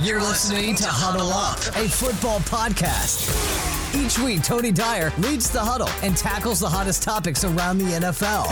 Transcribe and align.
You're 0.00 0.20
listening 0.20 0.76
to 0.76 0.86
Huddle 0.86 1.32
Up, 1.32 1.58
a 1.74 1.88
football 1.88 2.38
podcast. 2.38 3.26
Each 3.96 4.16
week, 4.16 4.44
Tony 4.44 4.70
Dyer 4.70 5.12
leads 5.18 5.50
the 5.50 5.58
huddle 5.58 5.88
and 6.02 6.16
tackles 6.16 6.60
the 6.60 6.68
hottest 6.68 7.02
topics 7.02 7.42
around 7.42 7.78
the 7.78 7.86
NFL. 7.86 8.46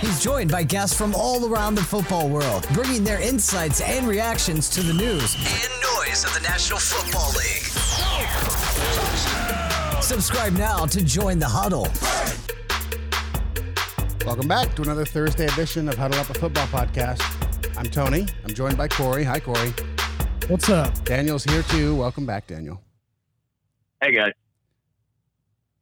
He's 0.00 0.20
joined 0.20 0.50
by 0.50 0.64
guests 0.64 0.98
from 0.98 1.14
all 1.14 1.46
around 1.46 1.76
the 1.76 1.82
football 1.84 2.28
world, 2.28 2.66
bringing 2.72 3.04
their 3.04 3.20
insights 3.20 3.82
and 3.82 4.08
reactions 4.08 4.68
to 4.70 4.82
the 4.82 4.92
news 4.92 5.36
and 5.36 5.70
noise 5.96 6.24
of 6.24 6.34
the 6.34 6.40
National 6.40 6.80
Football 6.80 7.30
League. 7.34 7.62
Subscribe 10.02 10.54
now 10.54 10.86
to 10.86 11.04
join 11.04 11.38
the 11.38 11.46
huddle. 11.48 11.86
Welcome 14.26 14.48
back 14.48 14.74
to 14.74 14.82
another 14.82 15.04
Thursday 15.04 15.46
edition 15.46 15.88
of 15.88 15.94
Huddle 15.94 16.18
Up 16.18 16.30
a 16.30 16.34
Football 16.34 16.66
Podcast. 16.66 17.22
I'm 17.78 17.86
Tony. 17.86 18.26
I'm 18.42 18.54
joined 18.54 18.76
by 18.76 18.88
Corey. 18.88 19.22
Hi, 19.22 19.38
Corey. 19.38 19.72
What's 20.48 20.68
up? 20.68 21.02
Daniel's 21.06 21.44
here 21.44 21.62
too. 21.62 21.96
Welcome 21.96 22.26
back, 22.26 22.46
Daniel. 22.46 22.82
Hey 24.02 24.12
guys. 24.12 24.32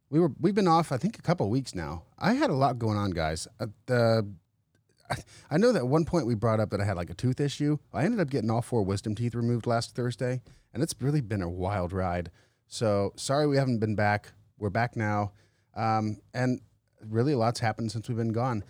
We 0.09 0.21
were 0.21 0.30
we've 0.41 0.55
been 0.55 0.69
off 0.69 0.93
I 0.93 0.98
think 0.98 1.19
a 1.19 1.23
couple 1.23 1.51
weeks 1.51 1.75
now. 1.75 2.05
I 2.16 2.35
had 2.35 2.48
a 2.48 2.55
lot 2.55 2.79
going 2.79 2.97
on, 2.97 3.11
guys. 3.11 3.48
Uh, 3.59 3.66
the 3.87 4.33
I, 5.11 5.16
I 5.51 5.59
know 5.59 5.73
that 5.73 5.80
at 5.80 5.88
one 5.88 6.05
point 6.05 6.27
we 6.27 6.37
brought 6.37 6.61
up 6.61 6.71
that 6.71 6.80
I 6.80 6.85
had 6.85 6.97
like 6.97 7.11
a 7.11 7.15
tooth 7.15 7.41
issue. 7.41 7.79
I 7.93 8.05
ended 8.05 8.21
up 8.21 8.30
getting 8.30 8.52
all 8.52 8.62
four 8.62 8.85
wisdom 8.85 9.16
teeth 9.16 9.35
removed 9.35 9.66
last 9.66 9.97
Thursday, 9.97 10.41
and 10.73 10.80
it's 10.80 10.95
really 11.01 11.21
been 11.21 11.43
a 11.43 11.51
wild 11.51 11.93
ride. 11.93 12.30
So 12.69 13.13
sorry 13.16 13.49
we 13.49 13.57
haven't 13.57 13.80
been 13.80 13.97
back. 13.97 14.30
We're 14.59 14.71
back 14.71 14.95
now, 14.95 15.33
um, 15.74 16.19
and 16.35 16.60
really 17.05 17.33
a 17.33 17.38
lot's 17.38 17.59
happened 17.59 17.91
since 17.91 18.09
we've 18.09 18.16
been 18.16 18.33
gone. 18.33 18.63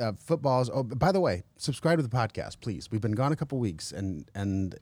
Uh, 0.00 0.12
footballs. 0.12 0.70
Oh, 0.72 0.84
by 0.84 1.10
the 1.10 1.20
way, 1.20 1.42
subscribe 1.56 1.98
to 1.98 2.04
the 2.04 2.08
podcast, 2.08 2.60
please. 2.60 2.88
We've 2.92 3.00
been 3.00 3.12
gone 3.12 3.32
a 3.32 3.36
couple 3.36 3.58
weeks, 3.58 3.90
and 3.90 4.30
and 4.36 4.76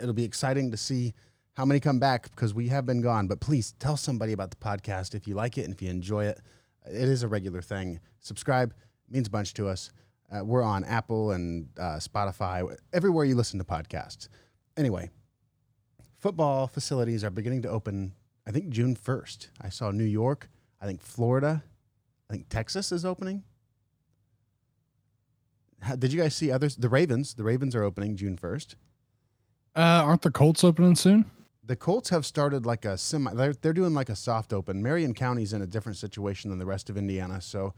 it'll 0.00 0.12
be 0.12 0.24
exciting 0.24 0.70
to 0.70 0.76
see 0.76 1.14
how 1.54 1.64
many 1.64 1.80
come 1.80 1.98
back 1.98 2.30
because 2.30 2.52
we 2.52 2.68
have 2.68 2.84
been 2.84 3.00
gone. 3.00 3.26
But 3.26 3.40
please 3.40 3.72
tell 3.78 3.96
somebody 3.96 4.32
about 4.32 4.50
the 4.50 4.56
podcast 4.56 5.14
if 5.14 5.26
you 5.26 5.34
like 5.34 5.56
it 5.58 5.62
and 5.64 5.72
if 5.72 5.80
you 5.80 5.90
enjoy 5.90 6.26
it. 6.26 6.40
It 6.86 7.08
is 7.08 7.22
a 7.22 7.28
regular 7.28 7.62
thing. 7.62 8.00
Subscribe 8.20 8.74
means 9.10 9.28
a 9.28 9.30
bunch 9.30 9.54
to 9.54 9.68
us. 9.68 9.90
Uh, 10.30 10.44
we're 10.44 10.62
on 10.62 10.84
Apple 10.84 11.30
and 11.32 11.68
uh, 11.78 11.98
Spotify, 11.98 12.76
everywhere 12.92 13.24
you 13.24 13.36
listen 13.36 13.58
to 13.58 13.64
podcasts. 13.64 14.28
Anyway, 14.76 15.10
football 16.18 16.66
facilities 16.66 17.22
are 17.22 17.30
beginning 17.30 17.62
to 17.62 17.68
open. 17.68 18.12
I 18.46 18.50
think 18.50 18.68
June 18.70 18.94
first. 18.94 19.50
I 19.60 19.68
saw 19.68 19.90
New 19.90 20.04
York. 20.04 20.50
I 20.80 20.86
think 20.86 21.00
Florida. 21.00 21.62
I 22.28 22.32
think 22.32 22.48
Texas 22.48 22.90
is 22.92 23.04
opening. 23.04 23.44
How, 25.80 25.96
did 25.96 26.12
you 26.12 26.20
guys 26.20 26.34
see 26.34 26.50
others? 26.50 26.76
The 26.76 26.88
Ravens. 26.88 27.34
The 27.34 27.44
Ravens 27.44 27.74
are 27.76 27.84
opening 27.84 28.16
June 28.16 28.36
first. 28.36 28.76
Uh, 29.76 30.02
aren't 30.04 30.22
the 30.22 30.30
Colts 30.30 30.64
opening 30.64 30.96
soon? 30.96 31.26
the 31.66 31.76
Colts 31.76 32.10
have 32.10 32.24
started 32.24 32.64
like 32.64 32.84
a 32.84 32.96
semi. 32.96 33.32
They're, 33.34 33.52
they're 33.54 33.72
doing 33.72 33.92
like 33.92 34.08
a 34.08 34.16
soft 34.16 34.52
open. 34.52 34.82
Marion 34.82 35.14
County's 35.14 35.52
in 35.52 35.62
a 35.62 35.66
different 35.66 35.98
situation 35.98 36.50
than 36.50 36.58
the 36.58 36.66
rest 36.66 36.88
of 36.88 36.96
Indiana, 36.96 37.40
so 37.40 37.74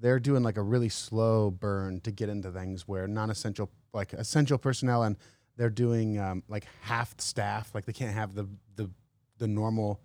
they're 0.00 0.18
doing 0.18 0.42
like 0.42 0.56
a 0.56 0.62
really 0.62 0.88
slow 0.88 1.50
burn 1.50 2.00
to 2.00 2.10
get 2.10 2.28
into 2.28 2.50
things 2.50 2.86
where 2.86 3.06
non-essential, 3.06 3.70
like 3.92 4.12
essential 4.12 4.58
personnel, 4.58 5.04
and 5.04 5.16
they're 5.56 5.70
doing 5.70 6.18
um, 6.18 6.42
like 6.48 6.66
half 6.82 7.18
staff. 7.20 7.70
Like 7.74 7.84
they 7.84 7.92
can't 7.92 8.14
have 8.14 8.34
the 8.34 8.48
the 8.74 8.90
the 9.38 9.46
normal. 9.46 10.00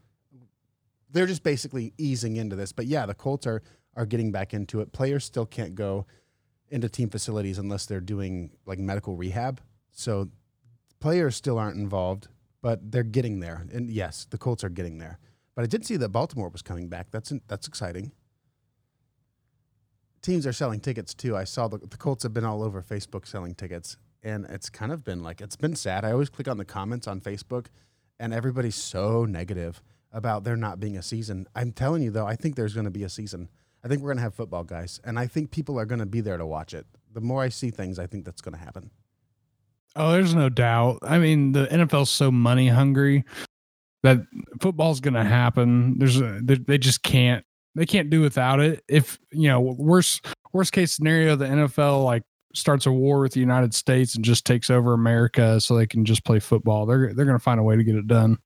They're 1.12 1.28
just 1.28 1.44
basically 1.44 1.94
easing 1.98 2.38
into 2.38 2.56
this. 2.56 2.72
But 2.72 2.86
yeah, 2.86 3.06
the 3.06 3.16
Colts 3.16 3.48
are 3.48 3.64
are 3.96 4.06
getting 4.06 4.32
back 4.32 4.54
into 4.54 4.80
it. 4.82 4.92
Players 4.92 5.26
still 5.26 5.46
can't 5.46 5.74
go 5.74 6.06
into 6.70 6.90
team 6.90 7.10
facilities 7.10 7.58
unless 7.58 7.86
they're 7.86 8.00
doing 8.00 8.52
like 8.66 8.80
medical 8.80 9.16
rehab. 9.16 9.62
So 9.92 10.30
players 11.04 11.36
still 11.36 11.60
aren't 11.60 11.78
involved 11.78 12.28
but 12.64 12.92
they're 12.92 13.04
getting 13.04 13.42
there. 13.42 13.68
And 13.72 13.92
yes, 13.92 14.26
the 14.28 14.38
Colts 14.40 14.64
are 14.64 14.70
getting 14.70 14.98
there. 14.98 15.20
But 15.54 15.64
I 15.64 15.68
did 15.68 15.86
see 15.86 15.98
that 15.98 16.10
Baltimore 16.10 16.50
was 16.50 16.64
coming 16.64 16.88
back. 16.88 17.12
That's 17.12 17.32
that's 17.48 17.68
exciting. 17.68 18.14
Teams 20.24 20.48
are 20.48 20.54
selling 20.54 20.80
tickets 20.80 21.14
too. 21.14 21.36
I 21.36 21.44
saw 21.44 21.68
the, 21.68 21.78
the 21.78 21.98
Colts 21.98 22.24
have 22.24 22.34
been 22.34 22.46
all 22.46 22.64
over 22.64 22.82
Facebook 22.82 23.28
selling 23.28 23.54
tickets, 23.54 23.98
and 24.24 24.46
it's 24.46 24.70
kind 24.70 24.92
of 24.92 25.04
been 25.04 25.22
like 25.22 25.42
it's 25.42 25.58
been 25.58 25.76
sad. 25.76 26.06
I 26.06 26.14
always 26.14 26.30
click 26.30 26.48
on 26.48 26.58
the 26.58 26.66
comments 26.66 27.06
on 27.06 27.20
Facebook, 27.20 27.68
and 28.18 28.34
everybody's 28.34 28.76
so 28.76 29.26
negative 29.26 29.84
about 30.12 30.46
there 30.46 30.56
not 30.56 30.80
being 30.80 30.98
a 30.98 31.04
season. 31.04 31.46
I'm 31.54 31.74
telling 31.74 32.02
you 32.02 32.12
though, 32.12 32.26
I 32.26 32.38
think 32.38 32.56
there's 32.56 32.74
going 32.74 32.86
to 32.86 32.92
be 32.92 33.04
a 33.04 33.10
season. 33.10 33.50
I 33.84 33.90
think 33.90 34.02
we're 34.02 34.10
going 34.10 34.18
to 34.18 34.24
have 34.24 34.34
football, 34.34 34.64
guys, 34.64 35.02
and 35.04 35.20
I 35.20 35.28
think 35.28 35.52
people 35.52 35.78
are 35.78 35.86
going 35.86 36.00
to 36.00 36.06
be 36.06 36.22
there 36.22 36.38
to 36.38 36.46
watch 36.46 36.74
it. 36.74 36.88
The 37.12 37.20
more 37.20 37.42
I 37.42 37.50
see 37.50 37.70
things, 37.70 38.00
I 38.00 38.08
think 38.08 38.24
that's 38.24 38.42
going 38.42 38.58
to 38.58 38.64
happen. 38.64 38.90
Oh, 39.96 40.12
there's 40.12 40.34
no 40.34 40.50
doubt. 40.50 41.00
I 41.04 41.20
mean, 41.20 41.52
the 41.52 41.68
NFL's 41.68 42.10
so 42.10 42.32
money 42.32 42.68
hungry 42.68 43.24
that 44.02 44.20
football's 44.62 45.00
going 45.00 45.14
to 45.14 45.24
happen. 45.24 45.98
There's 45.98 46.20
a, 46.20 46.40
they, 46.42 46.78
just 46.78 47.04
can't 47.04 47.46
they 47.76 47.86
can't 47.86 48.10
do 48.10 48.22
without 48.22 48.60
it. 48.60 48.84
If 48.88 49.20
you 49.32 49.48
know 49.48 49.62
worst 49.62 50.26
worst 50.52 50.74
case 50.74 50.94
scenario, 50.94 51.36
the 51.36 51.46
NFL 51.46 52.04
like 52.04 52.24
starts 52.54 52.86
a 52.86 52.92
war 52.92 53.22
with 53.22 53.34
the 53.34 53.40
United 53.40 53.74
States 53.74 54.16
and 54.16 54.24
just 54.24 54.46
takes 54.46 54.70
over 54.70 54.94
America 54.94 55.60
so 55.60 55.76
they 55.76 55.88
can 55.88 56.06
just 56.06 56.24
play 56.24 56.40
football. 56.40 56.86
They're 56.86 57.14
they're 57.14 57.26
going 57.26 57.38
to 57.38 57.44
find 57.44 57.60
a 57.60 57.64
way 57.64 57.76
to 57.76 57.84
get 57.84 57.96
it 57.96 58.08
done. 58.08 58.38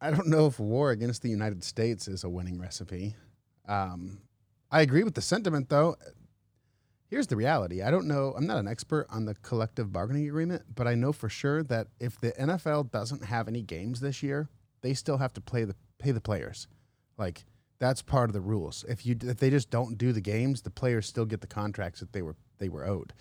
I 0.00 0.10
don't 0.10 0.26
know 0.26 0.46
if 0.46 0.58
war 0.58 0.90
against 0.90 1.22
the 1.22 1.28
United 1.28 1.62
States 1.62 2.08
is 2.08 2.24
a 2.24 2.28
winning 2.28 2.58
recipe. 2.58 3.14
Um, 3.68 4.22
I 4.72 4.80
agree 4.80 5.04
with 5.04 5.14
the 5.14 5.22
sentiment, 5.22 5.68
though. 5.68 5.94
Here's 7.12 7.26
the 7.26 7.36
reality. 7.36 7.82
I 7.82 7.90
don't 7.90 8.06
know. 8.06 8.32
I'm 8.34 8.46
not 8.46 8.56
an 8.56 8.66
expert 8.66 9.06
on 9.10 9.26
the 9.26 9.34
collective 9.34 9.92
bargaining 9.92 10.26
agreement, 10.26 10.62
but 10.74 10.86
I 10.86 10.94
know 10.94 11.12
for 11.12 11.28
sure 11.28 11.62
that 11.64 11.88
if 12.00 12.18
the 12.18 12.32
NFL 12.32 12.90
doesn't 12.90 13.26
have 13.26 13.48
any 13.48 13.60
games 13.60 14.00
this 14.00 14.22
year, 14.22 14.48
they 14.80 14.94
still 14.94 15.18
have 15.18 15.34
to 15.34 15.42
play 15.42 15.64
the 15.64 15.76
pay 15.98 16.12
the 16.12 16.22
players. 16.22 16.68
Like 17.18 17.44
that's 17.78 18.00
part 18.00 18.30
of 18.30 18.32
the 18.32 18.40
rules. 18.40 18.86
If 18.88 19.04
you 19.04 19.18
if 19.20 19.36
they 19.36 19.50
just 19.50 19.68
don't 19.68 19.98
do 19.98 20.14
the 20.14 20.22
games, 20.22 20.62
the 20.62 20.70
players 20.70 21.06
still 21.06 21.26
get 21.26 21.42
the 21.42 21.46
contracts 21.46 22.00
that 22.00 22.14
they 22.14 22.22
were 22.22 22.34
they 22.56 22.70
were 22.70 22.86
owed. 22.86 23.12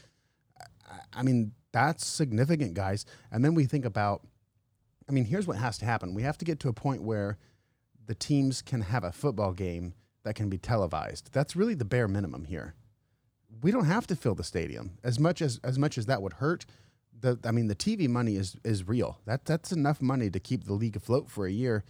I, 0.89 0.99
I 1.19 1.23
mean, 1.23 1.51
that's 1.73 2.05
significant, 2.07 2.75
guys. 2.75 3.05
And 3.29 3.43
then 3.43 3.55
we 3.55 3.65
think 3.65 3.83
about 3.83 4.25
I 5.09 5.11
mean, 5.11 5.25
here's 5.25 5.47
what 5.47 5.57
has 5.57 5.77
to 5.79 5.85
happen. 5.85 6.13
We 6.13 6.23
have 6.23 6.37
to 6.37 6.45
get 6.45 6.61
to 6.61 6.69
a 6.69 6.73
point 6.73 7.03
where 7.03 7.37
the 8.05 8.15
teams 8.15 8.61
can 8.61 8.83
have 8.83 9.03
a 9.03 9.11
football 9.11 9.51
game 9.51 9.95
that 10.23 10.35
can 10.35 10.49
be 10.49 10.57
televised. 10.57 11.33
That's 11.33 11.57
really 11.57 11.73
the 11.73 11.83
bare 11.83 12.07
minimum 12.07 12.45
here 12.45 12.73
we 13.61 13.71
don't 13.71 13.85
have 13.85 14.07
to 14.07 14.15
fill 14.15 14.35
the 14.35 14.43
stadium 14.43 14.97
as 15.03 15.19
much 15.19 15.41
as 15.41 15.59
as 15.63 15.77
much 15.77 15.97
as 15.97 16.05
that 16.05 16.21
would 16.21 16.33
hurt. 16.33 16.65
The 17.19 17.37
I 17.45 17.51
mean, 17.51 17.67
the 17.67 17.75
TV 17.75 18.07
money 18.07 18.35
is 18.35 18.55
is 18.63 18.87
real. 18.87 19.19
That 19.25 19.45
that's 19.45 19.71
enough 19.71 20.01
money 20.01 20.29
to 20.29 20.39
keep 20.39 20.63
the 20.63 20.73
league 20.73 20.95
afloat 20.95 21.29
for 21.29 21.45
a 21.45 21.51
year, 21.51 21.83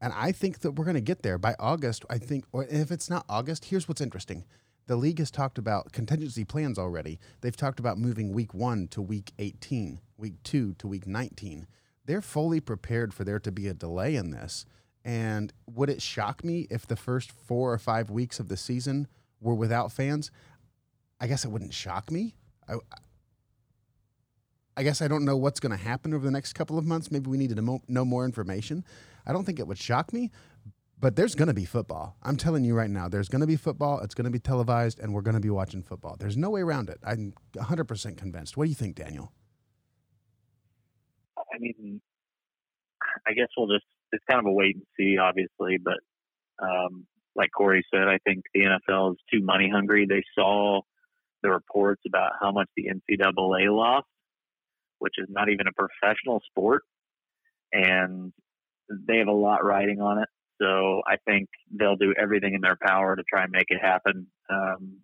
and 0.00 0.12
I 0.14 0.32
think 0.32 0.60
that 0.60 0.72
we're 0.72 0.84
going 0.84 0.94
to 0.94 1.00
get 1.00 1.22
there 1.22 1.38
by 1.38 1.54
August. 1.58 2.04
I 2.10 2.18
think, 2.18 2.44
or 2.52 2.64
if 2.64 2.90
it's 2.90 3.10
not 3.10 3.24
August, 3.28 3.66
here's 3.66 3.88
what's 3.88 4.00
interesting. 4.00 4.44
The 4.86 4.96
league 4.96 5.20
has 5.20 5.30
talked 5.30 5.58
about 5.58 5.92
contingency 5.92 6.44
plans 6.44 6.78
already. 6.78 7.20
They've 7.40 7.56
talked 7.56 7.78
about 7.78 7.98
moving 7.98 8.32
week 8.32 8.52
one 8.52 8.88
to 8.88 9.00
week 9.00 9.32
18, 9.38 10.00
week 10.16 10.34
two 10.42 10.74
to 10.74 10.88
week 10.88 11.06
19. 11.06 11.68
They're 12.04 12.20
fully 12.20 12.60
prepared 12.60 13.14
for 13.14 13.22
there 13.22 13.38
to 13.38 13.52
be 13.52 13.68
a 13.68 13.74
delay 13.74 14.16
in 14.16 14.30
this. 14.30 14.66
And 15.04 15.52
would 15.66 15.88
it 15.88 16.02
shock 16.02 16.44
me 16.44 16.66
if 16.68 16.86
the 16.86 16.96
first 16.96 17.30
four 17.30 17.72
or 17.72 17.78
five 17.78 18.10
weeks 18.10 18.40
of 18.40 18.48
the 18.48 18.56
season 18.56 19.06
were 19.40 19.54
without 19.54 19.92
fans? 19.92 20.30
I 21.22 21.28
guess 21.28 21.44
it 21.44 21.48
wouldn't 21.52 21.72
shock 21.72 22.10
me. 22.10 22.34
I, 22.68 22.74
I 24.76 24.82
guess 24.82 25.00
I 25.00 25.06
don't 25.06 25.24
know 25.24 25.36
what's 25.36 25.60
going 25.60 25.70
to 25.70 25.82
happen 25.82 26.12
over 26.12 26.24
the 26.24 26.32
next 26.32 26.54
couple 26.54 26.78
of 26.78 26.84
months. 26.84 27.12
Maybe 27.12 27.30
we 27.30 27.38
need 27.38 27.54
to 27.54 27.80
know 27.86 28.04
more 28.04 28.24
information. 28.24 28.84
I 29.24 29.32
don't 29.32 29.44
think 29.44 29.60
it 29.60 29.68
would 29.68 29.78
shock 29.78 30.12
me, 30.12 30.32
but 30.98 31.14
there's 31.14 31.36
going 31.36 31.46
to 31.46 31.54
be 31.54 31.64
football. 31.64 32.16
I'm 32.24 32.36
telling 32.36 32.64
you 32.64 32.74
right 32.74 32.90
now, 32.90 33.08
there's 33.08 33.28
going 33.28 33.40
to 33.40 33.46
be 33.46 33.54
football. 33.54 34.00
It's 34.00 34.16
going 34.16 34.24
to 34.24 34.32
be 34.32 34.40
televised, 34.40 34.98
and 34.98 35.14
we're 35.14 35.22
going 35.22 35.36
to 35.36 35.40
be 35.40 35.48
watching 35.48 35.80
football. 35.80 36.16
There's 36.18 36.36
no 36.36 36.50
way 36.50 36.62
around 36.62 36.90
it. 36.90 36.98
I'm 37.06 37.34
100% 37.54 38.16
convinced. 38.16 38.56
What 38.56 38.64
do 38.64 38.70
you 38.70 38.74
think, 38.74 38.96
Daniel? 38.96 39.32
I 41.38 41.58
mean, 41.60 42.00
I 43.28 43.32
guess 43.34 43.46
we'll 43.56 43.68
just, 43.68 43.86
it's 44.10 44.24
kind 44.28 44.40
of 44.40 44.46
a 44.46 44.52
wait 44.52 44.74
and 44.74 44.84
see, 44.96 45.18
obviously, 45.18 45.78
but 45.78 46.00
um, 46.60 47.06
like 47.36 47.50
Corey 47.56 47.84
said, 47.94 48.08
I 48.08 48.18
think 48.24 48.42
the 48.52 48.62
NFL 48.62 49.12
is 49.12 49.18
too 49.32 49.40
money 49.44 49.70
hungry. 49.72 50.04
They 50.08 50.24
saw 50.34 50.80
the 51.42 51.50
reports 51.50 52.02
about 52.06 52.32
how 52.40 52.52
much 52.52 52.68
the 52.76 52.84
NCAA 52.84 53.74
lost, 53.74 54.06
which 54.98 55.14
is 55.18 55.26
not 55.28 55.48
even 55.48 55.66
a 55.66 55.72
professional 55.72 56.40
sport, 56.50 56.82
and 57.72 58.32
they 58.88 59.18
have 59.18 59.28
a 59.28 59.32
lot 59.32 59.64
riding 59.64 60.00
on 60.00 60.18
it. 60.18 60.28
So 60.60 61.02
I 61.06 61.16
think 61.26 61.48
they'll 61.76 61.96
do 61.96 62.14
everything 62.20 62.54
in 62.54 62.60
their 62.60 62.78
power 62.80 63.16
to 63.16 63.22
try 63.28 63.42
and 63.42 63.50
make 63.50 63.66
it 63.68 63.80
happen. 63.80 64.26
Um, 64.48 64.98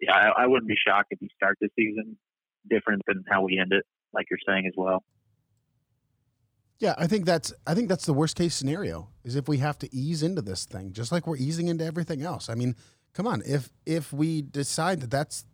yeah, 0.00 0.14
I, 0.14 0.44
I 0.44 0.46
wouldn't 0.46 0.68
be 0.68 0.76
shocked 0.86 1.08
if 1.10 1.20
you 1.20 1.28
start 1.34 1.56
the 1.60 1.68
season 1.76 2.16
different 2.68 3.02
than 3.06 3.24
how 3.28 3.42
we 3.42 3.58
end 3.58 3.72
it, 3.72 3.84
like 4.12 4.26
you're 4.30 4.38
saying 4.46 4.66
as 4.66 4.74
well. 4.76 5.02
Yeah, 6.78 6.94
I 6.98 7.06
think 7.06 7.24
that's 7.24 7.54
I 7.66 7.74
think 7.74 7.88
that's 7.88 8.04
the 8.04 8.12
worst 8.12 8.36
case 8.36 8.54
scenario 8.54 9.08
is 9.24 9.34
if 9.34 9.48
we 9.48 9.58
have 9.58 9.78
to 9.78 9.94
ease 9.94 10.22
into 10.22 10.42
this 10.42 10.66
thing, 10.66 10.92
just 10.92 11.10
like 11.10 11.26
we're 11.26 11.38
easing 11.38 11.68
into 11.68 11.84
everything 11.84 12.22
else. 12.22 12.50
I 12.50 12.54
mean, 12.54 12.76
come 13.16 13.26
on 13.26 13.42
if 13.46 13.70
if 13.86 14.12
we 14.12 14.42
decide 14.42 15.00
that 15.00 15.10
that's 15.10 15.46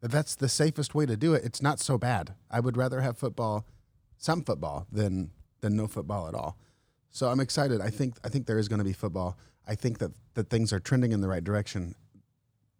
that 0.00 0.10
that's 0.10 0.36
the 0.36 0.48
safest 0.48 0.94
way 0.94 1.06
to 1.06 1.16
do 1.16 1.34
it. 1.34 1.44
It's 1.44 1.62
not 1.62 1.80
so 1.80 1.98
bad. 1.98 2.34
I 2.50 2.60
would 2.60 2.76
rather 2.76 3.00
have 3.00 3.18
football, 3.18 3.66
some 4.16 4.44
football, 4.44 4.86
than 4.92 5.30
than 5.60 5.74
no 5.74 5.88
football 5.88 6.28
at 6.28 6.34
all. 6.34 6.56
So 7.10 7.28
I'm 7.28 7.40
excited. 7.40 7.80
I 7.80 7.90
think 7.90 8.16
I 8.22 8.28
think 8.28 8.46
there 8.46 8.58
is 8.58 8.68
going 8.68 8.78
to 8.78 8.84
be 8.84 8.92
football. 8.92 9.38
I 9.66 9.74
think 9.74 9.98
that 9.98 10.12
that 10.34 10.50
things 10.50 10.72
are 10.72 10.78
trending 10.78 11.12
in 11.12 11.20
the 11.20 11.28
right 11.28 11.42
direction. 11.42 11.94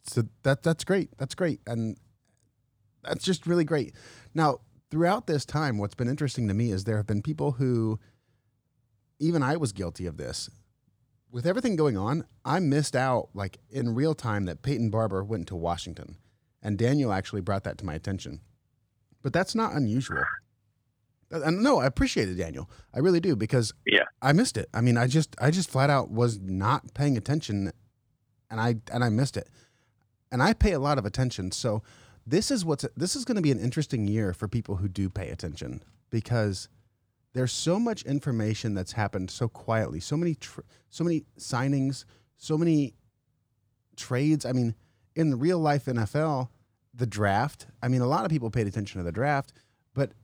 So 0.04 0.24
that 0.42 0.62
that's 0.62 0.84
great. 0.84 1.16
That's 1.18 1.34
great, 1.34 1.60
and 1.66 1.96
that's 3.02 3.24
just 3.24 3.46
really 3.46 3.64
great. 3.64 3.94
Now, 4.34 4.58
throughout 4.90 5.26
this 5.26 5.44
time, 5.44 5.78
what's 5.78 5.94
been 5.94 6.08
interesting 6.08 6.48
to 6.48 6.54
me 6.54 6.70
is 6.70 6.84
there 6.84 6.98
have 6.98 7.06
been 7.06 7.22
people 7.22 7.52
who, 7.52 7.98
even 9.18 9.42
I 9.42 9.56
was 9.56 9.72
guilty 9.72 10.06
of 10.06 10.18
this. 10.18 10.50
With 11.30 11.46
everything 11.46 11.76
going 11.76 11.96
on, 11.96 12.24
I 12.44 12.58
missed 12.60 12.96
out 12.96 13.28
like 13.34 13.58
in 13.70 13.94
real 13.94 14.14
time 14.14 14.46
that 14.46 14.62
Peyton 14.62 14.90
Barber 14.90 15.22
went 15.22 15.46
to 15.48 15.56
Washington, 15.56 16.16
and 16.62 16.78
Daniel 16.78 17.12
actually 17.12 17.42
brought 17.42 17.64
that 17.64 17.78
to 17.78 17.86
my 17.86 17.94
attention. 17.94 18.40
But 19.22 19.32
that's 19.32 19.54
not 19.54 19.74
unusual. 19.74 20.22
And 21.30 21.62
no, 21.62 21.78
I 21.80 21.86
appreciate 21.86 22.28
it, 22.28 22.36
Daniel. 22.36 22.70
I 22.94 23.00
really 23.00 23.20
do 23.20 23.36
because 23.36 23.74
Yeah. 23.84 24.04
I 24.22 24.32
missed 24.32 24.56
it. 24.56 24.68
I 24.72 24.80
mean, 24.80 24.96
I 24.96 25.06
just 25.06 25.36
I 25.38 25.50
just 25.50 25.68
flat 25.70 25.90
out 25.90 26.10
was 26.10 26.38
not 26.40 26.94
paying 26.94 27.16
attention, 27.18 27.72
and 28.50 28.60
I 28.60 28.76
and 28.90 29.04
I 29.04 29.10
missed 29.10 29.36
it. 29.36 29.48
And 30.32 30.42
I 30.42 30.52
pay 30.54 30.72
a 30.72 30.78
lot 30.78 30.98
of 30.98 31.04
attention, 31.04 31.52
so 31.52 31.82
this 32.26 32.50
is 32.50 32.64
what's 32.64 32.86
this 32.96 33.14
is 33.16 33.24
going 33.26 33.36
to 33.36 33.42
be 33.42 33.50
an 33.50 33.58
interesting 33.60 34.06
year 34.08 34.32
for 34.32 34.48
people 34.48 34.76
who 34.76 34.88
do 34.88 35.10
pay 35.10 35.28
attention 35.28 35.82
because 36.10 36.68
there's 37.38 37.52
so 37.52 37.78
much 37.78 38.02
information 38.02 38.74
that's 38.74 38.90
happened 38.90 39.30
so 39.30 39.46
quietly, 39.46 40.00
so 40.00 40.16
many 40.16 40.34
tr- 40.34 40.62
so 40.90 41.04
many 41.04 41.24
signings, 41.38 42.04
so 42.36 42.58
many 42.58 42.94
trades. 43.94 44.44
I 44.44 44.50
mean, 44.50 44.74
in 45.14 45.30
the 45.30 45.36
real 45.36 45.60
life 45.60 45.84
NFL, 45.84 46.48
the 46.92 47.06
draft. 47.06 47.68
I 47.80 47.86
mean, 47.86 48.00
a 48.00 48.08
lot 48.08 48.24
of 48.24 48.32
people 48.32 48.50
paid 48.50 48.66
attention 48.66 48.98
to 48.98 49.04
the 49.04 49.12
draft, 49.12 49.52
but 49.94 50.14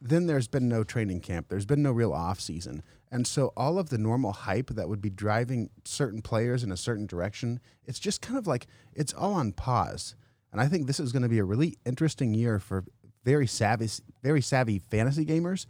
then 0.00 0.26
there's 0.26 0.48
been 0.48 0.68
no 0.68 0.82
training 0.82 1.20
camp. 1.20 1.46
There's 1.48 1.66
been 1.66 1.84
no 1.84 1.92
real 1.92 2.12
off 2.12 2.40
season. 2.40 2.82
And 3.12 3.28
so 3.28 3.52
all 3.56 3.78
of 3.78 3.90
the 3.90 3.98
normal 3.98 4.32
hype 4.32 4.70
that 4.70 4.88
would 4.88 5.00
be 5.00 5.10
driving 5.10 5.70
certain 5.84 6.20
players 6.20 6.64
in 6.64 6.72
a 6.72 6.76
certain 6.76 7.06
direction, 7.06 7.60
it's 7.84 8.00
just 8.00 8.20
kind 8.20 8.36
of 8.36 8.48
like 8.48 8.66
it's 8.92 9.14
all 9.14 9.34
on 9.34 9.52
pause. 9.52 10.16
And 10.50 10.60
I 10.60 10.66
think 10.66 10.88
this 10.88 10.98
is 10.98 11.12
going 11.12 11.22
to 11.22 11.28
be 11.28 11.38
a 11.38 11.44
really 11.44 11.78
interesting 11.86 12.34
year 12.34 12.58
for 12.58 12.82
very 13.24 13.46
savvy 13.46 13.88
very 14.22 14.42
savvy 14.42 14.80
fantasy 14.80 15.24
gamers 15.24 15.66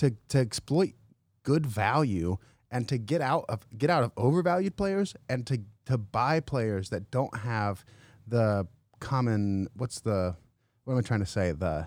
to 0.00 0.16
to 0.28 0.38
exploit 0.38 0.94
good 1.42 1.66
value 1.66 2.38
and 2.70 2.88
to 2.88 2.96
get 2.96 3.20
out 3.20 3.44
of 3.50 3.66
get 3.76 3.90
out 3.90 4.02
of 4.02 4.12
overvalued 4.16 4.76
players 4.76 5.14
and 5.28 5.46
to 5.46 5.60
to 5.84 5.98
buy 5.98 6.40
players 6.40 6.88
that 6.88 7.10
don't 7.10 7.36
have 7.38 7.84
the 8.26 8.66
common 8.98 9.68
what's 9.74 10.00
the 10.00 10.34
what 10.84 10.94
am 10.94 10.98
I 10.98 11.02
trying 11.02 11.20
to 11.20 11.26
say? 11.26 11.52
The 11.52 11.86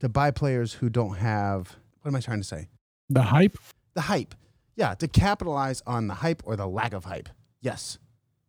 to 0.00 0.08
buy 0.08 0.30
players 0.30 0.72
who 0.72 0.88
don't 0.88 1.16
have 1.16 1.76
what 2.00 2.08
am 2.08 2.16
I 2.16 2.20
trying 2.20 2.40
to 2.40 2.46
say? 2.46 2.68
The 3.10 3.22
hype. 3.22 3.58
the 3.94 4.02
hype. 4.02 4.34
Yeah 4.74 4.94
to 4.94 5.06
capitalize 5.06 5.82
on 5.86 6.06
the 6.06 6.14
hype 6.14 6.42
or 6.46 6.56
the 6.56 6.66
lack 6.66 6.94
of 6.94 7.04
hype. 7.04 7.28
Yes. 7.60 7.98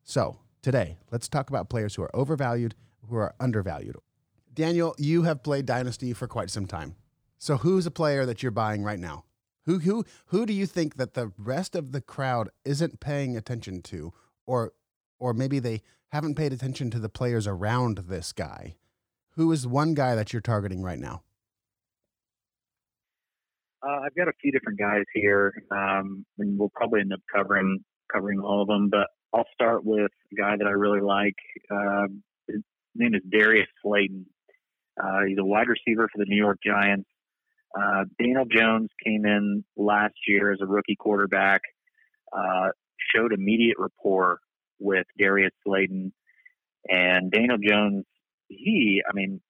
So 0.06 0.38
today 0.62 0.98
let's 1.12 1.28
talk 1.28 1.50
about 1.50 1.70
players 1.70 1.96
who 1.96 2.04
are 2.04 2.16
overvalued 2.16 2.76
who 3.10 3.18
are 3.18 3.36
undervalued. 3.38 3.98
Daniel 4.54 4.96
you 4.98 5.24
have 5.24 5.44
played 5.44 5.66
dynasty 5.66 6.14
for 6.14 6.28
quite 6.28 6.50
some 6.50 6.68
time 6.68 6.96
so 7.42 7.58
who's 7.58 7.88
a 7.88 7.92
player 7.92 8.24
that 8.26 8.44
you're 8.44 8.52
buying 8.52 8.84
right 8.84 9.00
now 9.00 9.26
who 9.66 9.80
who 9.80 10.06
who 10.28 10.46
do 10.46 10.54
you 10.54 10.66
think 10.68 10.96
that 10.98 11.16
the 11.16 11.32
rest 11.38 11.76
of 11.76 11.92
the 11.92 12.02
crowd 12.02 12.50
isn't 12.64 13.00
paying 13.00 13.36
attention 13.36 13.82
to 13.82 14.14
or 14.46 14.74
or 15.20 15.34
maybe 15.34 15.58
they 15.60 15.82
haven't 16.10 16.36
paid 16.36 16.54
attention 16.54 16.92
to 16.92 17.00
the 17.00 17.10
players 17.10 17.48
around 17.48 17.98
this 18.08 18.32
guy 18.32 18.76
who 19.32 19.52
is 19.52 19.66
one 19.66 19.94
guy 19.96 20.14
that 20.14 20.32
you're 20.32 20.42
targeting 20.42 20.82
right 20.84 21.00
now 21.00 21.24
Uh, 23.84 24.02
I've 24.06 24.14
got 24.16 24.28
a 24.28 24.34
few 24.40 24.52
different 24.52 24.78
guys 24.78 25.06
here, 25.12 25.52
um, 25.72 26.24
and 26.38 26.60
we'll 26.60 26.70
probably 26.76 27.00
end 27.02 27.14
up 27.14 27.22
covering 27.36 27.80
covering 28.14 28.40
all 28.40 28.62
of 28.62 28.68
them. 28.68 28.90
But 28.90 29.08
I'll 29.34 29.48
start 29.56 29.84
with 29.84 30.12
a 30.32 30.36
guy 30.36 30.56
that 30.56 30.68
I 30.68 30.72
really 30.72 31.02
like. 31.02 31.34
Uh, 31.70 32.06
his 32.48 32.62
name 32.94 33.16
is 33.16 33.22
Darius 33.28 33.68
Slayton. 33.82 34.28
Uh, 35.02 35.22
he's 35.28 35.40
a 35.40 35.44
wide 35.44 35.68
receiver 35.68 36.08
for 36.14 36.20
the 36.20 36.26
New 36.28 36.36
York 36.38 36.60
Giants. 36.64 37.10
Uh, 37.78 38.06
Daniel 38.20 38.46
Jones 38.46 38.90
came 39.04 39.26
in 39.26 39.64
last 39.78 40.16
year 40.28 40.52
as 40.52 40.60
a 40.62 40.66
rookie 40.66 40.98
quarterback, 40.98 41.62
uh, 42.34 42.70
showed 43.14 43.34
immediate 43.34 43.78
rapport 43.80 44.40
with 44.80 45.06
Darius 45.18 45.54
Slayton, 45.66 46.12
and 46.90 47.32
Daniel 47.32 47.58
Jones. 47.58 48.06
He, 48.50 49.02
I 49.10 49.14
mean, 49.14 49.42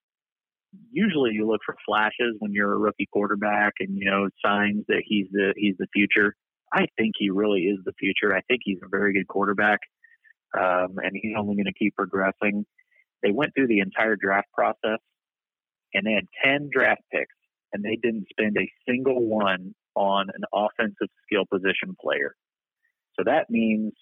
usually 0.91 1.31
you 1.33 1.47
look 1.47 1.61
for 1.65 1.75
flashes 1.85 2.35
when 2.39 2.53
you're 2.53 2.73
a 2.73 2.77
rookie 2.77 3.07
quarterback 3.11 3.73
and 3.79 3.97
you 3.97 4.09
know 4.09 4.29
signs 4.43 4.85
that 4.87 5.01
he's 5.05 5.27
the 5.31 5.53
he's 5.55 5.75
the 5.77 5.87
future. 5.93 6.35
I 6.73 6.85
think 6.97 7.13
he 7.17 7.29
really 7.29 7.61
is 7.61 7.79
the 7.83 7.93
future. 7.99 8.35
I 8.35 8.41
think 8.41 8.61
he's 8.63 8.79
a 8.83 8.87
very 8.89 9.13
good 9.13 9.27
quarterback, 9.27 9.79
um, 10.57 10.95
and 10.97 11.11
he's 11.13 11.33
only 11.37 11.55
going 11.55 11.65
to 11.65 11.73
keep 11.73 11.95
progressing. 11.95 12.65
They 13.23 13.31
went 13.31 13.53
through 13.53 13.67
the 13.67 13.79
entire 13.79 14.15
draft 14.15 14.47
process, 14.53 14.99
and 15.93 16.05
they 16.05 16.13
had 16.13 16.27
ten 16.43 16.69
draft 16.71 17.01
picks, 17.11 17.35
and 17.73 17.83
they 17.83 17.97
didn't 18.01 18.27
spend 18.29 18.57
a 18.57 18.71
single 18.87 19.25
one 19.25 19.73
on 19.95 20.27
an 20.29 20.43
offensive 20.53 21.09
skill 21.25 21.45
position 21.51 21.95
player. 21.99 22.35
So 23.17 23.23
that 23.25 23.49
means 23.49 23.93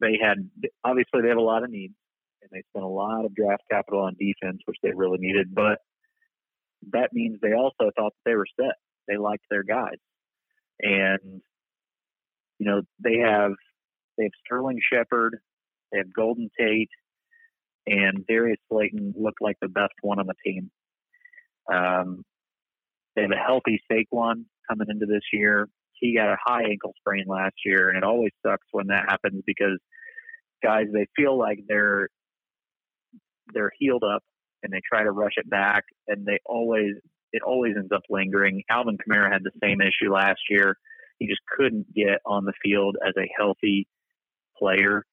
they 0.00 0.18
had 0.20 0.48
obviously 0.84 1.22
they 1.22 1.28
have 1.28 1.38
a 1.38 1.42
lot 1.42 1.64
of 1.64 1.70
needs 1.70 1.94
and 2.42 2.50
they 2.52 2.62
spent 2.70 2.84
a 2.84 2.88
lot 2.88 3.24
of 3.24 3.34
draft 3.34 3.62
capital 3.70 4.00
on 4.00 4.16
defense, 4.18 4.60
which 4.64 4.78
they 4.82 4.92
really 4.94 5.18
needed. 5.18 5.54
But 5.54 5.78
that 6.92 7.12
means 7.12 7.38
they 7.40 7.52
also 7.52 7.90
thought 7.96 8.12
that 8.12 8.24
they 8.24 8.34
were 8.34 8.46
set. 8.58 8.74
They 9.06 9.16
liked 9.16 9.44
their 9.50 9.64
guys, 9.64 9.98
and 10.80 11.40
you 12.58 12.66
know 12.66 12.82
they 13.02 13.18
have 13.18 13.52
they 14.16 14.24
have 14.24 14.32
Sterling 14.44 14.80
Shepard, 14.92 15.38
they 15.90 15.98
have 15.98 16.12
Golden 16.12 16.50
Tate, 16.58 16.90
and 17.86 18.26
Darius 18.26 18.58
Slayton 18.70 19.14
looked 19.16 19.40
like 19.40 19.56
the 19.60 19.68
best 19.68 19.94
one 20.02 20.18
on 20.18 20.26
the 20.26 20.34
team. 20.44 20.70
Um, 21.72 22.24
they 23.18 23.22
have 23.22 23.32
a 23.32 23.44
healthy 23.44 23.82
Saquon 23.90 24.44
coming 24.68 24.86
into 24.88 25.06
this 25.06 25.22
year. 25.32 25.68
He 25.94 26.14
got 26.14 26.32
a 26.32 26.36
high 26.40 26.62
ankle 26.70 26.94
sprain 27.00 27.24
last 27.26 27.56
year, 27.64 27.88
and 27.88 27.98
it 27.98 28.04
always 28.04 28.30
sucks 28.46 28.66
when 28.70 28.86
that 28.88 29.06
happens 29.08 29.42
because 29.44 29.78
guys 30.62 30.86
they 30.92 31.06
feel 31.16 31.36
like 31.36 31.58
they're 31.66 32.08
they're 33.52 33.72
healed 33.78 34.04
up 34.04 34.22
and 34.62 34.72
they 34.72 34.80
try 34.86 35.02
to 35.02 35.10
rush 35.10 35.32
it 35.36 35.48
back 35.48 35.84
and 36.06 36.26
they 36.26 36.38
always 36.44 36.94
it 37.32 37.42
always 37.42 37.74
ends 37.76 37.90
up 37.92 38.02
lingering. 38.08 38.62
Alvin 38.70 38.96
Kamara 38.98 39.32
had 39.32 39.42
the 39.42 39.50
same 39.62 39.80
issue 39.80 40.12
last 40.12 40.40
year. 40.48 40.76
He 41.18 41.26
just 41.26 41.40
couldn't 41.56 41.92
get 41.94 42.20
on 42.24 42.44
the 42.44 42.52
field 42.62 42.96
as 43.04 43.14
a 43.18 43.28
healthy 43.36 43.88
player. 44.56 45.04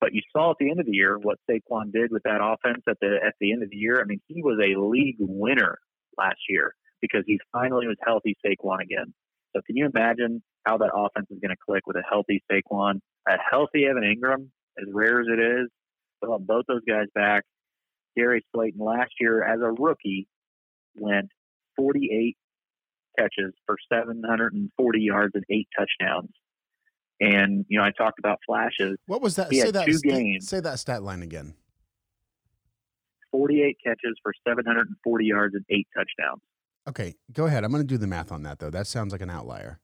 But 0.00 0.12
you 0.12 0.20
saw 0.36 0.50
at 0.50 0.56
the 0.60 0.70
end 0.70 0.80
of 0.80 0.86
the 0.86 0.92
year 0.92 1.18
what 1.18 1.38
Saquon 1.50 1.90
did 1.92 2.12
with 2.12 2.24
that 2.24 2.40
offense 2.42 2.82
at 2.86 2.98
the 3.00 3.16
at 3.26 3.34
the 3.40 3.52
end 3.52 3.62
of 3.62 3.70
the 3.70 3.76
year. 3.76 4.02
I 4.02 4.04
mean, 4.04 4.20
he 4.26 4.42
was 4.42 4.58
a 4.62 4.78
league 4.78 5.16
winner 5.18 5.78
last 6.18 6.40
year 6.50 6.74
because 7.00 7.22
he 7.26 7.38
finally 7.52 7.86
was 7.86 7.96
healthy 8.04 8.36
Saquon 8.44 8.80
again. 8.82 9.12
So 9.54 9.62
can 9.66 9.76
you 9.76 9.86
imagine 9.92 10.42
how 10.64 10.78
that 10.78 10.90
offense 10.94 11.26
is 11.30 11.38
going 11.40 11.50
to 11.54 11.62
click 11.64 11.86
with 11.86 11.96
a 11.96 12.02
healthy 12.08 12.42
Saquon, 12.50 13.00
a 13.28 13.36
healthy 13.50 13.86
Evan 13.86 14.02
Engram, 14.02 14.48
as 14.78 14.86
rare 14.92 15.20
as 15.20 15.26
it 15.30 15.40
is? 15.40 15.68
Have 16.30 16.46
both 16.46 16.64
those 16.66 16.80
guys 16.88 17.06
back. 17.14 17.44
Gary 18.16 18.42
Slayton 18.54 18.80
last 18.82 19.10
year 19.20 19.44
as 19.44 19.60
a 19.60 19.70
rookie 19.70 20.26
went 20.96 21.28
48 21.76 22.36
catches 23.18 23.52
for 23.66 23.76
740 23.92 25.00
yards 25.00 25.32
and 25.34 25.44
eight 25.50 25.68
touchdowns. 25.78 26.30
And 27.20 27.66
you 27.68 27.78
know, 27.78 27.84
I 27.84 27.90
talked 27.90 28.18
about 28.18 28.38
flashes. 28.46 28.96
what 29.06 29.20
was 29.20 29.36
that 29.36 29.50
He 29.52 29.60
say 29.60 29.70
that 29.70 29.84
two 29.84 29.92
sta- 29.98 30.08
games. 30.08 30.48
say 30.48 30.60
that 30.60 30.78
stat 30.78 31.02
line 31.02 31.22
again 31.22 31.54
48 33.30 33.76
catches 33.84 34.18
for 34.22 34.32
740 34.48 35.24
yards 35.26 35.54
and 35.54 35.64
eight 35.70 35.88
touchdowns. 35.94 36.40
Okay 36.88 37.14
go 37.32 37.46
ahead 37.46 37.64
i'm 37.64 37.70
going 37.70 37.82
to 37.82 37.86
do 37.86 37.98
the 37.98 38.06
math 38.06 38.32
on 38.32 38.42
that 38.42 38.58
though 38.58 38.70
that 38.70 38.86
sounds 38.86 39.12
like 39.12 39.22
an 39.22 39.30
outlier 39.30 39.80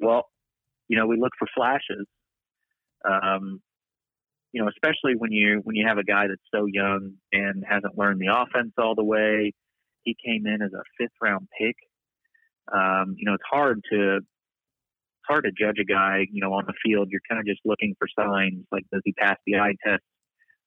Well, 0.00 0.24
you 0.88 0.96
know, 0.96 1.06
we 1.06 1.18
look 1.18 1.32
for 1.38 1.48
flashes. 1.54 2.06
Um, 3.08 3.60
you 4.52 4.62
know, 4.62 4.68
especially 4.68 5.14
when 5.16 5.30
you 5.30 5.60
when 5.64 5.76
you 5.76 5.86
have 5.86 5.98
a 5.98 6.04
guy 6.04 6.26
that's 6.28 6.40
so 6.54 6.66
young 6.66 7.14
and 7.32 7.64
hasn't 7.68 7.98
learned 7.98 8.20
the 8.20 8.32
offense 8.32 8.72
all 8.78 8.94
the 8.94 9.04
way. 9.04 9.52
He 10.04 10.16
came 10.24 10.46
in 10.46 10.62
as 10.62 10.72
a 10.72 10.82
fifth 10.96 11.12
round 11.20 11.48
pick. 11.58 11.76
Um, 12.72 13.14
you 13.18 13.26
know, 13.26 13.34
it's 13.34 13.44
hard 13.50 13.82
to 13.92 14.16
it's 14.16 15.28
hard 15.28 15.44
to 15.44 15.50
judge 15.50 15.76
a 15.80 15.84
guy. 15.84 16.26
You 16.30 16.40
know, 16.40 16.54
on 16.54 16.64
the 16.66 16.72
field, 16.84 17.08
you're 17.10 17.20
kind 17.28 17.40
of 17.40 17.46
just 17.46 17.60
looking 17.64 17.94
for 17.98 18.08
signs 18.18 18.64
like 18.72 18.84
does 18.92 19.02
he 19.04 19.12
pass 19.12 19.36
the 19.46 19.56
eye 19.56 19.74
test 19.84 20.02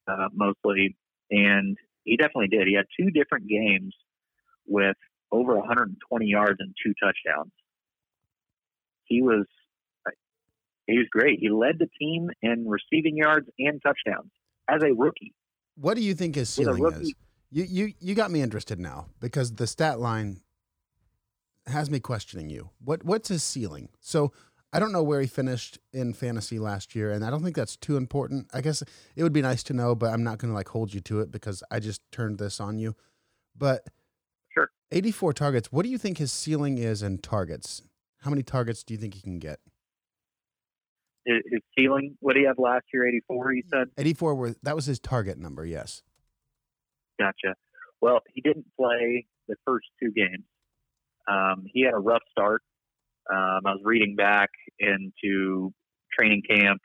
uh, 0.07 0.27
mostly, 0.33 0.95
and 1.31 1.75
he 2.03 2.17
definitely 2.17 2.50
did. 2.50 2.67
He 2.67 2.75
had 2.75 2.86
two 3.00 3.10
different 3.10 3.48
games 3.48 3.95
with 4.68 4.98
over 5.32 5.58
120 5.58 6.25
yards 6.25 6.58
and 6.60 6.74
two 6.84 6.94
touchdowns 7.01 7.51
he 9.12 9.22
was 9.22 9.46
he 10.88 10.98
was 10.98 11.08
great. 11.12 11.39
He 11.39 11.50
led 11.50 11.80
the 11.80 11.88
team 12.00 12.30
in 12.41 12.68
receiving 12.68 13.15
yards 13.15 13.48
and 13.60 13.82
touchdowns 13.82 14.32
as 14.70 14.82
a 14.84 14.94
rookie. 14.94 15.34
What 15.75 15.96
do 15.96 16.01
you 16.01 16.13
think 16.15 16.36
his 16.36 16.50
ceiling 16.50 16.82
rookie- 16.82 17.01
is? 17.01 17.13
You 17.51 17.63
you 17.63 17.94
you 18.00 18.15
got 18.15 18.32
me 18.32 18.41
interested 18.41 18.80
now 18.80 19.08
because 19.20 19.53
the 19.56 19.68
stat 19.68 20.00
line 20.00 20.41
has 21.68 21.89
me 21.89 22.00
questioning 22.00 22.50
you. 22.50 22.70
What 22.80 23.03
what's 23.03 23.27
his 23.27 23.44
ceiling? 23.44 23.89
So 24.00 24.32
I 24.74 24.80
don't 24.80 24.94
know 24.94 25.03
where 25.03 25.20
he 25.20 25.27
finished 25.27 25.77
in 25.91 26.13
fantasy 26.13 26.58
last 26.58 26.96
year, 26.96 27.12
and 27.12 27.25
I 27.25 27.30
don't 27.30 27.44
think 27.44 27.58
that's 27.58 27.75
too 27.75 27.98
important. 27.98 28.48
I 28.53 28.62
guess 28.62 28.82
it 29.15 29.24
would 29.24 29.34
be 29.34 29.41
nice 29.41 29.63
to 29.63 29.74
know, 29.74 29.96
but 29.96 30.13
I'm 30.13 30.24
not 30.24 30.38
going 30.38 30.50
to 30.50 30.56
like 30.56 30.70
hold 30.70 30.94
you 30.94 31.01
to 31.01 31.20
it 31.20 31.30
because 31.30 31.62
I 31.70 31.82
just 31.82 32.01
turned 32.12 32.39
this 32.39 32.60
on 32.60 32.77
you. 32.80 32.96
But. 33.56 33.86
84 34.91 35.33
targets. 35.33 35.71
What 35.71 35.83
do 35.83 35.89
you 35.89 35.98
think 35.98 36.17
his 36.17 36.31
ceiling 36.31 36.77
is 36.77 37.01
in 37.01 37.19
targets? 37.19 37.81
How 38.19 38.29
many 38.29 38.43
targets 38.43 38.83
do 38.83 38.93
you 38.93 39.00
think 39.00 39.13
he 39.13 39.21
can 39.21 39.39
get? 39.39 39.60
His, 41.25 41.62
ceiling, 41.77 42.17
what 42.19 42.33
did 42.33 42.41
he 42.41 42.45
have 42.48 42.57
last 42.57 42.86
year? 42.93 43.07
84, 43.07 43.53
you 43.53 43.63
said? 43.71 43.89
84 43.98 44.36
were 44.36 44.55
that 44.63 44.75
was 44.75 44.86
his 44.86 45.00
target 45.00 45.38
number, 45.38 45.65
yes. 45.65 46.01
Gotcha. 47.19 47.55
Well, 48.01 48.19
he 48.33 48.41
didn't 48.41 48.65
play 48.75 49.27
the 49.48 49.55
first 49.65 49.86
two 50.01 50.12
games. 50.12 50.43
Um, 51.27 51.65
he 51.71 51.83
had 51.83 51.93
a 51.93 52.00
rough 52.00 52.24
start. 52.31 52.63
Um, 53.31 53.62
I 53.65 53.71
was 53.71 53.81
reading 53.83 54.15
back 54.15 54.50
into 54.79 55.71
training 56.17 56.41
camp. 56.50 56.81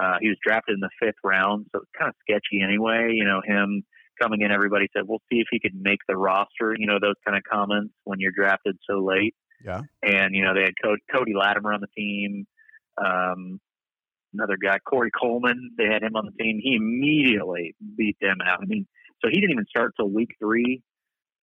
Uh, 0.00 0.16
he 0.20 0.28
was 0.28 0.38
drafted 0.44 0.74
in 0.74 0.80
the 0.80 0.90
fifth 1.00 1.16
round, 1.22 1.66
so 1.72 1.80
it's 1.80 1.90
kind 1.98 2.08
of 2.08 2.14
sketchy 2.22 2.62
anyway. 2.62 3.10
You 3.12 3.24
know, 3.24 3.42
him 3.44 3.84
coming 4.20 4.42
in, 4.42 4.50
everybody 4.50 4.88
said, 4.94 5.04
we'll 5.06 5.22
see 5.30 5.38
if 5.38 5.46
he 5.50 5.60
could 5.60 5.74
make 5.74 6.00
the 6.08 6.16
roster. 6.16 6.74
You 6.76 6.86
know, 6.86 6.98
those 7.00 7.14
kind 7.24 7.36
of 7.36 7.42
comments 7.50 7.94
when 8.04 8.20
you're 8.20 8.32
drafted 8.32 8.76
so 8.88 9.04
late. 9.04 9.34
Yeah. 9.64 9.80
And, 10.02 10.34
you 10.34 10.44
know, 10.44 10.54
they 10.54 10.62
had 10.62 10.74
Cody, 10.82 11.02
Cody 11.12 11.32
Latimer 11.34 11.72
on 11.72 11.80
the 11.80 11.88
team. 11.96 12.46
Um, 12.98 13.60
another 14.32 14.56
guy, 14.62 14.78
Corey 14.78 15.10
Coleman, 15.10 15.70
they 15.78 15.86
had 15.86 16.02
him 16.02 16.16
on 16.16 16.26
the 16.26 16.42
team. 16.42 16.60
He 16.62 16.76
immediately 16.76 17.74
beat 17.96 18.16
them 18.20 18.38
out. 18.44 18.60
I 18.62 18.66
mean, 18.66 18.86
so 19.22 19.28
he 19.30 19.40
didn't 19.40 19.52
even 19.52 19.66
start 19.68 19.92
till 19.96 20.10
week 20.10 20.30
three. 20.38 20.82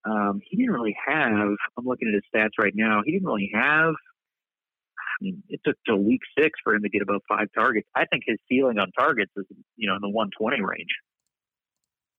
Um, 0.05 0.41
he 0.43 0.57
didn't 0.57 0.73
really 0.73 0.95
have. 1.07 1.55
I'm 1.77 1.85
looking 1.85 2.09
at 2.09 2.13
his 2.13 2.23
stats 2.33 2.61
right 2.61 2.73
now. 2.75 3.01
He 3.05 3.11
didn't 3.11 3.27
really 3.27 3.51
have. 3.53 3.93
I 5.13 5.17
mean, 5.21 5.43
it 5.49 5.61
took 5.65 5.77
till 5.85 5.97
week 5.97 6.21
six 6.37 6.59
for 6.63 6.75
him 6.75 6.83
to 6.83 6.89
get 6.89 7.01
above 7.01 7.21
five 7.29 7.47
targets. 7.55 7.87
I 7.95 8.05
think 8.05 8.23
his 8.25 8.37
ceiling 8.49 8.79
on 8.79 8.91
targets 8.97 9.31
is, 9.37 9.45
you 9.77 9.87
know, 9.87 9.95
in 9.95 10.01
the 10.01 10.09
120 10.09 10.61
range. 10.61 10.91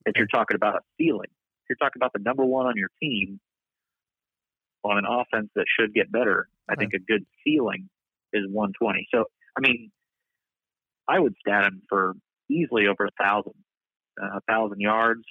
If 0.06 0.16
you're 0.16 0.26
talking 0.26 0.56
about 0.56 0.76
a 0.76 0.80
ceiling, 0.98 1.30
if 1.30 1.70
you're 1.70 1.76
talking 1.76 2.00
about 2.00 2.12
the 2.12 2.20
number 2.20 2.44
one 2.44 2.66
on 2.66 2.74
your 2.76 2.90
team 3.02 3.40
on 4.84 4.98
an 4.98 5.04
offense 5.08 5.48
that 5.54 5.64
should 5.78 5.94
get 5.94 6.12
better, 6.12 6.48
I 6.68 6.74
think 6.74 6.92
a 6.94 6.98
good 6.98 7.24
ceiling 7.44 7.88
is 8.32 8.44
120. 8.50 9.08
So, 9.14 9.24
I 9.56 9.60
mean, 9.60 9.90
I 11.08 11.18
would 11.18 11.34
stat 11.40 11.64
him 11.64 11.82
for 11.88 12.14
easily 12.50 12.86
over 12.86 13.06
a 13.06 13.24
thousand, 13.24 13.54
uh, 14.20 14.38
a 14.38 14.40
thousand 14.48 14.80
yards, 14.80 15.24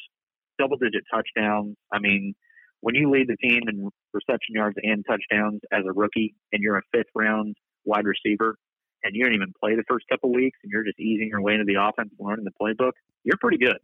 double 0.59 0.77
digit 0.77 1.03
touchdowns. 1.13 1.75
I 1.91 1.99
mean, 1.99 2.33
when 2.81 2.95
you 2.95 3.09
lead 3.11 3.27
the 3.27 3.37
team 3.37 3.61
in 3.67 3.89
reception 4.13 4.55
yards 4.55 4.75
and 4.81 5.05
touchdowns 5.07 5.61
as 5.71 5.83
a 5.87 5.93
rookie, 5.93 6.35
and 6.51 6.61
you're 6.61 6.77
a 6.77 6.81
fifth 6.91 7.11
round 7.15 7.55
wide 7.85 8.05
receiver, 8.05 8.57
and 9.03 9.15
you 9.15 9.23
don't 9.23 9.33
even 9.33 9.53
play 9.59 9.75
the 9.75 9.83
first 9.87 10.05
couple 10.09 10.33
weeks, 10.33 10.57
and 10.63 10.71
you're 10.71 10.83
just 10.83 10.99
easing 10.99 11.27
your 11.29 11.41
way 11.41 11.53
into 11.53 11.65
the 11.65 11.75
offense, 11.81 12.09
learning 12.19 12.45
the 12.45 12.51
playbook, 12.61 12.93
you're 13.23 13.37
pretty 13.37 13.57
good. 13.57 13.77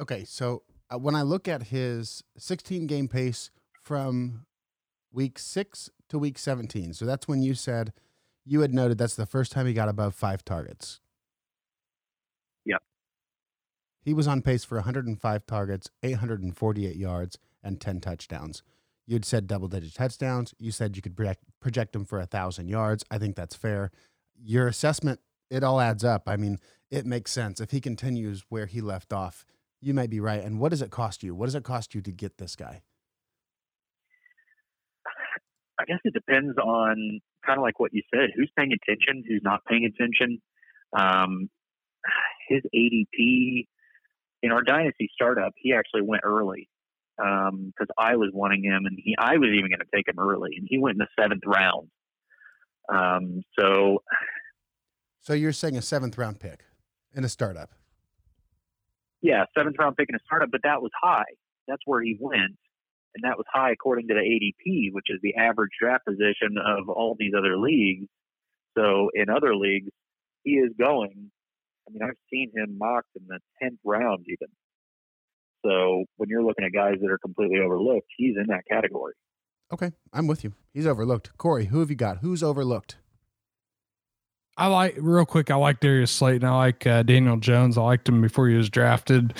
Okay, 0.00 0.24
so 0.24 0.62
uh, 0.90 0.98
when 0.98 1.14
I 1.14 1.22
look 1.22 1.46
at 1.48 1.64
his 1.64 2.24
16 2.36 2.86
game 2.86 3.08
pace 3.08 3.50
from 3.82 4.46
week 5.12 5.38
six 5.38 5.90
to 6.08 6.18
week 6.18 6.38
17, 6.38 6.94
so 6.94 7.04
that's 7.04 7.28
when 7.28 7.42
you 7.42 7.54
said 7.54 7.92
you 8.44 8.60
had 8.60 8.74
noted 8.74 8.98
that's 8.98 9.14
the 9.14 9.26
first 9.26 9.52
time 9.52 9.66
he 9.66 9.72
got 9.72 9.88
above 9.88 10.14
five 10.14 10.44
targets. 10.44 11.00
Yep. 12.64 12.82
He 14.02 14.12
was 14.12 14.28
on 14.28 14.42
pace 14.42 14.64
for 14.64 14.76
105 14.76 15.46
targets, 15.46 15.90
848 16.02 16.96
yards, 16.96 17.38
and 17.62 17.80
10 17.80 18.00
touchdowns. 18.00 18.62
You'd 19.06 19.24
said 19.24 19.46
double 19.46 19.68
digit 19.68 19.94
touchdowns. 19.94 20.54
You 20.58 20.70
said 20.70 20.96
you 20.96 21.02
could 21.02 21.16
project, 21.16 21.44
project 21.60 21.94
him 21.94 22.04
for 22.04 22.20
a 22.20 22.26
thousand 22.26 22.68
yards. 22.68 23.04
I 23.10 23.18
think 23.18 23.36
that's 23.36 23.54
fair. 23.54 23.90
Your 24.42 24.66
assessment, 24.66 25.20
it 25.50 25.62
all 25.62 25.80
adds 25.80 26.04
up. 26.04 26.28
I 26.28 26.36
mean, 26.36 26.58
it 26.90 27.06
makes 27.06 27.30
sense. 27.30 27.60
If 27.60 27.70
he 27.70 27.80
continues 27.80 28.44
where 28.48 28.66
he 28.66 28.80
left 28.80 29.12
off, 29.12 29.44
you 29.84 29.94
might 29.94 30.10
be 30.10 30.20
right. 30.20 30.42
And 30.42 30.58
what 30.58 30.70
does 30.70 30.82
it 30.82 30.90
cost 30.90 31.22
you? 31.22 31.34
What 31.34 31.46
does 31.46 31.54
it 31.54 31.62
cost 31.62 31.94
you 31.94 32.00
to 32.02 32.10
get 32.10 32.38
this 32.38 32.56
guy? 32.56 32.82
I 35.78 35.84
guess 35.86 35.98
it 36.04 36.14
depends 36.14 36.56
on 36.56 37.20
kind 37.44 37.58
of 37.58 37.62
like 37.62 37.78
what 37.78 37.92
you 37.92 38.02
said, 38.12 38.30
who's 38.34 38.50
paying 38.56 38.72
attention, 38.72 39.24
who's 39.28 39.42
not 39.42 39.64
paying 39.66 39.84
attention. 39.84 40.40
Um, 40.96 41.50
his 42.48 42.62
ADP 42.74 43.66
in 44.42 44.52
our 44.52 44.62
dynasty 44.62 45.10
startup, 45.14 45.52
he 45.56 45.74
actually 45.74 46.02
went 46.02 46.22
early 46.24 46.68
because 47.16 47.88
um, 47.88 47.98
I 47.98 48.16
was 48.16 48.30
wanting 48.32 48.64
him, 48.64 48.86
and 48.86 48.98
he 49.02 49.14
I 49.18 49.36
was 49.36 49.50
even 49.50 49.70
going 49.70 49.80
to 49.80 49.86
take 49.94 50.08
him 50.08 50.18
early, 50.18 50.52
and 50.56 50.66
he 50.68 50.78
went 50.78 50.94
in 50.94 50.98
the 50.98 51.22
seventh 51.22 51.42
round. 51.46 51.88
Um, 52.92 53.42
so, 53.58 54.02
so 55.20 55.32
you're 55.32 55.52
saying 55.52 55.76
a 55.76 55.82
seventh 55.82 56.18
round 56.18 56.40
pick 56.40 56.64
in 57.14 57.24
a 57.24 57.28
startup? 57.28 57.70
Yeah, 59.24 59.44
seventh 59.56 59.76
round 59.78 59.96
pick 59.96 60.10
in 60.10 60.14
a 60.14 60.18
startup, 60.26 60.50
but 60.52 60.60
that 60.64 60.82
was 60.82 60.90
high. 61.02 61.32
That's 61.66 61.80
where 61.86 62.02
he 62.02 62.14
went, 62.20 62.58
and 63.14 63.22
that 63.22 63.38
was 63.38 63.46
high 63.50 63.72
according 63.72 64.08
to 64.08 64.14
the 64.14 64.20
ADP, 64.20 64.92
which 64.92 65.06
is 65.08 65.18
the 65.22 65.34
average 65.36 65.70
draft 65.80 66.04
position 66.04 66.58
of 66.62 66.90
all 66.90 67.16
these 67.18 67.32
other 67.36 67.56
leagues. 67.56 68.06
So 68.76 69.08
in 69.14 69.30
other 69.30 69.56
leagues, 69.56 69.88
he 70.42 70.52
is 70.52 70.72
going. 70.78 71.30
I 71.88 71.92
mean, 71.92 72.02
I've 72.02 72.18
seen 72.30 72.52
him 72.54 72.76
mocked 72.76 73.08
in 73.16 73.26
the 73.26 73.38
tenth 73.62 73.78
round 73.82 74.26
even. 74.28 74.48
So 75.64 76.04
when 76.18 76.28
you're 76.28 76.44
looking 76.44 76.66
at 76.66 76.74
guys 76.74 76.96
that 77.00 77.10
are 77.10 77.16
completely 77.16 77.60
overlooked, 77.60 78.08
he's 78.18 78.36
in 78.36 78.48
that 78.48 78.64
category. 78.70 79.14
Okay, 79.72 79.92
I'm 80.12 80.26
with 80.26 80.44
you. 80.44 80.52
He's 80.74 80.86
overlooked. 80.86 81.30
Corey, 81.38 81.66
who 81.66 81.80
have 81.80 81.88
you 81.88 81.96
got? 81.96 82.18
Who's 82.18 82.42
overlooked? 82.42 82.96
I 84.56 84.68
like 84.68 84.96
real 84.98 85.24
quick. 85.24 85.50
I 85.50 85.56
like 85.56 85.80
Darius 85.80 86.12
Slayton. 86.12 86.46
I 86.46 86.56
like 86.56 86.86
uh, 86.86 87.02
Daniel 87.02 87.36
Jones. 87.36 87.76
I 87.76 87.82
liked 87.82 88.08
him 88.08 88.20
before 88.20 88.48
he 88.48 88.54
was 88.54 88.70
drafted, 88.70 89.34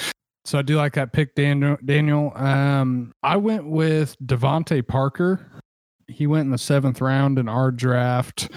so 0.44 0.58
I 0.58 0.62
do 0.62 0.76
like 0.76 0.94
that 0.94 1.12
pick, 1.12 1.34
Daniel. 1.34 1.76
Daniel. 1.84 2.32
Um, 2.34 3.12
I 3.22 3.36
went 3.36 3.66
with 3.66 4.16
DeVante 4.24 4.86
Parker. 4.86 5.50
He 6.08 6.26
went 6.26 6.46
in 6.46 6.50
the 6.50 6.58
seventh 6.58 7.00
round 7.00 7.38
in 7.38 7.48
our 7.48 7.70
draft. 7.70 8.50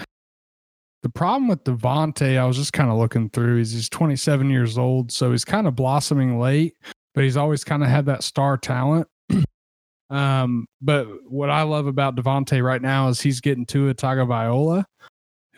The 1.02 1.08
problem 1.08 1.46
with 1.46 1.62
DeVante, 1.62 2.36
I 2.36 2.44
was 2.44 2.56
just 2.56 2.72
kind 2.72 2.90
of 2.90 2.98
looking 2.98 3.30
through. 3.30 3.58
He's 3.58 3.72
he's 3.72 3.88
27 3.88 4.50
years 4.50 4.76
old, 4.76 5.12
so 5.12 5.30
he's 5.30 5.44
kind 5.44 5.68
of 5.68 5.76
blossoming 5.76 6.40
late, 6.40 6.74
but 7.14 7.22
he's 7.22 7.36
always 7.36 7.62
kind 7.62 7.84
of 7.84 7.88
had 7.88 8.06
that 8.06 8.24
star 8.24 8.58
talent. 8.58 9.06
um, 10.10 10.66
but 10.82 11.06
what 11.30 11.50
I 11.50 11.62
love 11.62 11.86
about 11.86 12.16
DeVante 12.16 12.64
right 12.64 12.82
now 12.82 13.08
is 13.08 13.20
he's 13.20 13.40
getting 13.40 13.64
to 13.66 13.90
a 13.90 13.94
Tagovailoa 13.94 14.84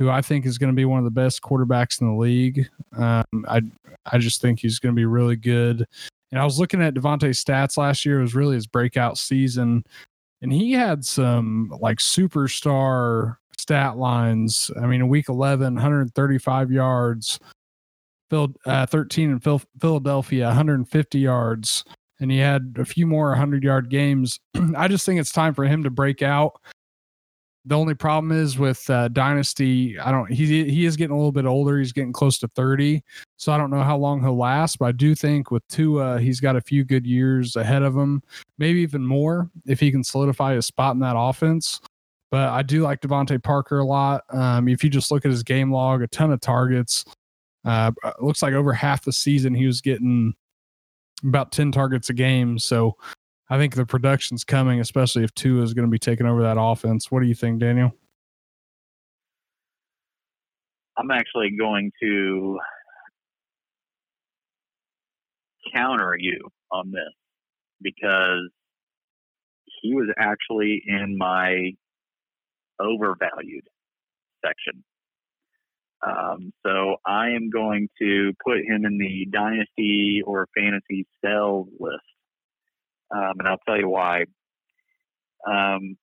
who 0.01 0.09
I 0.09 0.23
think 0.23 0.47
is 0.47 0.57
going 0.57 0.73
to 0.73 0.77
be 0.77 0.87
one 0.87 0.99
of 0.99 1.05
the 1.05 1.11
best 1.11 1.43
quarterbacks 1.43 2.01
in 2.01 2.09
the 2.09 2.19
league. 2.19 2.67
Um, 2.97 3.25
I 3.47 3.61
I 4.07 4.17
just 4.17 4.41
think 4.41 4.59
he's 4.59 4.79
going 4.79 4.95
to 4.95 4.99
be 4.99 5.05
really 5.05 5.37
good. 5.37 5.87
And 6.33 6.41
I 6.41 6.45
was 6.45 6.59
looking 6.59 6.81
at 6.81 6.95
DeVante's 6.95 7.45
stats 7.45 7.77
last 7.77 8.07
year; 8.07 8.19
it 8.19 8.23
was 8.23 8.35
really 8.35 8.55
his 8.55 8.67
breakout 8.67 9.19
season, 9.19 9.85
and 10.41 10.51
he 10.51 10.73
had 10.73 11.05
some 11.05 11.71
like 11.81 11.99
superstar 11.99 13.37
stat 13.59 13.99
lines. 13.99 14.71
I 14.81 14.87
mean, 14.87 15.07
week 15.09 15.29
11, 15.29 15.75
135 15.75 16.73
yards, 16.73 17.39
uh, 18.33 18.87
13 18.87 19.31
in 19.31 19.39
Phil, 19.39 19.61
Philadelphia, 19.79 20.47
150 20.47 21.19
yards, 21.19 21.85
and 22.21 22.31
he 22.31 22.39
had 22.39 22.77
a 22.79 22.87
few 22.87 23.07
more 23.07 23.29
100 23.29 23.63
yard 23.63 23.91
games. 23.91 24.41
I 24.77 24.89
just 24.89 25.05
think 25.05 25.21
it's 25.21 25.33
time 25.33 25.53
for 25.53 25.65
him 25.67 25.83
to 25.83 25.91
break 25.91 26.23
out. 26.23 26.59
The 27.71 27.77
only 27.77 27.95
problem 27.95 28.33
is 28.33 28.59
with 28.59 28.91
uh, 28.91 29.07
Dynasty. 29.07 29.97
I 29.97 30.11
don't. 30.11 30.29
He 30.29 30.69
he 30.69 30.87
is 30.87 30.97
getting 30.97 31.15
a 31.15 31.17
little 31.17 31.31
bit 31.31 31.47
older. 31.47 31.79
He's 31.79 31.93
getting 31.93 32.13
close 32.13 32.37
to 32.41 32.49
thirty, 32.49 33.05
so 33.37 33.53
I 33.53 33.59
don't 33.59 33.71
know 33.71 33.85
how 33.85 33.97
long 33.97 34.21
he'll 34.21 34.37
last. 34.37 34.81
But 34.81 34.87
I 34.87 34.93
do 34.93 35.15
think 35.15 35.53
with 35.53 35.63
Tua, 35.69 36.19
he's 36.19 36.41
got 36.41 36.57
a 36.57 36.61
few 36.61 36.83
good 36.83 37.07
years 37.07 37.55
ahead 37.55 37.85
of 37.85 37.97
him, 37.97 38.25
maybe 38.59 38.81
even 38.81 39.07
more 39.07 39.49
if 39.67 39.79
he 39.79 39.93
can 39.93 40.03
solidify 40.03 40.57
his 40.57 40.67
spot 40.67 40.95
in 40.95 41.01
that 41.03 41.15
offense. 41.17 41.81
But 42.33 42.49
I 42.49 42.63
do 42.63 42.83
like 42.83 43.03
DeVante 43.03 43.41
Parker 43.41 43.79
a 43.79 43.85
lot. 43.85 44.25
Um, 44.31 44.67
if 44.67 44.83
you 44.83 44.91
just 44.91 45.13
look 45.13 45.25
at 45.25 45.31
his 45.31 45.45
game 45.45 45.73
log, 45.73 46.03
a 46.03 46.09
ton 46.09 46.33
of 46.33 46.41
targets. 46.41 47.05
Uh, 47.65 47.93
looks 48.19 48.43
like 48.43 48.53
over 48.53 48.73
half 48.73 49.05
the 49.05 49.13
season 49.13 49.55
he 49.55 49.69
was 49.69 49.81
getting 49.81 50.35
about 51.23 51.53
ten 51.53 51.71
targets 51.71 52.11
a 52.11 52.15
game. 52.15 52.59
So 52.59 52.97
I 53.53 53.59
think 53.59 53.75
the 53.75 53.85
production's 53.85 54.45
coming, 54.45 54.79
especially 54.81 55.25
if 55.25 55.35
Tua 55.35 55.63
is 55.65 55.75
going 55.75 55.87
to 55.87 55.91
be 55.91 55.99
taking 55.99 56.25
over 56.25 56.43
that 56.43 56.57
offense. 56.59 57.11
What 57.11 57.21
do 57.21 57.27
you 57.27 57.35
think, 57.35 57.59
Daniel? 57.59 57.93
I'm 60.97 61.11
actually 61.11 61.51
going 61.59 61.91
to 62.01 62.59
counter 65.75 66.15
you 66.17 66.49
on 66.71 66.93
this 66.93 67.13
because 67.83 68.51
he 69.83 69.95
was 69.95 70.09
actually 70.17 70.83
in 70.87 71.17
my 71.19 71.73
overvalued 72.79 73.67
section. 74.45 74.85
Um, 76.07 76.53
so 76.65 76.97
I 77.07 77.31
am 77.31 77.51
going 77.51 77.89
to 78.01 78.33
put 78.45 78.59
him 78.59 78.85
in 78.85 78.97
the 78.99 79.27
dynasty 79.31 80.23
or 80.25 80.49
fantasy 80.57 81.07
sell 81.25 81.67
list, 81.79 82.01
um, 83.15 83.35
and 83.39 83.49
I'll 83.49 83.61
tell 83.67 83.79
you 83.79 83.89
why. 83.89 84.25
Um, 85.47 85.97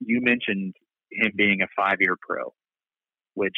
you 0.00 0.20
mentioned 0.22 0.74
him 1.10 1.32
being 1.36 1.60
a 1.62 1.66
five-year 1.76 2.16
pro, 2.20 2.52
which 3.34 3.56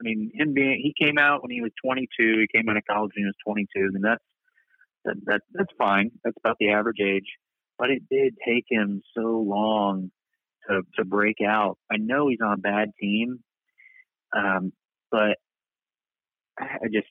I 0.00 0.04
mean, 0.04 0.30
him 0.34 0.52
being 0.52 0.80
he 0.82 0.94
came 0.98 1.18
out 1.18 1.42
when 1.42 1.50
he 1.50 1.60
was 1.60 1.72
22. 1.84 2.06
He 2.18 2.58
came 2.58 2.68
out 2.68 2.76
of 2.76 2.82
college 2.90 3.12
when 3.14 3.24
he 3.24 3.26
was 3.26 3.34
22, 3.46 3.90
and 3.94 4.04
that's 4.04 4.24
that, 5.04 5.16
that 5.26 5.40
that's 5.52 5.72
fine. 5.78 6.10
That's 6.24 6.36
about 6.44 6.56
the 6.58 6.70
average 6.70 7.00
age. 7.00 7.26
But 7.78 7.90
it 7.90 8.02
did 8.10 8.34
take 8.46 8.64
him 8.68 9.02
so 9.16 9.44
long 9.46 10.10
to 10.68 10.82
to 10.96 11.04
break 11.04 11.36
out. 11.46 11.78
I 11.90 11.96
know 11.98 12.28
he's 12.28 12.40
on 12.44 12.54
a 12.54 12.56
bad 12.56 12.90
team, 13.00 13.42
um, 14.36 14.72
but 15.10 15.38
I 16.58 16.86
just 16.92 17.08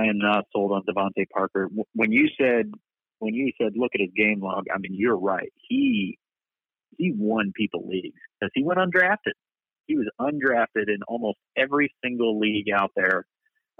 I 0.00 0.06
am 0.06 0.18
not 0.18 0.46
sold 0.52 0.72
on 0.72 0.82
DeVante 0.82 1.28
Parker. 1.30 1.68
When 1.94 2.12
you 2.12 2.28
said 2.40 2.72
when 3.18 3.34
you 3.34 3.52
said 3.60 3.72
look 3.76 3.90
at 3.94 4.00
his 4.00 4.10
game 4.16 4.40
log, 4.40 4.64
I 4.74 4.78
mean 4.78 4.94
you're 4.94 5.18
right. 5.18 5.52
He 5.68 6.18
he 6.96 7.12
won 7.16 7.52
people 7.54 7.86
leagues 7.86 8.18
because 8.40 8.50
he 8.54 8.64
went 8.64 8.78
undrafted. 8.78 9.34
He 9.86 9.96
was 9.96 10.08
undrafted 10.20 10.88
in 10.88 11.02
almost 11.06 11.38
every 11.56 11.92
single 12.02 12.38
league 12.38 12.68
out 12.74 12.92
there 12.96 13.26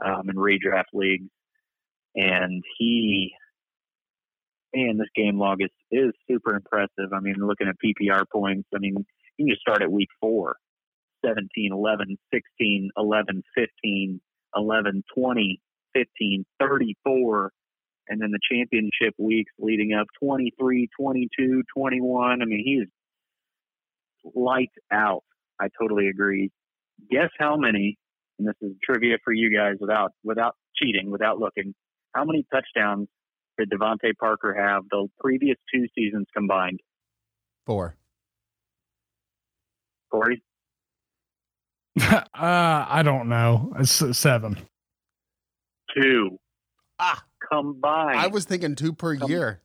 um, 0.05 0.29
in 0.29 0.37
redraft 0.37 0.93
leagues, 0.93 1.31
and 2.15 2.63
he 2.79 3.33
man, 4.75 4.99
this 4.99 5.09
game 5.15 5.39
log 5.39 5.63
is 5.63 5.71
is 5.91 6.13
super 6.29 6.55
impressive. 6.55 7.13
I 7.15 7.21
mean, 7.21 7.37
looking 7.39 7.69
at 7.69 7.77
PPR 7.83 8.25
points, 8.31 8.69
I 8.75 8.79
mean, 8.79 9.07
you 9.37 9.47
can 9.47 9.55
just 9.55 9.63
start 9.63 9.83
at 9.83 9.91
week 9.91 10.09
four 10.21 10.57
17, 11.25 11.73
11, 11.73 12.19
16, 12.33 12.91
11, 12.97 13.43
15, 13.55 14.21
11, 14.57 15.05
20, 15.17 15.61
15, 15.95 16.45
34, 16.61 17.53
and 18.09 18.21
then 18.21 18.31
the 18.31 18.41
championship 18.51 19.15
weeks 19.19 19.53
leading 19.59 19.93
up 19.93 20.07
23, 20.23 20.89
22, 20.99 21.63
21. 21.77 22.43
I 22.43 22.45
mean, 22.45 22.63
he's 22.65 22.89
lights 24.35 24.75
out. 24.93 25.23
I 25.61 25.69
totally 25.81 26.09
agree. 26.09 26.51
Guess 27.11 27.31
how 27.39 27.57
many, 27.57 27.97
and 28.39 28.49
this 28.49 28.55
is 28.61 28.73
trivia 28.83 29.19
for 29.25 29.33
you 29.33 29.55
guys 29.55 29.77
without 29.81 30.13
without 30.25 30.57
cheating, 30.77 31.11
without 31.11 31.39
looking, 31.39 31.75
how 32.15 32.25
many 32.25 32.45
touchdowns 32.53 33.09
did 33.59 33.71
DeVante 33.71 34.17
Parker 34.19 34.55
have 34.55 34.85
the 34.91 35.07
previous 35.19 35.57
two 35.73 35.87
seasons 35.95 36.27
combined? 36.35 36.81
Four. 37.67 37.97
Corey? 40.11 40.43
uh, 42.01 42.25
I 42.35 43.03
don't 43.05 43.29
know. 43.29 43.73
It's 43.79 44.19
seven. 44.19 44.59
Two. 45.95 46.39
Ah, 46.99 47.25
combined. 47.51 48.19
I 48.19 48.27
was 48.29 48.45
thinking 48.45 48.75
two 48.75 48.93
per 48.93 49.17
Com- 49.17 49.31
year. 49.31 49.61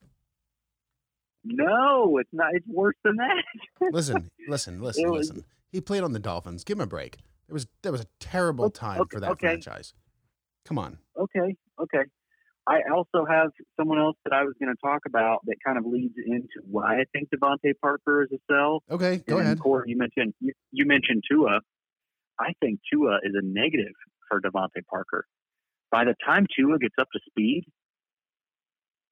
No, 1.43 2.17
it's 2.17 2.29
not. 2.33 2.53
It's 2.53 2.65
worse 2.67 2.95
than 3.03 3.17
that. 3.17 3.43
listen, 3.91 4.31
listen, 4.47 4.81
listen, 4.81 5.09
was, 5.09 5.29
listen. 5.29 5.45
He 5.71 5.81
played 5.81 6.03
on 6.03 6.13
the 6.13 6.19
Dolphins. 6.19 6.63
Give 6.63 6.77
him 6.77 6.83
a 6.83 6.87
break. 6.87 7.17
There 7.47 7.53
was 7.53 7.67
there 7.83 7.91
was 7.91 8.01
a 8.01 8.07
terrible 8.19 8.69
time 8.71 9.03
for 9.11 9.19
that 9.19 9.31
okay. 9.31 9.47
franchise. 9.47 9.93
Come 10.65 10.79
on. 10.79 10.97
Okay, 11.17 11.55
okay. 11.79 12.03
I 12.67 12.79
also 12.91 13.25
have 13.29 13.51
someone 13.77 13.99
else 13.99 14.17
that 14.23 14.33
I 14.33 14.43
was 14.43 14.55
going 14.59 14.73
to 14.73 14.81
talk 14.81 15.01
about 15.05 15.41
that 15.45 15.57
kind 15.63 15.77
of 15.77 15.85
leads 15.85 16.15
into 16.25 16.65
why 16.67 16.95
I 16.99 17.03
think 17.13 17.29
DeVante 17.29 17.73
Parker 17.79 18.23
is 18.23 18.29
a 18.31 18.39
sell. 18.51 18.81
Okay, 18.89 19.21
go 19.27 19.37
and 19.37 19.45
ahead. 19.45 19.59
Corey, 19.59 19.91
you 19.91 19.97
mentioned 19.97 20.33
you, 20.39 20.53
you 20.71 20.85
mentioned 20.85 21.23
Tua. 21.29 21.59
I 22.39 22.53
think 22.59 22.79
Tua 22.91 23.19
is 23.23 23.33
a 23.35 23.45
negative 23.45 23.93
for 24.27 24.41
DeVante 24.41 24.83
Parker. 24.89 25.25
By 25.95 26.03
the 26.03 26.13
time 26.25 26.45
Tua 26.53 26.77
gets 26.77 26.95
up 26.99 27.07
to 27.13 27.19
speed, 27.25 27.63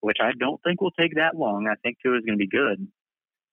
which 0.02 0.18
I 0.22 0.32
don't 0.38 0.60
think 0.66 0.82
will 0.82 0.92
take 0.92 1.16
that 1.16 1.34
long, 1.34 1.66
I 1.72 1.75
think 1.82 1.96
Tua 2.04 2.18
is 2.18 2.25
going 2.25 2.38
to 2.38 2.46
be 2.46 2.50
good. 2.50 2.86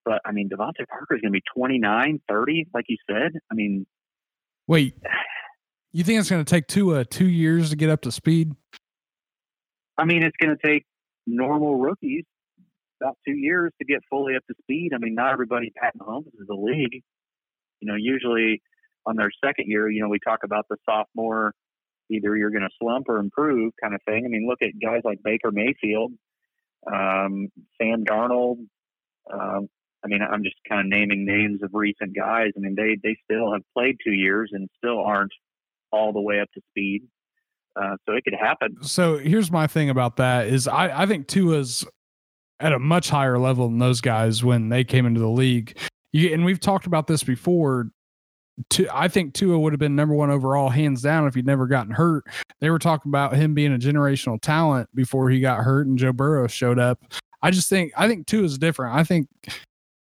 But 0.05 0.21
I 0.25 0.33
mean, 0.33 0.49
DeVante 0.49 0.85
Parker 0.89 1.15
is 1.15 1.21
going 1.21 1.33
to 1.33 1.39
be 1.39 1.43
29, 1.55 2.21
30, 2.29 2.67
like 2.75 2.87
you 2.89 2.97
said. 3.09 3.31
I 3.49 3.55
mean, 3.55 3.87
wait, 4.67 4.97
you 5.93 6.03
think 6.03 6.19
it's 6.19 6.29
going 6.29 6.45
to 6.45 6.51
take 6.51 6.67
Tua 6.67 7.05
two 7.05 7.29
years 7.29 7.71
to 7.71 7.77
get 7.77 7.89
up 7.89 8.01
to 8.01 8.11
speed? 8.11 8.51
I 9.97 10.07
mean, 10.07 10.25
it's 10.25 10.37
going 10.43 10.57
to 10.57 10.67
take 10.67 10.85
normal 11.25 11.77
rookies 11.77 12.25
about 13.01 13.17
two 13.25 13.37
years 13.37 13.71
to 13.79 13.85
get 13.85 14.01
fully 14.11 14.35
up 14.35 14.43
to 14.49 14.55
speed. 14.61 14.91
I 14.93 14.99
mean, 14.99 15.15
not 15.15 15.33
everybody 15.33 15.73
Pat 15.81 15.97
Mahomes 15.97 16.27
is 16.35 16.49
the 16.49 16.55
league. 16.55 17.05
You 17.79 17.93
know, 17.93 17.95
usually 17.97 18.61
on 19.07 19.15
their 19.15 19.31
second 19.41 19.67
year, 19.69 19.89
you 19.89 20.03
know, 20.03 20.09
we 20.09 20.19
talk 20.19 20.41
about 20.43 20.67
the 20.69 20.79
sophomore, 20.85 21.55
either 22.11 22.37
you're 22.37 22.51
going 22.51 22.63
to 22.63 22.71
slump 22.81 23.09
or 23.09 23.19
improve 23.19 23.73
kind 23.81 23.95
of 23.95 24.01
thing. 24.07 24.25
I 24.25 24.29
mean, 24.29 24.47
look 24.49 24.63
at 24.63 24.71
guys 24.83 25.03
like 25.05 25.19
Baker 25.23 25.51
Mayfield, 25.53 26.13
um, 26.87 27.49
Sam 27.81 28.05
Darnold. 28.05 28.67
Um, 29.33 29.69
I 30.05 30.09
mean, 30.09 30.21
I'm 30.23 30.43
just 30.43 30.57
kind 30.69 30.81
of 30.81 30.87
naming 30.87 31.25
names 31.27 31.63
of 31.63 31.71
recent 31.73 32.17
guys. 32.17 32.53
I 32.57 32.61
mean, 32.61 32.75
they 32.75 32.97
they 33.03 33.17
still 33.25 33.53
have 33.53 33.63
played 33.77 33.97
two 34.05 34.13
years 34.13 34.51
and 34.53 34.69
still 34.79 35.01
aren't 35.01 35.33
all 35.93 36.13
the 36.13 36.21
way 36.21 36.41
up 36.41 36.49
to 36.55 36.61
speed. 36.71 37.03
Uh, 37.77 37.97
so 38.07 38.15
it 38.15 38.25
could 38.25 38.35
happen. 38.35 38.77
So 38.83 39.19
here's 39.19 39.51
my 39.51 39.67
thing 39.67 39.91
about 39.91 40.17
that 40.17 40.49
is 40.49 40.67
I, 40.67 41.03
I 41.03 41.07
think 41.07 41.29
Tua's 41.29 41.85
at 42.59 42.73
a 42.73 42.79
much 42.79 43.11
higher 43.11 43.39
level 43.39 43.69
than 43.69 43.79
those 43.79 44.01
guys 44.01 44.43
when 44.43 44.69
they 44.69 44.85
came 44.85 45.07
into 45.07 45.21
the 45.21 45.29
league. 45.29 45.79
You, 46.13 46.33
and 46.35 46.45
we've 46.45 46.61
talked 46.61 46.87
about 46.87 47.07
this 47.07 47.23
before. 47.23 47.91
I 48.93 49.09
think 49.09 49.35
Tua 49.35 49.59
would 49.59 49.73
have 49.73 49.81
been 49.81 49.97
number 49.97 50.15
one 50.15 50.31
overall, 50.31 50.69
hands 50.69 51.03
down, 51.03 51.27
if 51.27 51.35
he'd 51.35 51.47
never 51.47 51.67
gotten 51.67 51.93
hurt. 51.93 52.25
They 52.61 52.71
were 52.71 52.79
talking 52.79 53.11
about 53.11 53.35
him 53.35 53.55
being 53.55 53.75
a 53.75 53.79
generational 53.79 54.41
talent 54.41 54.89
before 54.95 55.31
he 55.31 55.41
got 55.41 55.61
hurt 55.61 55.87
and 55.87 55.99
Joe 55.99 56.13
Burrow 56.13 56.47
showed 56.47 56.79
up. 56.79 57.03
I 57.43 57.51
just 57.51 57.69
think 57.69 57.93
I 57.97 58.07
think 58.07 58.27
Tua 58.27 58.45
is 58.45 58.59
different. 58.59 58.95
I 58.95 59.05
think 59.05 59.29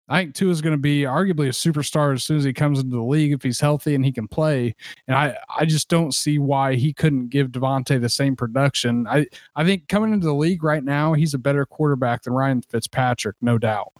I 0.10 0.22
think 0.22 0.36
Tua 0.36 0.52
is 0.52 0.62
going 0.62 0.74
to 0.74 0.82
be 0.82 1.02
arguably 1.02 1.48
a 1.48 1.50
superstar 1.50 2.14
as 2.14 2.24
soon 2.24 2.38
as 2.38 2.44
he 2.46 2.54
comes 2.54 2.80
into 2.80 2.96
the 2.96 3.04
league 3.04 3.34
if 3.34 3.44
he's 3.44 3.60
healthy 3.60 3.94
and 3.94 4.06
he 4.06 4.12
can 4.12 4.28
play. 4.28 4.74
And 5.08 5.18
I, 5.18 5.38
I 5.60 5.66
just 5.66 5.90
don't 5.90 6.14
see 6.14 6.40
why 6.40 6.76
he 6.76 6.94
couldn't 6.94 7.28
give 7.28 7.50
DeVante 7.50 8.00
the 8.00 8.08
same 8.08 8.36
production. 8.36 9.06
I, 9.08 9.26
I 9.56 9.66
think 9.66 9.90
coming 9.90 10.14
into 10.14 10.26
the 10.26 10.34
league 10.34 10.64
right 10.64 10.84
now, 10.84 11.14
he's 11.14 11.34
a 11.34 11.40
better 11.40 11.66
quarterback 11.66 12.24
than 12.24 12.34
Ryan 12.34 12.62
Fitzpatrick, 12.62 13.36
no 13.42 13.58
doubt. 13.58 13.92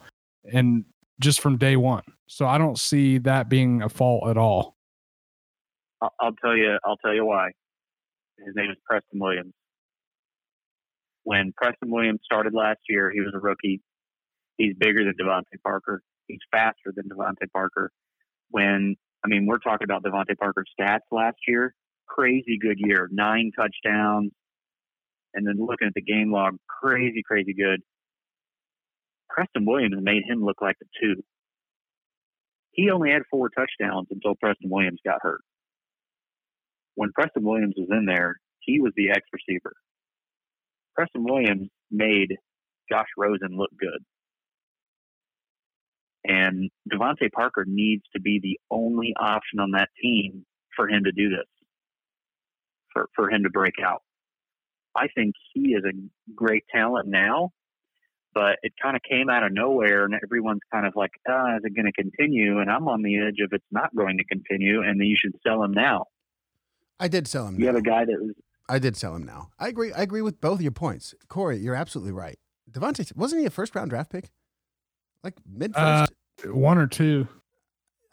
And 0.50 0.86
just 1.20 1.40
from 1.40 1.56
day 1.56 1.76
one. 1.76 2.02
So 2.26 2.46
I 2.46 2.58
don't 2.58 2.78
see 2.78 3.18
that 3.18 3.48
being 3.48 3.82
a 3.82 3.88
fault 3.88 4.28
at 4.28 4.36
all. 4.36 4.76
I'll 6.00 6.34
tell 6.42 6.56
you. 6.56 6.78
I'll 6.84 6.96
tell 6.98 7.14
you 7.14 7.24
why. 7.24 7.50
His 8.38 8.54
name 8.54 8.70
is 8.70 8.76
Preston 8.88 9.18
Williams. 9.18 9.52
When 11.24 11.52
Preston 11.56 11.90
Williams 11.90 12.20
started 12.24 12.54
last 12.54 12.78
year, 12.88 13.10
he 13.10 13.20
was 13.20 13.32
a 13.34 13.38
rookie 13.38 13.82
he's 14.58 14.74
bigger 14.78 15.04
than 15.04 15.14
DeVante 15.14 15.60
Parker. 15.64 16.02
He's 16.26 16.40
faster 16.52 16.92
than 16.94 17.08
DeVante 17.08 17.50
Parker. 17.52 17.90
When 18.50 18.96
I 19.24 19.28
mean, 19.28 19.46
we're 19.46 19.58
talking 19.58 19.84
about 19.84 20.02
DeVante 20.04 20.36
Parker's 20.38 20.70
stats 20.78 21.00
last 21.10 21.38
year. 21.46 21.74
Crazy 22.06 22.58
good 22.60 22.78
year, 22.78 23.08
nine 23.10 23.50
touchdowns, 23.56 24.32
and 25.34 25.46
then 25.46 25.56
looking 25.58 25.88
at 25.88 25.94
the 25.94 26.02
game 26.02 26.32
log, 26.32 26.56
crazy, 26.68 27.22
crazy 27.26 27.54
good. 27.54 27.80
Preston 29.28 29.64
Williams 29.66 29.96
made 30.00 30.22
him 30.26 30.44
look 30.44 30.60
like 30.60 30.76
the 30.78 30.86
two. 31.00 31.22
He 32.72 32.90
only 32.90 33.10
had 33.10 33.22
four 33.30 33.48
touchdowns 33.48 34.08
until 34.10 34.34
Preston 34.36 34.70
Williams 34.70 35.00
got 35.04 35.18
hurt. 35.20 35.40
When 36.94 37.12
Preston 37.12 37.44
Williams 37.44 37.74
was 37.76 37.88
in 37.90 38.06
there, 38.06 38.36
he 38.60 38.80
was 38.80 38.92
the 38.96 39.10
X 39.10 39.20
receiver. 39.32 39.72
Preston 40.94 41.24
Williams 41.24 41.68
made 41.90 42.36
Josh 42.90 43.06
Rosen 43.16 43.56
look 43.56 43.70
good. 43.78 44.04
And 46.24 46.70
DeVante 46.92 47.30
Parker 47.32 47.64
needs 47.66 48.02
to 48.14 48.20
be 48.20 48.40
the 48.42 48.58
only 48.70 49.14
option 49.18 49.60
on 49.60 49.70
that 49.72 49.88
team 50.02 50.44
for 50.76 50.88
him 50.88 51.04
to 51.04 51.12
do 51.12 51.30
this, 51.30 51.46
for, 52.92 53.08
for 53.14 53.30
him 53.30 53.44
to 53.44 53.50
break 53.50 53.74
out. 53.84 54.02
I 54.96 55.08
think 55.14 55.34
he 55.54 55.70
is 55.70 55.84
a 55.84 55.96
great 56.34 56.64
talent 56.74 57.08
now, 57.08 57.50
but 58.34 58.58
it 58.62 58.72
kind 58.80 58.96
of 58.96 59.02
came 59.02 59.28
out 59.28 59.42
of 59.42 59.52
nowhere, 59.52 60.04
and 60.04 60.14
everyone's 60.22 60.60
kind 60.72 60.86
of 60.86 60.94
like, 60.96 61.12
ah, 61.28 61.56
is 61.56 61.62
it 61.64 61.74
going 61.74 61.86
to 61.86 61.92
continue? 61.92 62.58
And 62.60 62.70
I'm 62.70 62.88
on 62.88 63.02
the 63.02 63.18
edge 63.18 63.38
of 63.42 63.52
it's 63.52 63.64
not 63.70 63.94
going 63.94 64.18
to 64.18 64.24
continue, 64.24 64.82
and 64.82 65.00
then 65.00 65.06
you 65.06 65.16
should 65.16 65.34
sell 65.46 65.62
him 65.62 65.72
now. 65.72 66.06
I 67.00 67.08
did 67.08 67.28
sell 67.28 67.46
him. 67.46 67.54
You 67.54 67.66
now. 67.66 67.72
have 67.72 67.76
a 67.76 67.82
guy 67.82 68.04
that 68.04 68.20
was. 68.20 68.34
I 68.68 68.78
did 68.78 68.96
sell 68.96 69.16
him 69.16 69.24
now. 69.24 69.50
I 69.58 69.68
agree. 69.68 69.92
I 69.92 70.02
agree 70.02 70.22
with 70.22 70.40
both 70.40 70.56
of 70.56 70.62
your 70.62 70.72
points, 70.72 71.14
Corey. 71.28 71.58
You're 71.58 71.74
absolutely 71.74 72.12
right. 72.12 72.38
DeVante 72.70 73.16
wasn't 73.16 73.40
he 73.40 73.46
a 73.46 73.50
first 73.50 73.74
round 73.74 73.90
draft 73.90 74.10
pick? 74.10 74.30
Like 75.24 75.34
mid 75.46 75.74
first? 75.74 76.12
Uh, 76.44 76.52
one 76.52 76.78
or 76.78 76.86
two. 76.86 77.28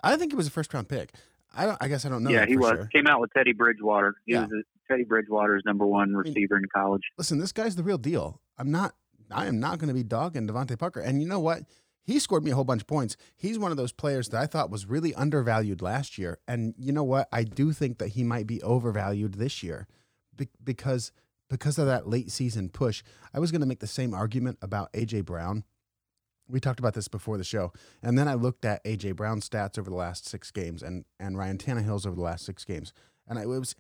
I 0.02 0.16
think 0.18 0.32
it 0.32 0.36
was 0.36 0.48
a 0.48 0.52
first 0.52 0.74
round 0.74 0.88
pick. 0.88 1.12
I 1.56 1.66
don't. 1.66 1.78
I 1.82 1.88
guess 1.88 2.06
I 2.06 2.10
don't 2.10 2.24
know. 2.24 2.30
Yeah, 2.30 2.46
he 2.46 2.58
was. 2.58 2.72
Sure. 2.72 2.90
Came 2.94 3.08
out 3.08 3.20
with 3.20 3.32
Teddy 3.34 3.54
Bridgewater. 3.54 4.16
He 4.26 4.34
yeah. 4.34 4.42
was 4.42 4.52
a, 4.52 4.92
Teddy 4.92 5.04
Bridgewater's 5.04 5.64
number 5.66 5.86
one 5.86 6.14
receiver 6.14 6.56
I 6.56 6.60
mean, 6.60 6.66
in 6.66 6.70
college. 6.74 7.02
Listen, 7.18 7.40
this 7.40 7.52
guy's 7.52 7.76
the 7.76 7.84
real 7.84 7.98
deal. 7.98 8.42
I'm 8.58 8.72
not. 8.72 8.94
I 9.32 9.48
am 9.48 9.60
not 9.60 9.80
going 9.80 9.88
to 9.88 9.94
be 9.94 10.04
dogging 10.04 10.48
DeVante 10.48 10.78
Parker. 10.78 11.00
And 11.00 11.22
you 11.22 11.28
know 11.28 11.40
what? 11.40 11.64
he 12.06 12.20
scored 12.20 12.44
me 12.44 12.52
a 12.52 12.56
whole 12.56 12.64
bunch 12.64 12.84
of 12.84 12.88
points. 12.88 13.18
He's 13.36 13.58
one 13.58 13.72
of 13.72 13.78
those 13.78 13.92
players 13.92 14.30
that 14.30 14.42
I 14.42 14.46
thought 14.46 14.70
was 14.70 14.86
really 14.86 15.14
undervalued 15.16 15.82
last 15.82 16.18
year. 16.18 16.38
And 16.48 16.76
you 16.78 16.92
know 16.92 17.04
what? 17.04 17.28
I 17.32 17.44
do 17.44 17.74
think 17.74 17.98
that 17.98 18.10
he 18.10 18.24
might 18.24 18.46
be 18.46 18.62
overvalued 18.62 19.34
this 19.34 19.64
year 19.64 19.88
be- 20.36 20.50
because 20.64 21.12
because 21.50 21.78
of 21.78 21.86
that 21.86 22.08
late 22.08 22.32
season 22.32 22.70
push. 22.70 23.04
I 23.34 23.40
was 23.40 23.52
going 23.52 23.62
to 23.62 23.68
make 23.68 23.80
the 23.80 23.88
same 23.88 24.16
argument 24.16 24.58
about 24.62 24.92
AJ 24.94 25.26
Brown. 25.26 25.64
We 26.48 26.60
talked 26.60 26.80
about 26.80 26.96
this 26.96 27.08
before 27.08 27.38
the 27.38 27.44
show. 27.44 27.72
And 28.02 28.18
then 28.18 28.28
I 28.28 28.34
looked 28.34 28.66
at 28.66 28.84
AJ 28.84 29.16
Brown's 29.16 29.48
stats 29.48 29.78
over 29.78 29.90
the 29.90 29.96
last 29.96 30.28
6 30.28 30.52
games 30.52 30.84
and 30.84 31.06
and 31.20 31.38
Ryan 31.38 31.58
Tannehill's 31.58 32.06
over 32.06 32.16
the 32.16 32.22
last 32.22 32.46
6 32.46 32.64
games. 32.66 32.94
And 33.28 33.40
I, 33.40 33.44
it 33.44 33.48
was 33.48 33.76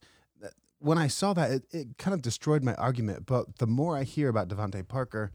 when 0.85 0.99
I 0.99 1.07
saw 1.07 1.33
that, 1.33 1.51
it, 1.51 1.63
it 1.71 1.97
kind 1.97 2.13
of 2.13 2.21
destroyed 2.21 2.63
my 2.63 2.75
argument. 2.75 3.25
But 3.25 3.57
the 3.57 3.65
more 3.65 3.97
I 3.97 4.03
hear 4.03 4.29
about 4.29 4.49
DeVante 4.49 4.87
Parker, 4.87 5.31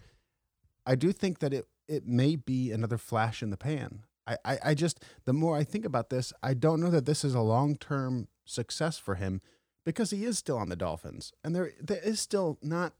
I 0.86 0.94
do 0.94 1.12
think 1.12 1.40
that 1.40 1.52
it 1.52 1.66
it 1.88 2.06
may 2.06 2.36
be 2.36 2.70
another 2.70 2.96
flash 2.96 3.42
in 3.42 3.50
the 3.50 3.56
pan. 3.56 4.04
I, 4.28 4.36
I, 4.44 4.58
I 4.66 4.74
just 4.74 5.02
the 5.24 5.32
more 5.32 5.56
I 5.56 5.64
think 5.64 5.84
about 5.84 6.08
this, 6.08 6.32
I 6.40 6.54
don't 6.54 6.80
know 6.80 6.90
that 6.90 7.04
this 7.04 7.24
is 7.24 7.34
a 7.34 7.40
long 7.40 7.76
term 7.76 8.28
success 8.44 8.96
for 8.96 9.16
him 9.16 9.40
because 9.84 10.10
he 10.10 10.24
is 10.24 10.38
still 10.38 10.56
on 10.56 10.68
the 10.68 10.76
Dolphins. 10.76 11.32
And 11.42 11.54
there 11.54 11.72
there 11.80 12.00
is 12.02 12.20
still 12.20 12.58
not 12.62 12.92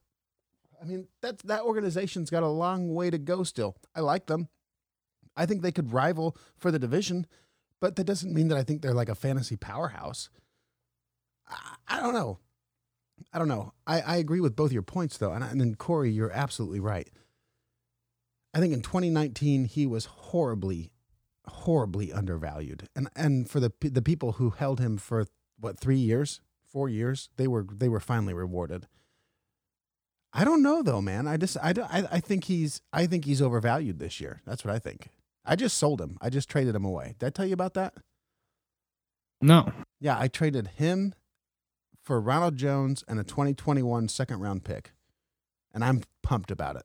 I 0.83 0.87
mean, 0.87 1.07
that 1.23 1.39
that 1.41 1.63
organization's 1.63 2.31
got 2.31 2.43
a 2.43 2.49
long 2.49 2.95
way 2.95 3.11
to 3.11 3.19
go 3.19 3.45
still. 3.45 3.77
I 3.95 4.01
like 4.01 4.27
them. 4.27 4.49
I 5.37 5.47
think 5.47 5.63
they 5.63 5.73
could 5.73 5.93
rival 5.93 6.37
for 6.57 6.73
the 6.73 6.79
division, 6.81 7.27
but 7.81 7.95
that 7.95 8.05
doesn't 8.05 8.35
mean 8.35 8.49
that 8.49 8.59
I 8.59 8.65
think 8.65 8.83
they're 8.83 8.93
like 8.93 9.09
a 9.09 9.15
fantasy 9.15 9.57
powerhouse. 9.57 10.31
I, 11.51 11.75
I 11.89 12.01
don't 12.01 12.15
know. 12.15 12.39
I 13.33 13.39
don't 13.39 13.49
know. 13.49 13.73
I, 13.87 14.01
I 14.01 14.17
agree 14.17 14.41
with 14.41 14.57
both 14.57 14.73
your 14.73 14.83
points 14.83 15.19
though, 15.19 15.33
and, 15.33 15.45
and 15.45 15.61
then 15.61 15.75
Corey, 15.75 16.11
you're 16.11 16.33
absolutely 16.33 16.81
right. 16.81 17.09
I 18.53 18.59
think 18.59 18.73
in 18.73 18.83
2019 18.83 19.67
he 19.67 19.87
was 19.87 20.07
horribly, 20.07 20.93
horribly 21.47 22.13
undervalued, 22.13 22.89
and 22.97 23.09
and 23.15 23.49
for 23.49 23.61
the 23.61 23.73
the 23.81 24.03
people 24.03 24.33
who 24.33 24.51
held 24.51 24.81
him 24.81 24.97
for 24.97 25.27
what 25.59 25.79
three 25.79 25.99
years, 25.99 26.41
four 26.65 26.89
years, 26.89 27.29
they 27.37 27.47
were 27.47 27.67
they 27.71 27.89
were 27.89 28.01
finally 28.01 28.35
rewarded. 28.35 28.87
I 30.33 30.45
don't 30.45 30.63
know 30.63 30.83
though, 30.83 31.01
man. 31.01 31.29
I 31.29 31.37
just 31.37 31.57
I, 31.63 31.73
I 31.79 32.09
I 32.13 32.21
think 32.21 32.45
he's 32.45 32.81
I 32.93 33.07
think 33.07 33.25
he's 33.25 33.43
overvalued 33.43 33.99
this 34.01 34.21
year. 34.21 34.43
That's 34.47 34.65
what 34.65 34.75
I 34.75 34.79
think. 34.79 35.11
I 35.45 35.57
just 35.57 35.79
sold 35.79 36.01
him. 36.01 36.19
I 36.21 36.31
just 36.31 36.49
traded 36.49 36.75
him 36.75 36.85
away. 36.85 37.15
Did 37.19 37.27
I 37.27 37.31
tell 37.31 37.47
you 37.47 37.55
about 37.55 37.75
that? 37.75 37.95
No. 39.41 39.73
Yeah, 40.01 40.19
I 40.19 40.29
traded 40.29 40.69
him 40.77 41.15
for 42.03 42.21
Ronald 42.21 42.57
Jones 42.57 43.05
and 43.09 43.19
a 43.19 43.25
2021 43.25 44.09
second 44.09 44.41
round 44.41 44.65
pick. 44.65 44.93
And 45.73 45.85
I'm 45.85 46.03
pumped 46.23 46.51
about 46.51 46.77
it. 46.77 46.85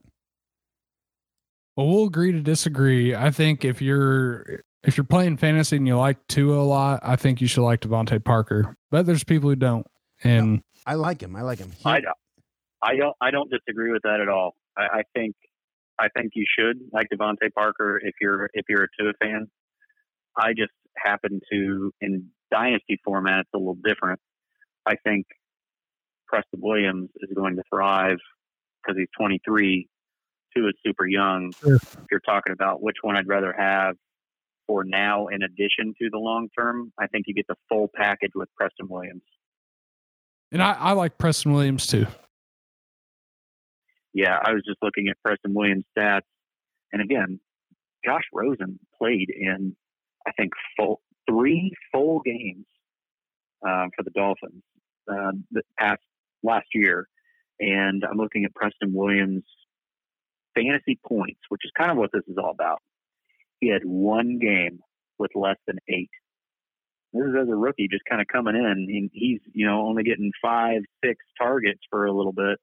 Well, 1.75 1.87
we'll 1.87 2.05
agree 2.05 2.31
to 2.31 2.41
disagree. 2.41 3.15
I 3.15 3.31
think 3.31 3.65
if 3.65 3.81
you're 3.81 4.61
if 4.83 4.97
you're 4.97 5.03
playing 5.03 5.37
fantasy 5.37 5.77
and 5.77 5.87
you 5.87 5.97
like 5.97 6.25
Tua 6.27 6.59
a 6.59 6.63
lot, 6.63 6.99
I 7.03 7.15
think 7.15 7.41
you 7.41 7.47
should 7.47 7.63
like 7.63 7.81
DeVante 7.81 8.23
Parker. 8.23 8.77
But 8.91 9.05
there's 9.05 9.23
people 9.23 9.49
who 9.49 9.55
don't. 9.55 9.85
And 10.23 10.53
no, 10.53 10.59
I 10.85 10.93
like 10.93 11.21
him. 11.21 11.35
I 11.35 11.41
like 11.41 11.59
him. 11.59 11.71
He, 11.71 11.89
I 11.89 11.99
don't. 11.99 12.17
I 12.81 12.95
don't. 12.95 13.15
I 13.19 13.31
don't 13.31 13.49
disagree 13.51 13.91
with 13.91 14.03
that 14.03 14.19
at 14.21 14.29
all. 14.29 14.55
I, 14.77 14.99
I 14.99 15.01
think. 15.13 15.35
I 15.97 16.09
think 16.09 16.33
you 16.35 16.45
should 16.57 16.77
like 16.91 17.07
DeVante 17.13 17.53
Parker 17.53 17.99
if 18.03 18.15
you're 18.21 18.49
if 18.53 18.65
you're 18.69 18.83
a 18.83 18.87
Tua 18.99 19.13
fan. 19.19 19.47
I 20.37 20.49
just 20.49 20.71
happen 20.97 21.41
to 21.51 21.91
in 22.01 22.27
dynasty 22.51 22.99
format 23.03 23.41
it's 23.41 23.49
a 23.53 23.57
little 23.57 23.77
different. 23.83 24.19
I 24.85 24.95
think 25.03 25.25
Preston 26.27 26.59
Williams 26.61 27.09
is 27.21 27.29
going 27.35 27.55
to 27.55 27.63
thrive 27.71 28.17
because 28.83 28.97
he's 28.97 29.07
23. 29.17 29.87
Two 30.55 30.67
is 30.67 30.73
super 30.85 31.05
young. 31.05 31.51
Sure. 31.61 31.75
If 31.75 31.97
you're 32.11 32.19
talking 32.21 32.53
about 32.53 32.81
which 32.81 32.97
one 33.01 33.17
I'd 33.17 33.27
rather 33.27 33.53
have 33.57 33.95
for 34.67 34.83
now, 34.83 35.27
in 35.27 35.43
addition 35.43 35.93
to 36.01 36.09
the 36.11 36.17
long 36.17 36.49
term, 36.57 36.91
I 36.99 37.07
think 37.07 37.25
you 37.27 37.33
get 37.33 37.45
the 37.47 37.55
full 37.69 37.89
package 37.93 38.31
with 38.33 38.49
Preston 38.57 38.87
Williams. 38.89 39.21
And 40.51 40.61
I, 40.61 40.73
I 40.73 40.91
like 40.93 41.17
Preston 41.17 41.53
Williams 41.53 41.87
too. 41.87 42.07
Yeah, 44.13 44.37
I 44.41 44.53
was 44.53 44.63
just 44.65 44.77
looking 44.81 45.09
at 45.09 45.17
Preston 45.23 45.53
Williams' 45.53 45.83
stats, 45.97 46.21
and 46.93 47.01
again, 47.01 47.39
Josh 48.05 48.23
Rosen 48.33 48.79
played 48.97 49.29
in, 49.29 49.75
I 50.25 50.31
think, 50.37 50.53
full 50.77 51.01
three 51.29 51.73
full 51.91 52.21
games 52.23 52.65
uh, 53.67 53.87
for 53.95 54.03
the 54.03 54.11
Dolphins 54.11 54.63
uh, 55.11 55.31
past 55.77 56.01
last 56.43 56.67
year, 56.73 57.07
and 57.59 58.03
I'm 58.03 58.17
looking 58.17 58.45
at 58.45 58.53
Preston 58.53 58.93
Williams' 58.93 59.43
fantasy 60.55 60.99
points, 61.05 61.41
which 61.49 61.61
is 61.65 61.71
kind 61.77 61.91
of 61.91 61.97
what 61.97 62.11
this 62.13 62.23
is 62.27 62.37
all 62.37 62.51
about. 62.51 62.81
He 63.59 63.69
had 63.69 63.83
one 63.83 64.39
game 64.39 64.79
with 65.17 65.31
less 65.35 65.57
than 65.67 65.77
eight. 65.87 66.09
This 67.13 67.23
is 67.27 67.35
as 67.41 67.47
a 67.49 67.55
rookie, 67.55 67.87
just 67.89 68.03
kind 68.09 68.21
of 68.21 68.27
coming 68.27 68.55
in. 68.55 68.65
And 68.65 69.09
he's 69.13 69.39
you 69.53 69.65
know 69.65 69.87
only 69.87 70.03
getting 70.03 70.31
five, 70.41 70.81
six 71.03 71.23
targets 71.37 71.79
for 71.89 72.05
a 72.05 72.13
little 72.13 72.33
bit. 72.33 72.59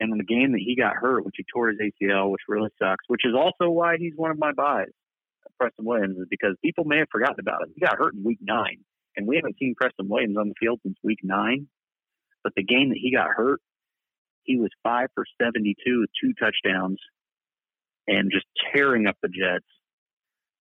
And 0.00 0.10
in 0.10 0.18
the 0.18 0.24
game 0.24 0.52
that 0.52 0.62
he 0.64 0.74
got 0.76 0.96
hurt, 0.96 1.24
which 1.24 1.36
he 1.36 1.44
tore 1.52 1.68
his 1.68 1.78
ACL, 1.78 2.30
which 2.30 2.42
really 2.48 2.70
sucks, 2.82 3.04
which 3.06 3.24
is 3.24 3.34
also 3.34 3.70
why 3.70 3.96
he's 3.96 4.12
one 4.16 4.32
of 4.32 4.38
my 4.38 4.50
buys, 4.52 4.90
Preston 5.58 5.84
Williams, 5.84 6.18
is 6.18 6.26
because 6.28 6.56
people 6.64 6.84
may 6.84 6.98
have 6.98 7.08
forgotten 7.12 7.38
about 7.38 7.62
it. 7.62 7.68
He 7.74 7.80
got 7.80 7.96
hurt 7.96 8.14
in 8.14 8.24
week 8.24 8.40
nine, 8.42 8.78
and 9.16 9.26
we 9.26 9.36
haven't 9.36 9.56
seen 9.58 9.74
Preston 9.76 10.08
Williams 10.08 10.36
on 10.36 10.48
the 10.48 10.54
field 10.58 10.80
since 10.82 10.96
week 11.04 11.20
nine. 11.22 11.68
But 12.44 12.52
the 12.54 12.62
game 12.62 12.90
that 12.90 12.98
he 13.00 13.12
got 13.12 13.28
hurt, 13.34 13.60
he 14.44 14.58
was 14.58 14.70
five 14.82 15.08
for 15.14 15.24
72 15.42 15.74
with 16.00 16.10
two 16.22 16.34
touchdowns 16.38 16.98
and 18.06 18.30
just 18.30 18.44
tearing 18.72 19.06
up 19.06 19.16
the 19.22 19.28
Jets. 19.28 19.64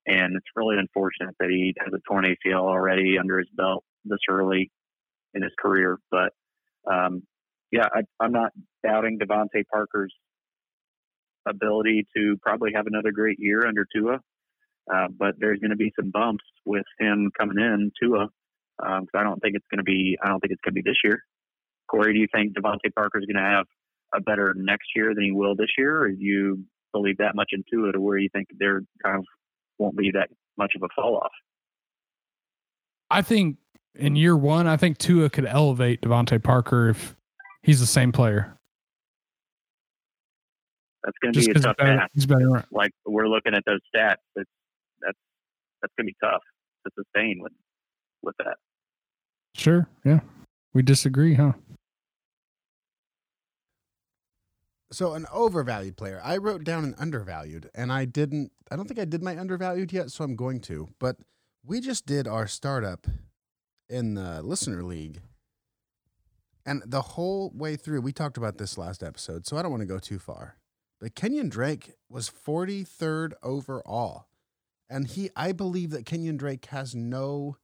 And 0.06 0.36
it's 0.36 0.48
really 0.56 0.78
unfortunate 0.78 1.36
that 1.40 1.50
he 1.50 1.74
has 1.80 1.94
a 1.94 2.00
torn 2.08 2.26
ACL 2.26 2.62
already 2.62 3.18
under 3.20 3.38
his 3.38 3.50
belt 3.56 3.84
this 4.06 4.20
early 4.30 4.72
in 5.34 5.44
his 5.44 5.52
career. 5.60 5.98
But 6.10 6.32
um, 6.90 7.24
yeah, 7.72 7.88
I, 7.94 8.26
am 8.26 8.32
not 8.32 8.52
doubting 8.86 9.20
DeVante 9.20 9.64
Parker's 9.72 10.14
ability 11.48 12.06
to 12.16 12.38
probably 12.42 12.72
have 12.76 12.88
another 12.88 13.12
great 13.12 13.38
year 13.40 13.66
under 13.66 13.86
Tua. 13.94 14.20
Uh, 14.94 15.08
but 15.18 15.36
there's 15.38 15.60
going 15.60 15.72
to 15.72 15.78
be 15.78 15.94
some 15.98 16.12
bumps 16.12 16.44
with 16.66 16.86
him 17.00 17.32
coming 17.38 17.58
in 17.58 17.92
Tua 18.02 18.28
because 18.78 19.00
um, 19.00 19.08
I 19.14 19.24
don't 19.24 19.40
think 19.40 19.56
it's 19.56 19.66
going 19.72 19.78
to 19.78 19.84
be 19.84 20.18
I 20.22 20.28
don't 20.28 20.40
think 20.40 20.52
it's 20.52 20.62
going 20.62 20.76
to 20.76 20.82
be 20.82 20.90
this 20.90 21.00
year. 21.04 21.24
Corey, 21.94 22.14
do 22.14 22.20
you 22.20 22.28
think 22.34 22.54
DeVante 22.54 22.94
Parker 22.96 23.20
is 23.20 23.26
going 23.26 23.44
to 23.44 23.50
have 23.50 23.66
a 24.16 24.22
better 24.22 24.54
next 24.58 24.88
year 24.96 25.14
than 25.14 25.26
he 25.26 25.32
will 25.32 25.56
this 25.56 25.70
year, 25.78 26.02
or 26.02 26.10
do 26.10 26.18
you 26.20 26.64
believe 26.92 27.18
that 27.18 27.36
much 27.36 27.52
into 27.52 27.88
it, 27.88 27.96
or 27.96 28.00
where 28.00 28.18
you 28.18 28.30
think 28.34 28.48
there 28.58 28.82
kind 29.04 29.18
of 29.18 29.26
won't 29.78 29.96
be 29.96 30.12
that 30.12 30.30
much 30.58 30.74
of 30.76 30.82
a 30.84 30.88
fall 30.96 31.18
off? 31.18 31.32
I 33.12 33.22
think 33.22 33.58
in 33.96 34.16
year 34.16 34.36
one, 34.36 34.68
I 34.68 34.76
think 34.78 34.98
Tua 34.98 35.30
could 35.30 35.46
elevate 35.46 36.02
DeVante 36.02 36.42
Parker 36.42 36.90
if 36.90 37.16
he's 37.62 37.80
the 37.80 37.86
same 37.86 38.12
player. 38.12 38.58
That's 41.04 41.18
going 41.22 41.34
to 41.34 41.40
be 41.40 41.52
a 41.52 41.54
tough 41.56 41.78
better, 41.78 41.98
task. 41.98 42.12
He's 42.14 42.26
better. 42.26 42.66
Like 42.72 42.92
we're 43.06 43.28
looking 43.28 43.54
at 43.54 43.64
those 43.66 43.82
stats. 43.94 44.16
It's, 44.36 44.50
that's 45.02 45.18
that's 45.82 45.94
going 45.98 46.08
to 46.08 46.14
be 46.14 46.16
tough 46.24 46.42
to 46.86 46.92
sustain 46.98 47.40
with 47.42 47.52
with 48.24 48.36
that. 48.40 48.56
Sure. 49.54 49.88
Yeah. 50.04 50.22
We 50.74 50.82
disagree, 50.82 51.36
huh? 51.36 51.54
So 54.94 55.14
an 55.14 55.26
overvalued 55.34 55.98
player. 55.98 56.22
I 56.24 56.38
wrote 56.38 56.64
down 56.64 56.84
an 56.84 56.94
undervalued, 57.00 57.68
and 57.74 57.92
I 57.92 58.06
didn't. 58.06 58.52
I 58.70 58.76
don't 58.76 58.88
think 58.88 59.00
I 59.00 59.06
did 59.06 59.24
my 59.24 59.38
undervalued 59.38 59.92
yet, 59.92 60.12
so 60.12 60.24
I'm 60.24 60.36
going 60.36 60.60
to. 60.62 60.90
But 61.00 61.18
we 61.66 61.82
just 61.82 62.06
did 62.06 62.28
our 62.28 62.46
startup 62.46 63.08
in 63.90 64.14
the 64.14 64.44
listener 64.44 64.84
league, 64.84 65.22
and 66.64 66.84
the 66.86 67.02
whole 67.02 67.52
way 67.56 67.76
through, 67.76 68.02
we 68.02 68.14
talked 68.14 68.38
about 68.38 68.60
this 68.60 68.78
last 68.78 69.02
episode, 69.02 69.48
so 69.48 69.58
I 69.58 69.64
don't 69.64 69.72
want 69.72 69.82
to 69.82 69.88
go 69.88 69.98
too 69.98 70.20
far. 70.20 70.58
But 71.02 71.16
Kenyon 71.16 71.50
Drake 71.50 71.94
was 72.08 72.30
43rd 72.30 73.34
overall, 73.42 74.28
and 74.92 75.08
he. 75.08 75.32
I 75.36 75.54
believe 75.54 75.90
that 75.90 76.06
Kenyon 76.06 76.38
Drake 76.38 76.66
has 76.68 76.94
no 76.94 77.58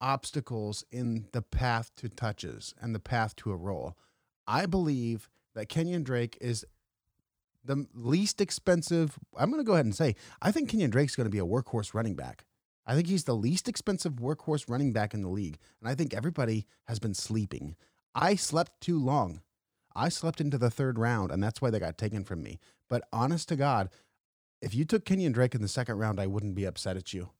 obstacles 0.00 0.84
in 0.90 1.26
the 1.30 1.42
path 1.42 1.92
to 1.98 2.08
touches 2.08 2.74
and 2.80 2.92
the 2.92 3.00
path 3.00 3.36
to 3.36 3.52
a 3.52 3.56
role. 3.56 3.96
I 4.48 4.66
believe 4.66 5.28
that 5.54 5.68
Kenyon 5.68 6.02
Drake 6.02 6.38
is 6.40 6.64
the 7.64 7.86
least 7.94 8.40
expensive. 8.40 9.18
I'm 9.36 9.50
going 9.50 9.60
to 9.62 9.66
go 9.66 9.74
ahead 9.74 9.84
and 9.84 9.94
say, 9.94 10.16
I 10.40 10.50
think 10.50 10.68
Kenyon 10.70 10.90
Drake's 10.90 11.16
going 11.16 11.26
to 11.26 11.30
be 11.30 11.38
a 11.38 11.44
workhorse 11.44 11.94
running 11.94 12.14
back. 12.14 12.44
I 12.86 12.94
think 12.94 13.06
he's 13.06 13.24
the 13.24 13.36
least 13.36 13.68
expensive 13.68 14.14
workhorse 14.14 14.68
running 14.68 14.92
back 14.92 15.14
in 15.14 15.22
the 15.22 15.28
league. 15.28 15.58
And 15.80 15.88
I 15.88 15.94
think 15.94 16.14
everybody 16.14 16.66
has 16.88 16.98
been 16.98 17.14
sleeping. 17.14 17.76
I 18.14 18.34
slept 18.34 18.80
too 18.80 18.98
long. 18.98 19.42
I 19.94 20.08
slept 20.08 20.40
into 20.40 20.58
the 20.58 20.70
third 20.70 20.98
round, 20.98 21.30
and 21.30 21.42
that's 21.42 21.60
why 21.60 21.70
they 21.70 21.78
got 21.78 21.98
taken 21.98 22.24
from 22.24 22.42
me. 22.42 22.58
But 22.88 23.02
honest 23.12 23.48
to 23.48 23.56
God, 23.56 23.90
if 24.62 24.74
you 24.74 24.84
took 24.84 25.04
Kenyon 25.04 25.32
Drake 25.32 25.54
in 25.54 25.62
the 25.62 25.68
second 25.68 25.98
round, 25.98 26.20
I 26.20 26.26
wouldn't 26.26 26.54
be 26.54 26.64
upset 26.64 26.96
at 26.96 27.12
you. 27.12 27.30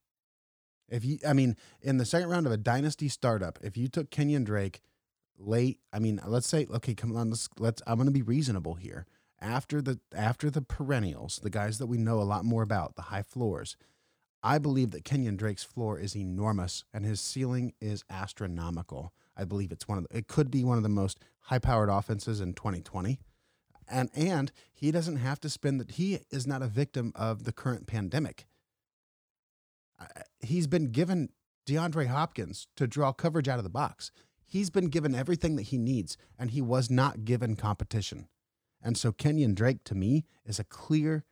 If 0.89 1.05
you, 1.05 1.19
I 1.27 1.33
mean, 1.33 1.57
in 1.81 1.99
the 1.99 2.05
second 2.05 2.29
round 2.29 2.47
of 2.47 2.53
a 2.53 2.57
dynasty 2.57 3.09
startup, 3.09 3.59
if 3.63 3.77
you 3.77 3.89
took 3.89 4.11
Kenyon 4.11 4.45
Drake 4.45 4.81
late. 5.41 5.81
I 5.93 5.99
mean, 5.99 6.21
let's 6.27 6.47
say, 6.47 6.67
okay, 6.71 6.95
come 6.95 7.17
on, 7.17 7.31
let's 7.31 7.49
let's. 7.59 7.83
I'm 7.87 7.97
going 7.97 8.07
to 8.07 8.13
be 8.13 8.23
reasonable 8.23 8.75
here, 8.75 9.07
after 9.41 9.81
the 9.81 9.99
after 10.15 10.51
the 10.51 10.63
perennials, 10.63 11.41
the 11.43 11.51
guys 11.51 11.79
that 11.79 11.87
we 11.87 11.99
know 11.99 12.21
a 12.21 12.23
lot 12.23 12.45
more 12.45 12.63
about, 12.63 12.97
the 12.97 13.03
high 13.03 13.23
floors, 13.23 13.77
I 14.43 14.59
believe 14.59 14.91
that 14.91 15.05
Kenyon 15.05 15.37
Drake's 15.37 15.65
floor 15.65 15.99
is 15.99 16.17
enormous 16.17 16.85
and 16.93 17.05
his 17.05 17.21
ceiling 17.21 17.73
is 17.81 18.05
astronomical. 18.11 19.13
I 19.37 19.45
believe 19.45 19.73
it's 19.73 19.89
one 19.89 19.99
of 19.99 20.07
the, 20.09 20.19
it 20.19 20.29
could 20.29 20.51
be 20.51 20.65
one 20.65 20.77
of 20.77 20.83
the 20.83 20.89
most 20.89 21.19
high-powered 21.45 21.89
offenses 21.89 22.41
in 22.41 22.55
2020. 22.55 23.19
And 23.89 24.11
and 24.15 24.53
he 24.73 24.91
doesn't 24.91 25.17
have 25.17 25.41
to 25.41 25.51
spend 25.51 25.81
that 25.81 25.93
he 25.93 26.21
is 26.31 26.47
not 26.47 26.63
a 26.63 26.69
victim 26.69 27.13
of 27.15 27.45
the 27.45 27.53
current 27.53 27.87
pandemic. 27.87 28.47
He's 30.41 30.67
been 30.67 30.93
given 30.93 31.31
DeAndre 31.67 32.07
Hopkins 32.07 32.67
to 32.77 32.87
draw 32.87 33.13
coverage 33.13 33.49
out 33.49 33.59
of 33.59 33.65
the 33.65 33.71
box. 33.71 34.13
He's 34.51 34.69
been 34.69 34.89
given 34.89 35.15
everything 35.15 35.55
that 35.57 35.69
he 35.69 35.79
needs 35.79 36.17
and 36.37 36.51
he 36.51 36.61
was 36.61 36.91
not 36.91 37.25
given 37.25 37.55
competition. 37.55 38.27
And 38.83 38.99
so 38.99 39.13
Kenyon 39.13 39.55
Drake 39.55 39.85
to 39.85 39.95
me 39.95 40.25
is 40.45 40.59
a 40.59 40.65
clear, 40.65 41.25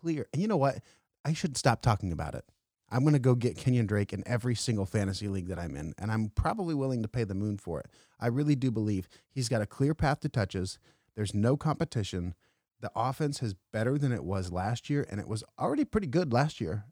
clear. 0.00 0.26
And 0.32 0.40
you 0.40 0.48
know 0.48 0.56
what? 0.56 0.78
I 1.22 1.34
should 1.34 1.58
stop 1.58 1.82
talking 1.82 2.12
about 2.12 2.34
it. 2.34 2.46
I'm 2.88 3.02
going 3.02 3.12
to 3.12 3.18
go 3.18 3.34
get 3.34 3.58
Kenyon 3.58 3.84
Drake 3.84 4.14
in 4.14 4.22
every 4.26 4.54
single 4.54 4.86
fantasy 4.86 5.28
league 5.28 5.48
that 5.48 5.58
I'm 5.58 5.76
in, 5.76 5.92
and 5.98 6.10
I'm 6.10 6.30
probably 6.34 6.74
willing 6.74 7.02
to 7.02 7.08
pay 7.08 7.24
the 7.24 7.34
moon 7.34 7.58
for 7.58 7.80
it. 7.80 7.86
I 8.18 8.28
really 8.28 8.54
do 8.54 8.70
believe 8.70 9.08
he's 9.28 9.48
got 9.50 9.60
a 9.60 9.66
clear 9.66 9.92
path 9.92 10.20
to 10.20 10.28
touches. 10.30 10.78
There's 11.14 11.34
no 11.34 11.58
competition. 11.58 12.34
The 12.80 12.92
offense 12.94 13.42
is 13.42 13.54
better 13.72 13.98
than 13.98 14.12
it 14.12 14.24
was 14.24 14.52
last 14.52 14.88
year, 14.88 15.04
and 15.10 15.20
it 15.20 15.28
was 15.28 15.44
already 15.58 15.84
pretty 15.84 16.06
good 16.06 16.32
last 16.32 16.60
year. 16.60 16.84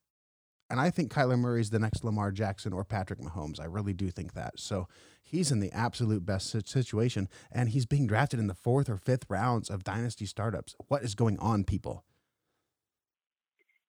And 0.70 0.80
I 0.80 0.90
think 0.90 1.12
Kyler 1.12 1.38
Murray 1.38 1.60
is 1.60 1.70
the 1.70 1.78
next 1.78 2.04
Lamar 2.04 2.32
Jackson 2.32 2.72
or 2.72 2.84
Patrick 2.84 3.20
Mahomes. 3.20 3.60
I 3.60 3.66
really 3.66 3.92
do 3.92 4.10
think 4.10 4.32
that. 4.32 4.58
So 4.58 4.88
he's 5.22 5.52
in 5.52 5.60
the 5.60 5.72
absolute 5.72 6.24
best 6.24 6.48
situation, 6.68 7.28
and 7.52 7.68
he's 7.68 7.86
being 7.86 8.06
drafted 8.06 8.40
in 8.40 8.46
the 8.46 8.54
fourth 8.54 8.88
or 8.88 8.96
fifth 8.96 9.26
rounds 9.28 9.68
of 9.68 9.84
dynasty 9.84 10.26
startups. 10.26 10.74
What 10.88 11.02
is 11.02 11.14
going 11.14 11.38
on, 11.38 11.64
people? 11.64 12.04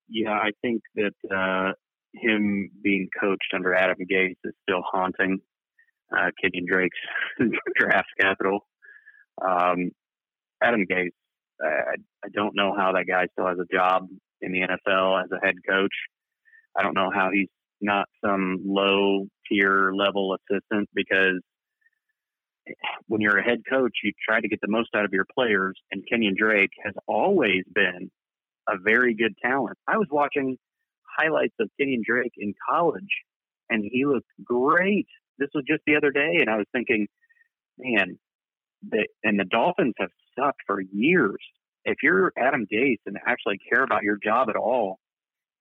Yeah, 0.10 0.34
I 0.34 0.52
think 0.62 0.82
that 0.96 1.16
uh, 1.34 1.74
him 2.14 2.72
being 2.84 3.08
coached 3.20 3.54
under 3.54 3.74
Adam 3.74 3.98
Gase 4.12 4.36
is 4.44 4.54
still 4.64 4.82
haunting 4.84 5.40
uh, 6.16 6.32
Kenyon 6.42 6.66
Drake's 6.70 6.98
draft 7.76 8.10
capital. 8.20 8.68
Um, 9.42 9.92
Adam 10.62 10.86
Gase, 10.90 11.10
I, 11.62 11.96
I 12.24 12.28
don't 12.34 12.56
know 12.56 12.74
how 12.78 12.94
that 12.94 13.06
guy 13.08 13.28
still 13.32 13.48
has 13.48 13.58
a 13.60 13.74
job 13.74 14.08
in 14.42 14.52
the 14.52 14.60
NFL 14.60 15.24
as 15.24 15.30
a 15.32 15.44
head 15.44 15.56
coach. 15.68 15.94
I 16.78 16.84
don't 16.84 16.96
know 16.96 17.12
how 17.14 17.30
he's 17.32 17.50
not 17.82 18.08
some 18.24 18.62
low 18.66 19.28
tier 19.48 19.94
level 19.94 20.36
assistant 20.36 20.90
because 20.94 21.42
when 23.08 23.22
you're 23.22 23.38
a 23.38 23.44
head 23.44 23.62
coach, 23.70 23.94
you 24.04 24.12
try 24.28 24.40
to 24.42 24.48
get 24.48 24.60
the 24.62 24.68
most 24.68 24.90
out 24.96 25.06
of 25.06 25.14
your 25.14 25.26
players. 25.34 25.80
And 25.92 26.04
Kenyon 26.10 26.36
Drake 26.38 26.72
has 26.84 26.94
always 27.08 27.64
been 27.74 28.10
a 28.68 28.78
very 28.84 29.14
good 29.14 29.34
talent. 29.44 29.78
I 29.88 29.98
was 29.98 30.08
watching 30.12 30.58
highlights 31.18 31.54
of 31.60 31.70
Kenyon 31.80 32.02
Drake 32.06 32.34
in 32.38 32.54
college, 32.70 33.04
and 33.70 33.84
he 33.90 34.06
looked 34.06 34.28
great. 34.44 35.08
This 35.38 35.50
was 35.54 35.64
just 35.68 35.82
the 35.86 35.96
other 35.96 36.12
day, 36.12 36.38
and 36.40 36.50
I 36.50 36.58
was 36.58 36.66
thinking, 36.72 37.08
man, 37.78 38.18
the, 38.88 39.08
and 39.24 39.40
the 39.40 39.46
Dolphins 39.46 39.94
have 40.00 40.10
sucked 40.38 40.62
for 40.66 40.82
years. 40.82 41.38
If 41.84 41.98
you're 42.02 42.34
Adam 42.38 42.66
Gase 42.72 43.00
and 43.06 43.18
actually 43.28 43.60
care 43.72 43.84
about 43.84 44.04
your 44.04 44.18
job 44.24 44.50
at 44.50 44.56
all, 44.56 44.98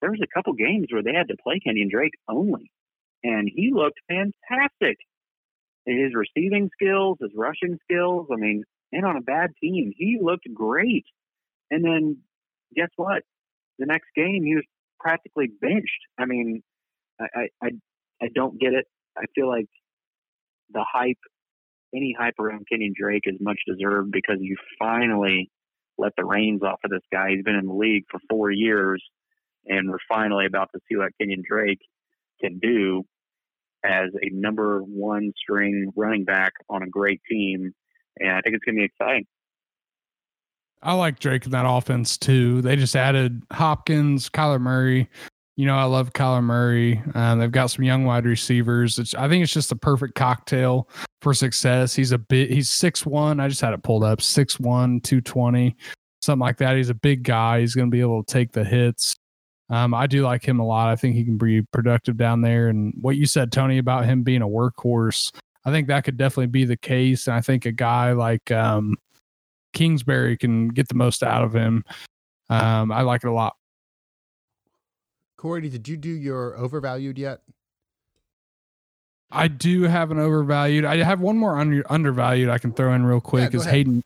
there 0.04 0.10
was 0.10 0.20
a 0.22 0.34
couple 0.34 0.52
games 0.52 0.88
where 0.90 1.02
they 1.02 1.14
had 1.14 1.28
to 1.28 1.36
play 1.42 1.58
Kenyon 1.64 1.88
Drake 1.90 2.12
only, 2.28 2.70
and 3.22 3.50
he 3.50 3.70
looked 3.72 3.98
fantastic. 4.06 4.98
His 5.86 6.12
receiving 6.14 6.68
skills, 6.74 7.16
his 7.22 7.30
rushing 7.34 7.78
skills. 7.84 8.26
I 8.30 8.36
mean, 8.36 8.64
and 8.92 9.06
on 9.06 9.16
a 9.16 9.22
bad 9.22 9.52
team, 9.62 9.94
he 9.96 10.18
looked 10.20 10.46
great. 10.52 11.06
And 11.70 11.82
then 11.82 12.18
guess 12.76 12.90
what? 12.96 13.22
The 13.78 13.86
next 13.86 14.08
game, 14.14 14.44
he 14.44 14.56
was 14.56 14.64
practically 15.00 15.46
benched. 15.58 15.88
I 16.18 16.26
mean, 16.26 16.62
I 17.18 17.48
I 17.62 17.70
I 18.20 18.28
don't 18.34 18.60
get 18.60 18.74
it. 18.74 18.84
I 19.16 19.24
feel 19.34 19.48
like 19.48 19.70
the 20.70 20.84
hype, 20.86 21.16
any 21.94 22.14
hype 22.18 22.38
around 22.38 22.66
Kenyon 22.70 22.92
Drake 22.94 23.24
is 23.24 23.36
much 23.40 23.60
deserved 23.66 24.10
because 24.12 24.36
you 24.40 24.56
finally 24.78 25.50
let 25.96 26.12
the 26.18 26.26
reins 26.26 26.62
off 26.62 26.80
of 26.84 26.90
this 26.90 27.08
guy. 27.10 27.30
He's 27.30 27.42
been 27.42 27.54
in 27.54 27.68
the 27.68 27.72
league 27.72 28.04
for 28.10 28.20
four 28.28 28.50
years 28.50 29.02
and 29.66 29.90
we're 29.90 29.98
finally 30.08 30.46
about 30.46 30.70
to 30.74 30.80
see 30.88 30.96
what 30.96 31.12
Kenyon 31.20 31.42
Drake 31.48 31.80
can 32.40 32.58
do 32.58 33.04
as 33.84 34.10
a 34.22 34.30
number 34.32 34.80
one 34.80 35.32
string 35.36 35.92
running 35.94 36.24
back 36.24 36.52
on 36.68 36.82
a 36.82 36.88
great 36.88 37.20
team. 37.30 37.74
And 38.18 38.30
I 38.30 38.40
think 38.40 38.56
it's 38.56 38.64
going 38.64 38.76
to 38.76 38.80
be 38.80 38.84
exciting. 38.84 39.26
I 40.82 40.92
like 40.94 41.18
Drake 41.18 41.46
in 41.46 41.52
that 41.52 41.66
offense 41.66 42.18
too. 42.18 42.60
They 42.60 42.76
just 42.76 42.94
added 42.94 43.42
Hopkins, 43.50 44.28
Kyler 44.28 44.60
Murray. 44.60 45.08
You 45.56 45.66
know, 45.66 45.76
I 45.76 45.84
love 45.84 46.12
Kyler 46.12 46.42
Murray. 46.42 47.02
Um, 47.14 47.38
they've 47.38 47.50
got 47.50 47.68
some 47.68 47.84
young 47.84 48.04
wide 48.04 48.26
receivers. 48.26 48.98
It's, 48.98 49.14
I 49.14 49.28
think 49.28 49.42
it's 49.42 49.52
just 49.52 49.72
a 49.72 49.76
perfect 49.76 50.14
cocktail 50.14 50.88
for 51.22 51.32
success. 51.32 51.94
He's 51.94 52.12
a 52.12 52.18
bit, 52.18 52.50
he's 52.50 52.70
six 52.70 53.06
one. 53.06 53.40
I 53.40 53.48
just 53.48 53.60
had 53.60 53.72
it 53.72 53.82
pulled 53.82 54.04
up, 54.04 54.20
six 54.20 54.58
one, 54.58 55.00
two 55.00 55.20
twenty, 55.20 55.76
something 56.20 56.40
like 56.40 56.58
that. 56.58 56.76
He's 56.76 56.90
a 56.90 56.94
big 56.94 57.22
guy. 57.22 57.60
He's 57.60 57.74
going 57.74 57.88
to 57.88 57.94
be 57.94 58.00
able 58.00 58.22
to 58.22 58.32
take 58.32 58.52
the 58.52 58.64
hits. 58.64 59.14
Um, 59.70 59.94
I 59.94 60.06
do 60.06 60.22
like 60.22 60.46
him 60.46 60.60
a 60.60 60.66
lot. 60.66 60.88
I 60.88 60.96
think 60.96 61.14
he 61.14 61.24
can 61.24 61.38
be 61.38 61.62
productive 61.62 62.16
down 62.16 62.42
there. 62.42 62.68
And 62.68 62.92
what 63.00 63.16
you 63.16 63.26
said, 63.26 63.50
Tony, 63.50 63.78
about 63.78 64.04
him 64.04 64.22
being 64.22 64.42
a 64.42 64.48
workhorse, 64.48 65.32
I 65.64 65.70
think 65.70 65.88
that 65.88 66.04
could 66.04 66.16
definitely 66.16 66.48
be 66.48 66.64
the 66.64 66.76
case. 66.76 67.26
And 67.26 67.34
I 67.34 67.40
think 67.40 67.64
a 67.64 67.72
guy 67.72 68.12
like 68.12 68.50
um, 68.50 68.96
Kingsbury 69.72 70.36
can 70.36 70.68
get 70.68 70.88
the 70.88 70.94
most 70.94 71.22
out 71.22 71.44
of 71.44 71.54
him. 71.54 71.84
Um, 72.50 72.92
I 72.92 73.02
like 73.02 73.24
it 73.24 73.28
a 73.28 73.32
lot. 73.32 73.56
Corey, 75.38 75.68
did 75.68 75.88
you 75.88 75.96
do 75.96 76.10
your 76.10 76.56
overvalued 76.56 77.18
yet? 77.18 77.40
I 79.30 79.48
do 79.48 79.82
have 79.82 80.10
an 80.10 80.18
overvalued. 80.18 80.84
I 80.84 81.02
have 81.02 81.20
one 81.20 81.36
more 81.36 81.58
under, 81.58 81.82
undervalued 81.90 82.48
I 82.48 82.58
can 82.58 82.72
throw 82.72 82.94
in 82.94 83.04
real 83.04 83.20
quick 83.20 83.52
yeah, 83.52 83.60
is 83.60 83.66
Hayden 83.66 84.02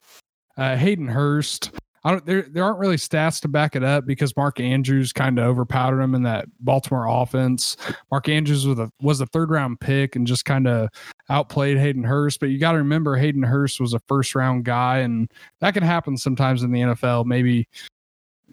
uh, 0.57 0.77
Hayden 0.77 1.07
Hurst. 1.07 1.71
I 2.05 2.13
don't, 2.13 2.27
there, 2.27 2.43
there 2.43 2.65
aren't 2.65 2.79
really 2.79 2.97
stats 2.97 3.41
to 3.41 3.49
back 3.49 3.75
it 3.75 3.83
up 3.83 4.07
because 4.07 4.37
Mark 4.37 4.61
Andrews 4.61 5.13
kind 5.13 5.39
of 5.39 5.47
overpowered 5.47 6.01
him 6.01 6.15
in 6.15 6.23
that 6.23 6.47
Baltimore 6.61 7.07
offense. 7.07 7.77
Mark 8.11 8.29
Andrews 8.29 8.67
was 8.67 8.79
a 8.79 8.91
was 9.01 9.21
a 9.21 9.27
third 9.27 9.51
round 9.51 9.81
pick 9.81 10.15
and 10.17 10.27
just 10.27 10.45
kind 10.45 10.69
of 10.69 10.89
outplayed 11.29 11.79
Hayden 11.79 12.05
Hurst. 12.05 12.41
But 12.41 12.51
you 12.51 12.59
got 12.59 12.73
to 12.73 12.79
remember 12.79 13.17
Hayden 13.17 13.43
Hurst 13.43 13.81
was 13.81 13.95
a 13.95 14.01
first 14.01 14.35
round 14.35 14.65
guy, 14.65 14.99
and 14.99 15.31
that 15.61 15.75
can 15.75 15.83
happen 15.83 16.17
sometimes 16.17 16.63
in 16.63 16.73
the 16.73 16.81
NFL. 16.81 17.27
Maybe 17.27 17.69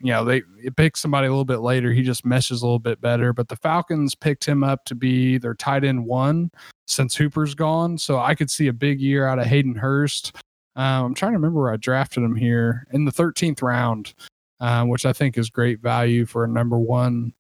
you 0.02 0.12
know 0.12 0.26
they 0.26 0.42
pick 0.76 0.98
somebody 0.98 1.28
a 1.28 1.30
little 1.30 1.46
bit 1.46 1.60
later, 1.60 1.94
he 1.94 2.02
just 2.02 2.26
meshes 2.26 2.62
a 2.62 2.66
little 2.66 2.80
bit 2.80 3.00
better. 3.00 3.32
But 3.32 3.48
the 3.48 3.56
Falcons 3.58 4.16
picked 4.16 4.46
him 4.46 4.64
up 4.64 4.86
to 4.86 4.96
be 4.96 5.38
their 5.38 5.54
tight 5.54 5.84
end 5.84 6.06
one 6.06 6.52
since 6.88 7.16
Hooper's 7.16 7.56
gone, 7.56 7.98
so 7.98 8.20
I 8.20 8.36
could 8.36 8.50
see 8.50 8.68
a 8.68 8.74
big 8.74 9.00
year 9.00 9.28
out 9.28 9.40
of 9.40 9.46
Hayden 9.46 9.76
Hurst. 9.76 10.36
Um, 10.76 11.06
I'm 11.06 11.14
trying 11.14 11.32
to 11.32 11.38
remember 11.38 11.62
where 11.62 11.72
I 11.72 11.78
drafted 11.78 12.24
him 12.24 12.36
here 12.36 12.86
in 12.92 13.06
the 13.06 13.12
13th 13.12 13.62
round, 13.62 14.14
uh, 14.60 14.84
which 14.86 15.06
I 15.06 15.14
think 15.14 15.38
is 15.38 15.50
great 15.50 15.80
value 15.80 16.26
for 16.26 16.44
a 16.44 16.48
number 16.48 16.78
one 16.78 17.34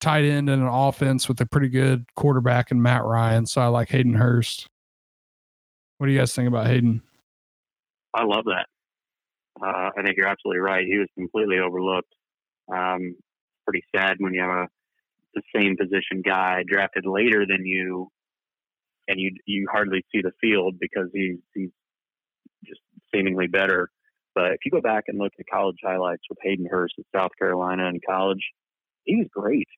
tight 0.00 0.24
end 0.24 0.48
in 0.48 0.60
an 0.60 0.66
offense 0.66 1.28
with 1.28 1.40
a 1.40 1.46
pretty 1.46 1.68
good 1.68 2.06
quarterback 2.16 2.70
in 2.70 2.82
Matt 2.82 3.04
Ryan. 3.04 3.46
So 3.46 3.60
I 3.60 3.66
like 3.66 3.90
Hayden 3.90 4.14
Hurst. 4.14 4.66
What 5.98 6.06
do 6.06 6.12
you 6.12 6.18
guys 6.18 6.34
think 6.34 6.48
about 6.48 6.66
Hayden? 6.66 7.02
I 8.14 8.24
love 8.24 8.44
that. 8.46 8.66
Uh, 9.62 9.90
I 9.96 10.02
think 10.02 10.16
you're 10.16 10.26
absolutely 10.26 10.60
right. 10.60 10.86
He 10.86 10.98
was 10.98 11.08
completely 11.16 11.58
overlooked. 11.58 12.12
Um, 12.72 13.14
pretty 13.66 13.84
sad 13.94 14.16
when 14.18 14.34
you 14.34 14.40
have 14.40 14.50
a 14.50 14.68
the 15.34 15.42
same 15.54 15.76
position 15.76 16.22
guy 16.24 16.64
drafted 16.66 17.06
later 17.06 17.46
than 17.46 17.64
you, 17.64 18.08
and 19.06 19.20
you 19.20 19.30
you 19.46 19.68
hardly 19.70 20.04
see 20.10 20.22
the 20.22 20.32
field 20.40 20.76
because 20.80 21.08
he's 21.12 21.38
he's 21.54 21.70
seemingly 23.14 23.46
better. 23.46 23.90
But 24.34 24.52
if 24.52 24.58
you 24.64 24.70
go 24.70 24.80
back 24.80 25.04
and 25.08 25.18
look 25.18 25.32
at 25.38 25.46
college 25.52 25.78
highlights 25.82 26.22
with 26.28 26.38
Hayden 26.42 26.66
Hurst 26.70 26.94
at 26.98 27.04
South 27.14 27.32
Carolina 27.38 27.88
in 27.88 28.00
college, 28.08 28.42
he 29.04 29.16
was 29.16 29.26
great. 29.34 29.68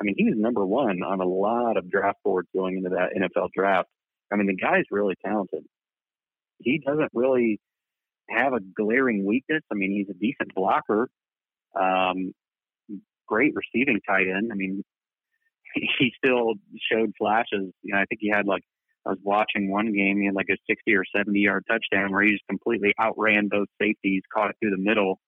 I 0.00 0.04
mean, 0.04 0.14
he 0.16 0.24
was 0.24 0.34
number 0.36 0.64
one 0.64 1.02
on 1.02 1.20
a 1.20 1.26
lot 1.26 1.76
of 1.76 1.90
draft 1.90 2.18
boards 2.24 2.48
going 2.54 2.78
into 2.78 2.90
that 2.90 3.10
NFL 3.16 3.50
draft. 3.54 3.88
I 4.32 4.36
mean, 4.36 4.46
the 4.46 4.56
guy's 4.56 4.84
really 4.90 5.14
talented. 5.24 5.64
He 6.58 6.82
doesn't 6.84 7.10
really 7.12 7.60
have 8.28 8.52
a 8.52 8.60
glaring 8.60 9.24
weakness. 9.24 9.62
I 9.70 9.74
mean, 9.74 9.92
he's 9.92 10.08
a 10.08 10.18
decent 10.18 10.54
blocker, 10.54 11.08
um, 11.78 12.32
great 13.26 13.54
receiving 13.54 14.00
tight 14.06 14.26
end. 14.28 14.50
I 14.52 14.54
mean, 14.54 14.82
he 15.74 16.12
still 16.24 16.54
showed 16.90 17.12
flashes. 17.18 17.72
You 17.82 17.94
know, 17.94 17.98
I 17.98 18.04
think 18.06 18.20
he 18.20 18.30
had 18.30 18.46
like 18.46 18.62
I 19.06 19.10
was 19.10 19.18
watching 19.22 19.70
one 19.70 19.92
game, 19.92 20.20
he 20.20 20.26
had 20.26 20.34
like 20.34 20.48
a 20.50 20.56
60 20.68 20.94
or 20.94 21.04
70 21.16 21.38
yard 21.38 21.64
touchdown 21.68 22.12
where 22.12 22.22
he 22.22 22.32
just 22.32 22.46
completely 22.48 22.92
outran 23.00 23.48
both 23.48 23.68
safeties, 23.80 24.22
caught 24.32 24.50
it 24.50 24.56
through 24.60 24.70
the 24.70 24.82
middle. 24.82 25.18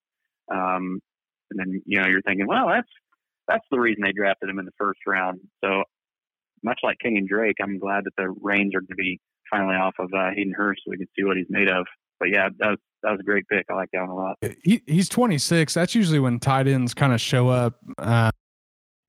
Um, 0.51 1.01
and 1.51 1.59
then, 1.59 1.83
you 1.87 2.01
know, 2.01 2.09
you're 2.09 2.23
thinking, 2.23 2.47
well, 2.47 2.69
that's, 2.69 2.89
that's 3.49 3.65
the 3.71 3.81
reason 3.81 4.03
they 4.05 4.13
drafted 4.13 4.49
him 4.49 4.59
in 4.59 4.65
the 4.65 4.73
first 4.79 5.01
round. 5.07 5.41
So 5.65 5.85
much 6.63 6.81
like 6.83 6.99
Kenyon 7.03 7.27
Drake, 7.29 7.57
I'm 7.63 7.79
glad 7.79 8.05
that 8.05 8.13
the 8.17 8.35
reins 8.41 8.75
are 8.75 8.81
going 8.81 8.89
to 8.89 8.95
be 8.95 9.21
finally 9.51 9.77
off 9.77 9.95
of 9.99 10.11
uh, 10.15 10.31
Hayden 10.35 10.55
Hurst 10.57 10.83
so 10.85 10.91
we 10.91 10.99
can 10.99 11.09
see 11.17 11.25
what 11.25 11.37
he's 11.37 11.47
made 11.51 11.69
of 11.69 11.87
but 12.23 12.31
yeah, 12.31 12.49
that 12.61 12.69
was 12.69 12.79
that 13.03 13.11
was 13.11 13.21
a 13.21 13.25
great 13.25 13.49
pick. 13.49 13.67
I 13.69 13.75
like 13.75 13.89
that 13.93 14.01
one 14.03 14.11
a 14.11 14.15
lot. 14.15 14.37
He, 14.63 14.81
he's 14.87 15.09
26. 15.09 15.75
That's 15.75 15.93
usually 15.93 16.21
when 16.21 16.39
tight 16.39 16.69
ends 16.69 16.95
kind 16.95 17.13
of 17.13 17.21
show 17.21 17.49
up. 17.49 17.75
Uh, 17.99 18.31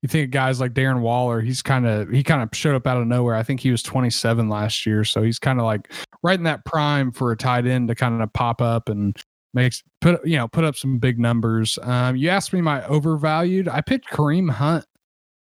you 0.04 0.10
think 0.10 0.32
guys 0.32 0.60
like 0.60 0.74
Darren 0.74 1.00
Waller, 1.00 1.40
he's 1.40 1.62
kind 1.62 1.88
of 1.88 2.10
he 2.10 2.24
kind 2.24 2.44
of 2.44 2.50
showed 2.52 2.76
up 2.76 2.86
out 2.86 2.98
of 2.98 3.08
nowhere. 3.08 3.36
I 3.36 3.42
think 3.42 3.62
he 3.62 3.72
was 3.72 3.82
27 3.82 4.50
last 4.50 4.86
year, 4.86 5.06
so 5.06 5.24
he's 5.24 5.40
kind 5.40 5.60
of 5.60 5.66
like 5.66 5.92
right 6.22 6.38
in 6.38 6.44
that 6.44 6.66
prime 6.66 7.14
for 7.14 7.32
a 7.32 7.38
tight 7.38 7.66
end 7.66 7.88
to 7.88 7.96
kind 7.96 8.22
of 8.22 8.32
pop 8.34 8.62
up 8.62 8.90
and 8.90 9.18
makes 9.54 9.82
put 10.02 10.26
you 10.28 10.36
know 10.36 10.50
put 10.50 10.66
up 10.66 10.76
some 10.76 11.00
big 11.00 11.20
numbers. 11.20 11.80
Um, 11.82 12.18
you 12.18 12.28
asked 12.28 12.52
me 12.52 12.60
my 12.60 12.86
overvalued. 12.86 13.70
I 13.70 13.80
picked 13.80 14.10
Kareem 14.10 14.52
Hunt. 14.52 14.86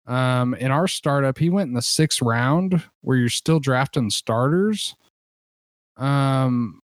Um, 0.07 0.55
in 0.55 0.71
our 0.71 0.87
startup, 0.87 1.37
he 1.37 1.51
went 1.51 1.69
in 1.69 1.75
the 1.75 1.83
sixth 1.83 2.23
round 2.23 2.81
where 3.01 3.17
you're 3.17 3.29
still 3.31 3.59
drafting 3.59 4.09
starters. 4.09 4.95
Um, 5.97 6.81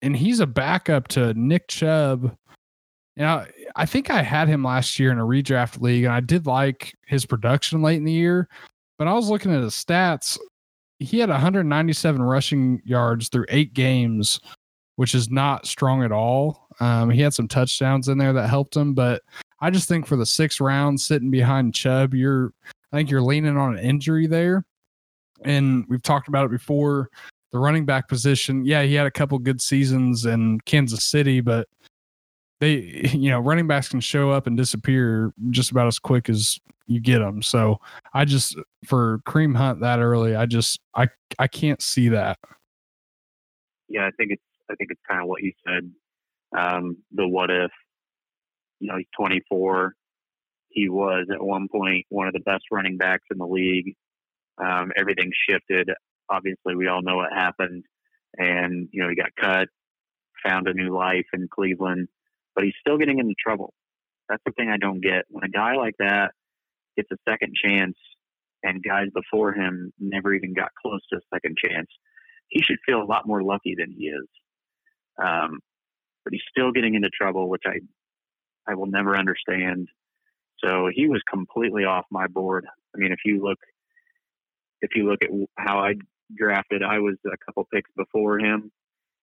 and 0.00 0.16
he's 0.16 0.38
a 0.38 0.46
backup 0.46 1.08
to 1.08 1.34
Nick 1.34 1.66
Chubb 1.68 2.36
I 3.76 3.86
think 3.86 4.10
I 4.10 4.22
had 4.22 4.48
him 4.48 4.64
last 4.64 4.98
year 4.98 5.12
in 5.12 5.18
a 5.18 5.24
redraft 5.24 5.80
league, 5.80 6.04
and 6.04 6.12
I 6.12 6.20
did 6.20 6.46
like 6.46 6.94
his 7.06 7.26
production 7.26 7.82
late 7.82 7.96
in 7.96 8.04
the 8.04 8.12
year. 8.12 8.48
But 8.98 9.08
I 9.08 9.14
was 9.14 9.28
looking 9.28 9.54
at 9.54 9.62
his 9.62 9.74
stats. 9.74 10.38
He 10.98 11.18
had 11.18 11.30
197 11.30 12.22
rushing 12.22 12.82
yards 12.84 13.28
through 13.28 13.46
eight 13.48 13.72
games, 13.72 14.40
which 14.96 15.14
is 15.14 15.30
not 15.30 15.66
strong 15.66 16.02
at 16.02 16.12
all. 16.12 16.68
Um, 16.80 17.10
he 17.10 17.20
had 17.20 17.34
some 17.34 17.48
touchdowns 17.48 18.08
in 18.08 18.18
there 18.18 18.32
that 18.32 18.48
helped 18.48 18.76
him, 18.76 18.94
but 18.94 19.22
I 19.60 19.70
just 19.70 19.88
think 19.88 20.06
for 20.06 20.16
the 20.16 20.26
six 20.26 20.60
rounds 20.60 21.04
sitting 21.04 21.30
behind 21.30 21.74
Chubb, 21.74 22.14
you're 22.14 22.52
I 22.92 22.96
think 22.96 23.10
you're 23.10 23.22
leaning 23.22 23.56
on 23.56 23.76
an 23.76 23.84
injury 23.84 24.26
there. 24.26 24.64
And 25.44 25.84
we've 25.88 26.02
talked 26.02 26.28
about 26.28 26.46
it 26.46 26.50
before. 26.50 27.08
The 27.52 27.58
running 27.58 27.84
back 27.84 28.08
position, 28.08 28.64
yeah, 28.64 28.82
he 28.82 28.94
had 28.94 29.06
a 29.06 29.10
couple 29.10 29.38
good 29.38 29.60
seasons 29.60 30.24
in 30.24 30.60
Kansas 30.66 31.04
City, 31.04 31.40
but 31.40 31.66
they 32.60 33.10
you 33.12 33.30
know 33.30 33.40
running 33.40 33.66
backs 33.66 33.88
can 33.88 34.00
show 34.00 34.30
up 34.30 34.46
and 34.46 34.56
disappear 34.56 35.32
just 35.50 35.70
about 35.70 35.86
as 35.86 35.98
quick 35.98 36.28
as 36.28 36.60
you 36.86 37.00
get 37.00 37.18
them 37.18 37.42
so 37.42 37.78
i 38.14 38.24
just 38.24 38.56
for 38.84 39.20
Kareem 39.26 39.56
Hunt 39.56 39.80
that 39.80 39.98
early 39.98 40.36
i 40.36 40.46
just 40.46 40.80
i 40.94 41.08
i 41.38 41.46
can't 41.46 41.82
see 41.82 42.08
that. 42.08 42.38
Yeah 43.88 44.06
i 44.06 44.10
think 44.16 44.32
it's 44.32 44.42
i 44.70 44.74
think 44.76 44.90
it's 44.90 45.00
kind 45.08 45.22
of 45.22 45.28
what 45.28 45.42
you 45.42 45.52
said. 45.66 45.90
Um 46.56 46.98
the 47.12 47.26
what 47.26 47.50
if 47.50 47.70
you 48.78 48.88
know 48.88 48.96
he's 48.96 49.06
24 49.16 49.94
he 50.68 50.88
was 50.88 51.26
at 51.32 51.42
one 51.42 51.68
point 51.68 52.06
one 52.08 52.26
of 52.26 52.32
the 52.32 52.40
best 52.40 52.64
running 52.70 52.96
backs 52.96 53.24
in 53.30 53.38
the 53.38 53.46
league. 53.46 53.94
Um 54.64 54.90
everything 54.96 55.30
shifted. 55.48 55.90
Obviously 56.28 56.74
we 56.74 56.88
all 56.88 57.02
know 57.02 57.16
what 57.16 57.32
happened. 57.32 57.84
And 58.36 58.88
you 58.90 59.02
know 59.02 59.08
he 59.08 59.14
got 59.14 59.34
cut 59.38 59.68
found 60.44 60.66
a 60.66 60.74
new 60.74 60.96
life 60.96 61.26
in 61.34 61.46
cleveland 61.48 62.08
but 62.60 62.66
he's 62.66 62.74
still 62.78 62.98
getting 62.98 63.18
into 63.18 63.32
trouble. 63.42 63.72
That's 64.28 64.42
the 64.44 64.52
thing 64.52 64.68
I 64.68 64.76
don't 64.76 65.00
get. 65.00 65.24
When 65.30 65.44
a 65.44 65.48
guy 65.48 65.76
like 65.76 65.94
that 65.98 66.32
gets 66.94 67.08
a 67.10 67.16
second 67.26 67.54
chance 67.54 67.96
and 68.62 68.82
guys 68.82 69.06
before 69.14 69.54
him 69.54 69.94
never 69.98 70.34
even 70.34 70.52
got 70.52 70.68
close 70.82 71.00
to 71.10 71.16
a 71.16 71.34
second 71.34 71.56
chance, 71.56 71.88
he 72.48 72.60
should 72.62 72.76
feel 72.84 73.00
a 73.00 73.08
lot 73.08 73.26
more 73.26 73.42
lucky 73.42 73.74
than 73.78 73.94
he 73.96 74.08
is. 74.08 74.26
Um, 75.16 75.60
but 76.22 76.34
he's 76.34 76.42
still 76.50 76.70
getting 76.70 76.94
into 76.96 77.08
trouble, 77.08 77.48
which 77.48 77.62
I 77.64 77.78
I 78.70 78.74
will 78.74 78.88
never 78.88 79.16
understand. 79.16 79.88
So 80.62 80.90
he 80.94 81.08
was 81.08 81.22
completely 81.32 81.84
off 81.86 82.04
my 82.10 82.26
board. 82.26 82.66
I 82.94 82.98
mean, 82.98 83.10
if 83.10 83.20
you 83.24 83.42
look 83.42 83.58
if 84.82 84.90
you 84.94 85.08
look 85.08 85.20
at 85.22 85.30
how 85.56 85.78
I 85.78 85.94
drafted, 86.36 86.82
I 86.82 86.98
was 86.98 87.14
a 87.24 87.38
couple 87.46 87.66
picks 87.72 87.90
before 87.96 88.38
him, 88.38 88.70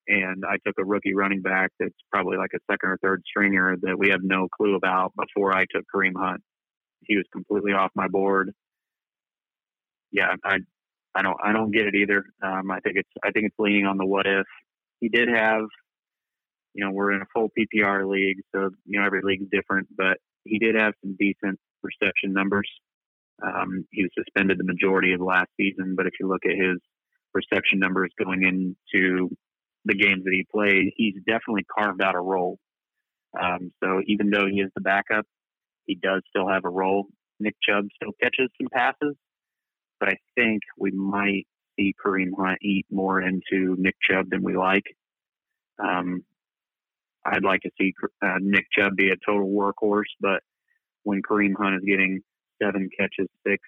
and 0.08 0.44
I 0.46 0.58
took 0.66 0.76
a 0.80 0.86
rookie 0.86 1.14
running 1.14 1.42
back 1.42 1.72
that's 1.80 1.96
probably 2.12 2.38
like 2.38 2.52
a 2.56 2.60
second 2.72 2.90
or 2.90 2.98
third 3.02 3.24
stringer 3.28 3.76
that 3.82 3.98
we 3.98 4.10
have 4.10 4.22
no 4.24 4.48
clue 4.56 4.76
about 4.76 5.14
before 5.18 5.56
I 5.56 5.66
took 5.74 5.84
Kareem 5.94 6.14
Hunt. 6.16 6.42
He 7.02 7.16
was 7.16 7.26
completely 7.32 7.74
off 7.74 7.92
my 7.96 8.08
board. 8.08 8.52
Yeah, 10.12 10.36
I 10.44 10.58
I 11.16 11.22
don't 11.22 11.38
I 11.44 11.52
don't 11.52 11.72
get 11.72 11.88
it 11.88 11.96
either. 11.96 12.24
Um, 12.42 12.72
I 12.72 12.80
think 12.80 12.98
it's 12.98 13.10
I 13.24 13.32
think 13.32 13.48
it's 13.48 13.56
leaning 13.60 13.86
on 13.86 13.98
the 13.98 14.06
what 14.06 14.26
if. 14.26 14.46
He 15.00 15.10
did 15.10 15.30
have, 15.30 15.62
you 16.74 16.84
know, 16.84 16.92
we're 16.92 17.12
in 17.12 17.22
a 17.22 17.26
full 17.34 17.50
PPR 17.50 18.10
league, 18.10 18.38
so 18.56 18.70
you 18.86 19.00
know 19.00 19.06
every 19.06 19.22
league's 19.24 19.50
different, 19.52 19.88
but 19.96 20.18
he 20.44 20.60
did 20.60 20.76
have 20.76 20.94
some 21.04 21.16
decent 21.20 21.60
reception 21.84 22.34
numbers. 22.34 22.70
Um, 23.44 23.86
he 23.92 24.04
was 24.04 24.12
suspended 24.18 24.58
the 24.58 24.64
majority 24.64 25.14
of 25.14 25.22
last 25.22 25.50
season, 25.58 25.94
but 25.96 26.08
if 26.08 26.14
you 26.20 26.28
look 26.28 26.46
at 26.46 26.56
his 26.56 26.80
reception 27.34 27.78
numbers 27.80 28.12
going 28.18 28.44
into 28.44 29.30
the 29.88 29.96
games 29.96 30.24
that 30.24 30.34
he 30.34 30.46
played, 30.52 30.94
he's 30.96 31.16
definitely 31.26 31.66
carved 31.66 32.02
out 32.02 32.16
a 32.16 32.20
role. 32.20 32.60
Um, 33.40 33.72
so 33.84 34.02
even 34.08 34.30
though 34.30 34.48
he 34.48 34.62
is 34.62 34.72
the 34.76 34.82
backup, 34.82 35.26
he 35.86 35.96
does 35.96 36.22
still 36.30 36.48
have 36.48 36.66
a 36.66 36.70
role. 36.70 37.08
Nick 37.40 37.56
Chubb 37.68 37.86
still 37.96 38.14
catches 38.22 38.50
some 38.60 38.68
passes, 38.74 39.16
but 40.00 40.10
I 40.10 40.18
think 40.36 40.62
we 40.78 40.92
might 40.92 41.46
see 41.78 41.94
Kareem 42.04 42.32
Hunt 42.38 42.60
eat 42.62 42.86
more 42.92 43.22
into 43.22 43.76
Nick 43.78 43.96
Chubb 44.02 44.30
than 44.30 44.44
we 44.44 44.58
like. 44.58 44.84
Um, 45.80 46.24
I'd 47.26 47.44
like 47.44 47.62
to 47.62 47.72
see 47.80 47.94
uh, 48.22 48.38
Nick 48.40 48.66
Chubb 48.78 48.96
be 48.96 49.10
a 49.10 49.16
total 49.26 49.50
workhorse, 49.50 50.12
but 50.20 50.42
when 51.04 51.22
Kareem 51.22 51.54
Hunt 51.58 51.76
is 51.76 51.84
getting 51.86 52.22
seven 52.62 52.90
catches, 52.98 53.28
six, 53.46 53.62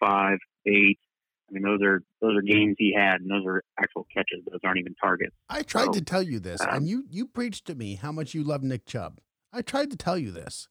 five, 0.00 0.38
eight, 0.66 0.98
I 1.52 1.54
mean, 1.54 1.64
those 1.64 1.82
are 1.82 2.02
those 2.20 2.36
are 2.36 2.42
games 2.42 2.76
he 2.78 2.94
had, 2.96 3.20
and 3.20 3.30
those 3.30 3.44
are 3.46 3.62
actual 3.78 4.06
catches. 4.12 4.42
Those 4.50 4.60
aren't 4.64 4.78
even 4.78 4.94
targets. 4.94 5.34
I 5.50 5.62
tried 5.62 5.86
so, 5.86 5.92
to 5.92 6.00
tell 6.00 6.22
you 6.22 6.40
this, 6.40 6.60
um, 6.62 6.68
and 6.70 6.88
you 6.88 7.04
you 7.10 7.26
preached 7.26 7.66
to 7.66 7.74
me 7.74 7.96
how 7.96 8.10
much 8.10 8.32
you 8.32 8.42
love 8.42 8.62
Nick 8.62 8.86
Chubb. 8.86 9.18
I 9.52 9.60
tried 9.60 9.90
to 9.90 9.96
tell 9.96 10.16
you 10.16 10.30
this. 10.30 10.68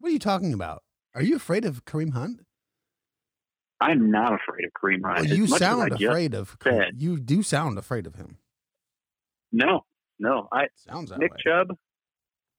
What 0.00 0.08
are 0.08 0.12
you 0.12 0.18
talking 0.18 0.52
about? 0.52 0.82
Are 1.14 1.22
you 1.22 1.36
afraid 1.36 1.64
of 1.64 1.84
Kareem 1.84 2.12
Hunt? 2.12 2.40
I'm 3.80 4.10
not 4.10 4.32
afraid 4.32 4.64
of 4.64 4.72
Kareem 4.72 5.04
Hunt. 5.04 5.28
Well, 5.28 5.36
you 5.36 5.46
sound 5.46 5.92
afraid 5.92 6.34
of. 6.34 6.56
Said, 6.62 6.94
you 6.96 7.20
do 7.20 7.42
sound 7.42 7.78
afraid 7.78 8.06
of 8.06 8.16
him. 8.16 8.38
No, 9.52 9.84
no. 10.18 10.48
I 10.52 10.66
sounds 10.74 11.12
Nick 11.16 11.32
way. 11.32 11.38
Chubb. 11.46 11.76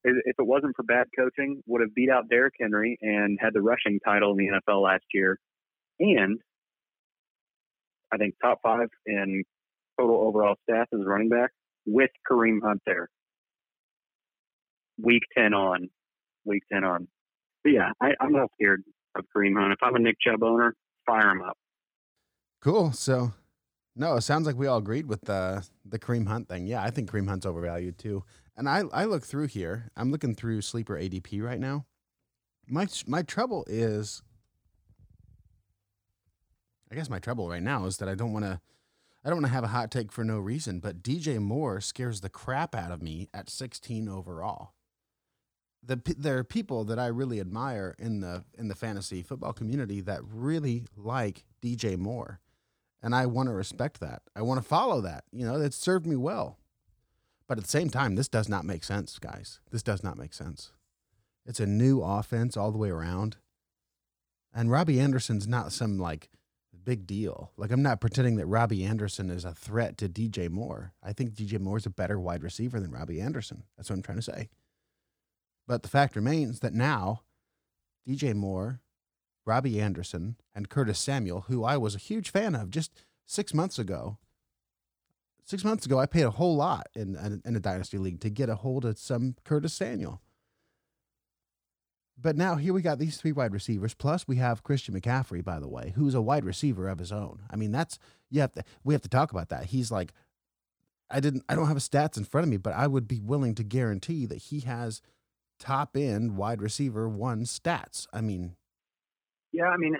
If 0.02 0.36
it 0.38 0.46
wasn't 0.46 0.74
for 0.76 0.82
bad 0.82 1.08
coaching, 1.14 1.62
would 1.66 1.82
have 1.82 1.94
beat 1.94 2.08
out 2.08 2.30
Derrick 2.30 2.54
Henry 2.58 2.98
and 3.02 3.38
had 3.38 3.52
the 3.52 3.60
rushing 3.60 4.00
title 4.02 4.32
in 4.32 4.38
the 4.38 4.48
NFL 4.48 4.82
last 4.82 5.04
year, 5.12 5.38
and 5.98 6.38
I 8.12 8.16
think 8.16 8.34
top 8.42 8.60
five 8.62 8.88
in 9.06 9.44
total 9.98 10.20
overall 10.22 10.56
stats 10.68 10.86
as 10.92 11.00
running 11.04 11.28
back 11.28 11.50
with 11.86 12.10
Kareem 12.30 12.58
Hunt 12.62 12.80
there. 12.86 13.08
Week 15.02 15.22
10 15.36 15.54
on, 15.54 15.88
week 16.44 16.62
10 16.72 16.84
on. 16.84 17.08
But 17.64 17.70
yeah, 17.70 17.90
I, 18.00 18.10
I'm 18.20 18.32
not 18.32 18.50
scared 18.54 18.82
of 19.16 19.24
Kareem 19.34 19.58
Hunt. 19.58 19.72
If 19.72 19.78
I'm 19.82 19.94
a 19.96 19.98
Nick 19.98 20.16
Chubb 20.20 20.42
owner, 20.42 20.74
fire 21.06 21.30
him 21.30 21.42
up. 21.42 21.56
Cool. 22.60 22.92
So, 22.92 23.32
no, 23.96 24.16
it 24.16 24.22
sounds 24.22 24.46
like 24.46 24.56
we 24.56 24.66
all 24.66 24.78
agreed 24.78 25.06
with 25.06 25.22
the 25.22 25.66
the 25.84 25.98
Kareem 25.98 26.26
Hunt 26.28 26.48
thing. 26.48 26.66
Yeah, 26.66 26.82
I 26.82 26.90
think 26.90 27.10
Kareem 27.10 27.28
Hunt's 27.28 27.46
overvalued 27.46 27.98
too. 27.98 28.24
And 28.56 28.68
I 28.68 28.84
I 28.92 29.04
look 29.04 29.24
through 29.24 29.46
here. 29.46 29.90
I'm 29.96 30.10
looking 30.10 30.34
through 30.34 30.60
sleeper 30.62 30.96
ADP 30.96 31.42
right 31.42 31.58
now. 31.60 31.86
My 32.68 32.86
my 33.06 33.22
trouble 33.22 33.64
is 33.66 34.22
I 36.90 36.94
guess 36.94 37.10
my 37.10 37.18
trouble 37.18 37.48
right 37.48 37.62
now 37.62 37.86
is 37.86 37.98
that 37.98 38.08
I 38.08 38.14
don't 38.14 38.32
want 38.32 38.44
to. 38.44 38.60
I 39.22 39.28
don't 39.28 39.36
want 39.36 39.46
to 39.48 39.52
have 39.52 39.64
a 39.64 39.68
hot 39.68 39.90
take 39.90 40.10
for 40.10 40.24
no 40.24 40.38
reason, 40.38 40.80
but 40.80 41.02
DJ 41.02 41.38
Moore 41.38 41.82
scares 41.82 42.22
the 42.22 42.30
crap 42.30 42.74
out 42.74 42.90
of 42.90 43.02
me 43.02 43.28
at 43.34 43.50
16 43.50 44.08
overall. 44.08 44.72
The, 45.82 46.00
there 46.16 46.38
are 46.38 46.44
people 46.44 46.84
that 46.84 46.98
I 46.98 47.08
really 47.08 47.38
admire 47.38 47.94
in 47.98 48.20
the 48.20 48.44
in 48.56 48.68
the 48.68 48.74
fantasy 48.74 49.22
football 49.22 49.52
community 49.52 50.00
that 50.00 50.20
really 50.24 50.86
like 50.96 51.44
DJ 51.62 51.98
Moore, 51.98 52.40
and 53.02 53.14
I 53.14 53.26
want 53.26 53.48
to 53.48 53.54
respect 53.54 54.00
that. 54.00 54.22
I 54.34 54.42
want 54.42 54.60
to 54.60 54.66
follow 54.66 55.02
that. 55.02 55.24
You 55.32 55.46
know, 55.46 55.60
it's 55.60 55.76
served 55.76 56.06
me 56.06 56.16
well. 56.16 56.56
But 57.46 57.58
at 57.58 57.64
the 57.64 57.70
same 57.70 57.90
time, 57.90 58.14
this 58.14 58.28
does 58.28 58.48
not 58.48 58.64
make 58.64 58.84
sense, 58.84 59.18
guys. 59.18 59.58
This 59.70 59.82
does 59.82 60.04
not 60.04 60.16
make 60.16 60.32
sense. 60.32 60.72
It's 61.44 61.58
a 61.58 61.66
new 61.66 62.00
offense 62.00 62.56
all 62.56 62.70
the 62.70 62.78
way 62.78 62.90
around. 62.90 63.38
And 64.54 64.70
Robbie 64.70 65.00
Anderson's 65.00 65.48
not 65.48 65.72
some 65.72 65.98
like 65.98 66.28
big 66.84 67.06
deal. 67.06 67.52
Like 67.56 67.70
I'm 67.70 67.82
not 67.82 68.00
pretending 68.00 68.36
that 68.36 68.46
Robbie 68.46 68.84
Anderson 68.84 69.30
is 69.30 69.44
a 69.44 69.54
threat 69.54 69.96
to 69.98 70.08
DJ 70.08 70.50
Moore. 70.50 70.92
I 71.02 71.12
think 71.12 71.32
DJ 71.32 71.60
Moore 71.60 71.78
is 71.78 71.86
a 71.86 71.90
better 71.90 72.18
wide 72.18 72.42
receiver 72.42 72.80
than 72.80 72.90
Robbie 72.90 73.20
Anderson. 73.20 73.64
That's 73.76 73.90
what 73.90 73.96
I'm 73.96 74.02
trying 74.02 74.18
to 74.18 74.22
say. 74.22 74.48
But 75.66 75.82
the 75.82 75.88
fact 75.88 76.16
remains 76.16 76.60
that 76.60 76.74
now 76.74 77.22
DJ 78.08 78.34
Moore, 78.34 78.80
Robbie 79.46 79.80
Anderson, 79.80 80.36
and 80.54 80.68
Curtis 80.68 80.98
Samuel, 80.98 81.42
who 81.42 81.64
I 81.64 81.76
was 81.76 81.94
a 81.94 81.98
huge 81.98 82.30
fan 82.30 82.54
of 82.54 82.70
just 82.70 82.92
six 83.26 83.54
months 83.54 83.78
ago. 83.78 84.18
Six 85.44 85.64
months 85.64 85.86
ago, 85.86 85.98
I 85.98 86.06
paid 86.06 86.22
a 86.22 86.30
whole 86.30 86.56
lot 86.56 86.88
in, 86.94 87.16
in, 87.16 87.42
in 87.44 87.56
a 87.56 87.60
dynasty 87.60 87.98
league 87.98 88.20
to 88.20 88.30
get 88.30 88.48
a 88.48 88.56
hold 88.56 88.84
of 88.84 88.98
some 88.98 89.36
Curtis 89.44 89.74
Samuel. 89.74 90.20
But 92.22 92.36
now 92.36 92.56
here 92.56 92.72
we 92.72 92.82
got 92.82 92.98
these 92.98 93.16
three 93.16 93.32
wide 93.32 93.52
receivers. 93.52 93.94
Plus 93.94 94.28
we 94.28 94.36
have 94.36 94.62
Christian 94.62 94.98
McCaffrey, 94.98 95.42
by 95.42 95.58
the 95.58 95.68
way, 95.68 95.92
who's 95.96 96.14
a 96.14 96.20
wide 96.20 96.44
receiver 96.44 96.88
of 96.88 96.98
his 96.98 97.12
own. 97.12 97.42
I 97.50 97.56
mean, 97.56 97.72
that's 97.72 97.98
you 98.30 98.40
have 98.40 98.52
to 98.52 98.64
we 98.84 98.94
have 98.94 99.02
to 99.02 99.08
talk 99.08 99.30
about 99.30 99.48
that. 99.48 99.66
He's 99.66 99.90
like 99.90 100.12
I 101.10 101.20
didn't 101.20 101.44
I 101.48 101.54
don't 101.54 101.68
have 101.68 101.76
stats 101.78 102.16
in 102.16 102.24
front 102.24 102.44
of 102.44 102.50
me, 102.50 102.56
but 102.56 102.74
I 102.74 102.86
would 102.86 103.08
be 103.08 103.20
willing 103.20 103.54
to 103.56 103.64
guarantee 103.64 104.26
that 104.26 104.38
he 104.38 104.60
has 104.60 105.02
top 105.58 105.96
end 105.96 106.36
wide 106.36 106.62
receiver 106.62 107.08
one 107.08 107.44
stats. 107.44 108.06
I 108.12 108.20
mean, 108.20 108.56
yeah, 109.52 109.66
I 109.66 109.76
mean, 109.76 109.96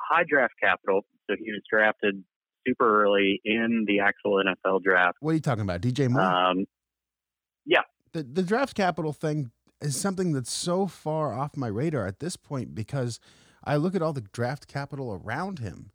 high 0.00 0.24
draft 0.28 0.54
capital. 0.60 1.02
So 1.28 1.36
he 1.38 1.52
was 1.52 1.62
drafted 1.70 2.24
super 2.66 3.04
early 3.04 3.40
in 3.44 3.84
the 3.86 4.00
actual 4.00 4.42
NFL 4.42 4.82
draft. 4.82 5.18
What 5.20 5.32
are 5.32 5.34
you 5.34 5.40
talking 5.40 5.62
about, 5.62 5.80
DJ 5.80 6.08
Moore? 6.08 6.22
Um, 6.22 6.66
yeah, 7.64 7.82
the 8.12 8.22
the 8.22 8.42
draft 8.42 8.74
capital 8.74 9.12
thing 9.12 9.50
is 9.80 9.96
something 9.96 10.32
that's 10.32 10.52
so 10.52 10.86
far 10.86 11.32
off 11.32 11.56
my 11.56 11.68
radar 11.68 12.06
at 12.06 12.20
this 12.20 12.36
point 12.36 12.74
because 12.74 13.18
I 13.64 13.76
look 13.76 13.94
at 13.94 14.02
all 14.02 14.12
the 14.12 14.20
draft 14.20 14.68
capital 14.68 15.12
around 15.12 15.58
him, 15.58 15.90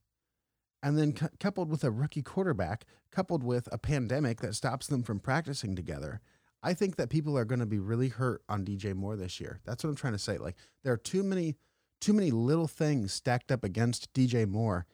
and 0.84 0.98
then 0.98 1.14
coupled 1.40 1.70
with 1.70 1.84
a 1.84 1.92
rookie 1.92 2.22
quarterback, 2.22 2.86
coupled 3.12 3.44
with 3.44 3.68
a 3.72 3.78
pandemic 3.78 4.42
that 4.42 4.56
stops 4.56 4.88
them 4.88 5.02
from 5.02 5.20
practicing 5.20 5.76
together. 5.76 6.22
I 6.62 6.74
think 6.74 6.96
that 6.96 7.10
people 7.10 7.38
are 7.38 7.46
going 7.46 7.60
to 7.60 7.66
be 7.66 7.80
really 7.80 8.10
hurt 8.10 8.44
on 8.50 8.66
DJ 8.66 8.96
Moore 8.96 9.16
this 9.16 9.40
year. 9.40 9.60
That's 9.66 9.84
what 9.84 9.90
I'm 9.90 9.96
trying 9.96 10.14
to 10.14 10.20
say. 10.20 10.38
Like 10.38 10.56
there 10.84 10.94
are 10.94 10.98
too 10.98 11.24
many 11.24 11.56
too 12.02 12.14
many 12.14 12.30
little 12.30 12.68
things 12.68 13.14
stacked 13.14 13.52
up 13.52 13.64
against 13.64 14.14
DJ 14.14 14.48
Moore 14.48 14.86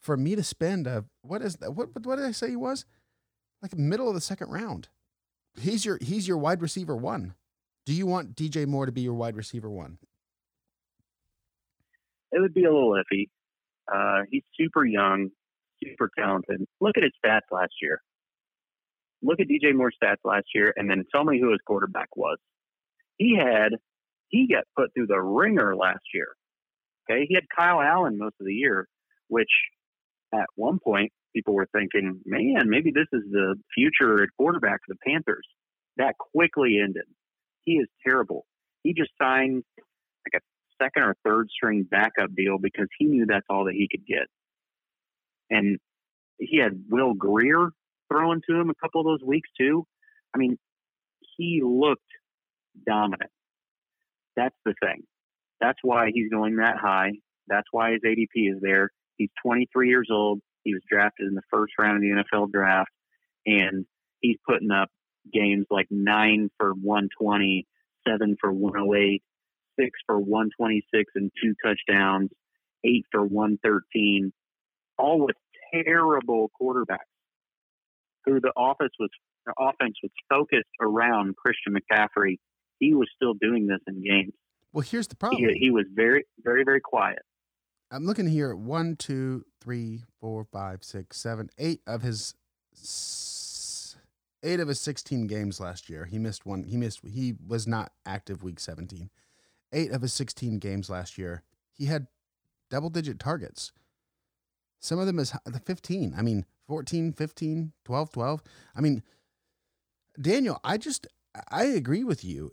for 0.00 0.16
me 0.16 0.34
to 0.36 0.42
spend 0.42 0.86
a 0.86 1.04
what 1.22 1.42
is 1.42 1.56
that? 1.56 1.72
What 1.72 1.88
what 2.04 2.16
did 2.16 2.24
I 2.24 2.32
say 2.32 2.50
he 2.50 2.56
was? 2.56 2.84
Like 3.62 3.76
middle 3.76 4.08
of 4.08 4.14
the 4.14 4.20
second 4.20 4.50
round. 4.50 4.88
He's 5.60 5.84
your 5.84 5.98
he's 6.00 6.28
your 6.28 6.38
wide 6.38 6.62
receiver 6.62 6.96
one. 6.96 7.34
Do 7.86 7.94
you 7.94 8.04
want 8.04 8.34
DJ 8.34 8.66
Moore 8.66 8.86
to 8.86 8.92
be 8.92 9.00
your 9.00 9.14
wide 9.14 9.36
receiver 9.36 9.70
one? 9.70 9.98
It 12.32 12.40
would 12.40 12.52
be 12.52 12.64
a 12.64 12.72
little 12.72 12.92
iffy. 12.92 13.28
Uh, 13.90 14.24
he's 14.28 14.42
super 14.58 14.84
young, 14.84 15.30
super 15.82 16.10
talented. 16.18 16.66
Look 16.80 16.96
at 16.96 17.04
his 17.04 17.12
stats 17.24 17.52
last 17.52 17.74
year. 17.80 18.02
Look 19.22 19.38
at 19.38 19.46
DJ 19.46 19.72
Moore's 19.72 19.94
stats 20.02 20.16
last 20.24 20.46
year, 20.52 20.74
and 20.76 20.90
then 20.90 21.04
tell 21.14 21.24
me 21.24 21.40
who 21.40 21.52
his 21.52 21.60
quarterback 21.64 22.08
was. 22.16 22.38
He 23.18 23.36
had 23.38 23.72
he 24.28 24.48
got 24.52 24.64
put 24.76 24.92
through 24.92 25.06
the 25.06 25.20
ringer 25.20 25.76
last 25.76 26.02
year. 26.12 26.28
Okay, 27.08 27.24
he 27.28 27.34
had 27.34 27.44
Kyle 27.56 27.80
Allen 27.80 28.18
most 28.18 28.34
of 28.40 28.46
the 28.46 28.52
year, 28.52 28.88
which 29.28 29.48
at 30.34 30.46
one 30.56 30.80
point 30.80 31.12
people 31.32 31.54
were 31.54 31.68
thinking, 31.72 32.20
man, 32.26 32.68
maybe 32.68 32.90
this 32.90 33.06
is 33.12 33.22
the 33.30 33.54
future 33.72 34.24
at 34.24 34.30
quarterback 34.36 34.80
for 34.84 34.94
the 34.94 34.98
Panthers. 35.06 35.46
That 35.98 36.16
quickly 36.18 36.80
ended. 36.82 37.04
He 37.66 37.72
is 37.74 37.88
terrible. 38.06 38.46
He 38.82 38.94
just 38.94 39.10
signed 39.20 39.64
like 39.76 40.40
a 40.40 40.82
second 40.82 41.02
or 41.02 41.16
third 41.24 41.48
string 41.50 41.86
backup 41.88 42.34
deal 42.34 42.56
because 42.58 42.86
he 42.98 43.06
knew 43.06 43.26
that's 43.26 43.46
all 43.50 43.64
that 43.64 43.74
he 43.74 43.88
could 43.90 44.06
get. 44.06 44.26
And 45.50 45.78
he 46.38 46.58
had 46.58 46.84
Will 46.88 47.12
Grier 47.12 47.70
throwing 48.10 48.40
to 48.48 48.60
him 48.60 48.70
a 48.70 48.74
couple 48.74 49.00
of 49.00 49.06
those 49.06 49.26
weeks 49.26 49.48
too. 49.58 49.84
I 50.34 50.38
mean, 50.38 50.56
he 51.36 51.60
looked 51.64 52.02
dominant. 52.86 53.30
That's 54.36 54.56
the 54.64 54.74
thing. 54.82 55.02
That's 55.60 55.78
why 55.82 56.10
he's 56.12 56.30
going 56.30 56.56
that 56.56 56.76
high. 56.76 57.12
That's 57.48 57.66
why 57.72 57.92
his 57.92 58.02
ADP 58.04 58.54
is 58.54 58.60
there. 58.60 58.90
He's 59.16 59.30
23 59.42 59.88
years 59.88 60.08
old. 60.10 60.40
He 60.62 60.74
was 60.74 60.82
drafted 60.88 61.26
in 61.26 61.34
the 61.34 61.42
first 61.50 61.72
round 61.78 61.96
of 61.96 62.02
the 62.02 62.22
NFL 62.22 62.52
draft, 62.52 62.90
and 63.46 63.86
he's 64.20 64.36
putting 64.46 64.70
up 64.70 64.90
games 65.32 65.66
like 65.70 65.86
nine 65.90 66.50
for 66.58 66.72
120, 66.72 67.66
seven 68.06 68.36
for 68.40 68.52
108, 68.52 69.22
six 69.78 69.90
for 70.06 70.18
126 70.18 71.12
and 71.14 71.30
two 71.42 71.54
touchdowns, 71.64 72.30
eight 72.84 73.04
for 73.10 73.22
113, 73.22 74.32
all 74.98 75.20
with 75.20 75.36
terrible 75.72 76.50
quarterbacks 76.60 76.98
who 78.24 78.40
the 78.40 78.52
office 78.56 78.90
was 78.98 79.10
the 79.46 79.54
offense 79.58 79.96
was 80.02 80.10
focused 80.28 80.64
around 80.80 81.36
Christian 81.36 81.74
McCaffrey. 81.74 82.38
He 82.80 82.94
was 82.94 83.08
still 83.14 83.34
doing 83.34 83.68
this 83.68 83.78
in 83.86 84.02
games. 84.02 84.32
Well, 84.72 84.82
here's 84.82 85.06
the 85.06 85.14
problem. 85.14 85.40
He, 85.40 85.58
he 85.58 85.70
was 85.70 85.84
very, 85.94 86.24
very, 86.42 86.64
very 86.64 86.80
quiet. 86.80 87.20
I'm 87.90 88.04
looking 88.04 88.26
here. 88.26 88.50
at 88.50 88.58
One, 88.58 88.96
two, 88.96 89.44
three, 89.60 90.02
four, 90.20 90.44
five, 90.44 90.82
six, 90.82 91.18
seven, 91.18 91.48
eight 91.58 91.80
of 91.86 92.02
his 92.02 92.34
eight 94.42 94.60
of 94.60 94.68
his 94.68 94.80
16 94.80 95.26
games 95.26 95.60
last 95.60 95.88
year. 95.88 96.04
He 96.04 96.18
missed 96.18 96.46
one. 96.46 96.64
He 96.64 96.76
missed. 96.76 97.00
He 97.06 97.34
was 97.46 97.66
not 97.66 97.92
active 98.04 98.42
week 98.42 98.60
17. 98.60 99.10
Eight 99.72 99.90
of 99.90 100.02
his 100.02 100.12
16 100.12 100.58
games 100.58 100.88
last 100.88 101.18
year, 101.18 101.42
he 101.72 101.86
had 101.86 102.06
double 102.70 102.90
digit 102.90 103.18
targets. 103.18 103.72
Some 104.80 104.98
of 104.98 105.06
them 105.06 105.18
is 105.18 105.34
the 105.44 105.60
15. 105.60 106.14
I 106.16 106.22
mean, 106.22 106.44
14, 106.66 107.12
15, 107.12 107.72
12, 107.84 108.12
12. 108.12 108.42
I 108.74 108.80
mean, 108.80 109.02
Daniel, 110.20 110.60
I 110.64 110.78
just 110.78 111.06
I 111.50 111.64
agree 111.64 112.04
with 112.04 112.24
you. 112.24 112.52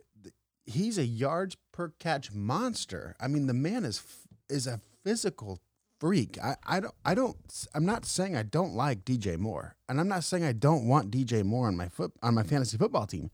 He's 0.66 0.98
a 0.98 1.06
yards 1.06 1.58
per 1.72 1.90
catch 2.00 2.32
monster. 2.32 3.16
I 3.20 3.28
mean, 3.28 3.48
the 3.48 3.54
man 3.54 3.84
is 3.86 4.02
is 4.50 4.68
a 4.68 4.82
physical 5.04 5.60
freak. 6.04 6.38
I, 6.44 6.58
I 6.66 6.80
don't 6.82 6.94
I 7.06 7.16
don't 7.16 7.38
I'm 7.74 7.86
not 7.86 8.06
saying 8.06 8.36
I 8.36 8.44
don't 8.44 8.76
like 8.76 9.06
DJ 9.06 9.38
Moore. 9.38 9.78
And 9.88 10.02
I'm 10.02 10.10
not 10.10 10.26
saying 10.26 10.44
I 10.44 10.52
don't 10.52 10.86
want 10.86 11.10
DJ 11.10 11.46
Moore 11.46 11.68
on 11.68 11.78
my 11.78 11.88
foot 11.88 12.12
on 12.22 12.36
my 12.36 12.44
fantasy 12.44 12.78
football 12.78 13.08
team. 13.08 13.32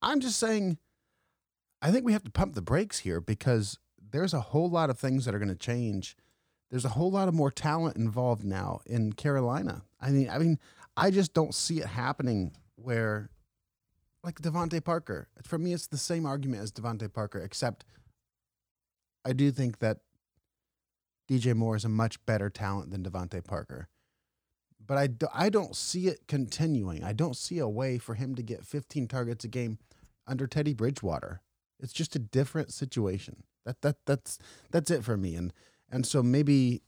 I'm 0.00 0.20
just 0.20 0.38
saying 0.38 0.78
I 1.82 1.90
think 1.90 2.06
we 2.06 2.14
have 2.14 2.24
to 2.24 2.30
pump 2.30 2.54
the 2.54 2.62
brakes 2.62 3.00
here 3.00 3.20
because 3.20 3.78
there's 4.00 4.32
a 4.32 4.40
whole 4.40 4.70
lot 4.70 4.88
of 4.88 4.98
things 4.98 5.26
that 5.26 5.34
are 5.34 5.38
going 5.38 5.50
to 5.50 5.54
change. 5.54 6.16
There's 6.70 6.86
a 6.86 6.90
whole 6.90 7.10
lot 7.10 7.28
of 7.28 7.34
more 7.34 7.50
talent 7.50 7.98
involved 7.98 8.42
now 8.42 8.80
in 8.86 9.12
Carolina. 9.12 9.82
I 10.00 10.12
mean, 10.12 10.30
I 10.30 10.38
mean, 10.38 10.58
I 10.96 11.10
just 11.10 11.34
don't 11.34 11.54
see 11.54 11.80
it 11.80 11.86
happening 11.86 12.56
where 12.76 13.28
like 14.24 14.40
DeVante 14.40 14.82
Parker. 14.82 15.28
For 15.42 15.58
me, 15.58 15.74
it's 15.74 15.88
the 15.88 15.98
same 15.98 16.24
argument 16.24 16.62
as 16.62 16.72
DeVante 16.72 17.12
Parker, 17.12 17.38
except 17.38 17.84
I 19.26 19.34
do 19.34 19.50
think 19.50 19.80
that 19.80 19.98
DJ 21.28 21.54
Moore 21.54 21.76
is 21.76 21.84
a 21.84 21.88
much 21.88 22.24
better 22.26 22.50
talent 22.50 22.90
than 22.90 23.02
DeVante 23.02 23.44
Parker. 23.44 23.88
But 24.84 24.98
I, 24.98 25.06
do, 25.08 25.26
I 25.34 25.48
don't 25.48 25.74
see 25.74 26.06
it 26.06 26.28
continuing. 26.28 27.02
I 27.02 27.12
don't 27.12 27.36
see 27.36 27.58
a 27.58 27.68
way 27.68 27.98
for 27.98 28.14
him 28.14 28.36
to 28.36 28.42
get 28.42 28.64
15 28.64 29.08
targets 29.08 29.44
a 29.44 29.48
game 29.48 29.78
under 30.26 30.46
Teddy 30.46 30.74
Bridgewater. 30.74 31.40
It's 31.80 31.92
just 31.92 32.14
a 32.14 32.20
different 32.20 32.72
situation. 32.72 33.42
That 33.64 33.82
that 33.82 33.96
that's 34.06 34.38
that's 34.70 34.90
it 34.90 35.04
for 35.04 35.16
me. 35.16 35.34
And 35.34 35.52
and 35.90 36.06
so 36.06 36.22
maybe 36.22 36.82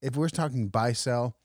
if 0.00 0.16
we're 0.16 0.30
talking 0.30 0.68
buy 0.68 0.94
sell, 0.94 1.36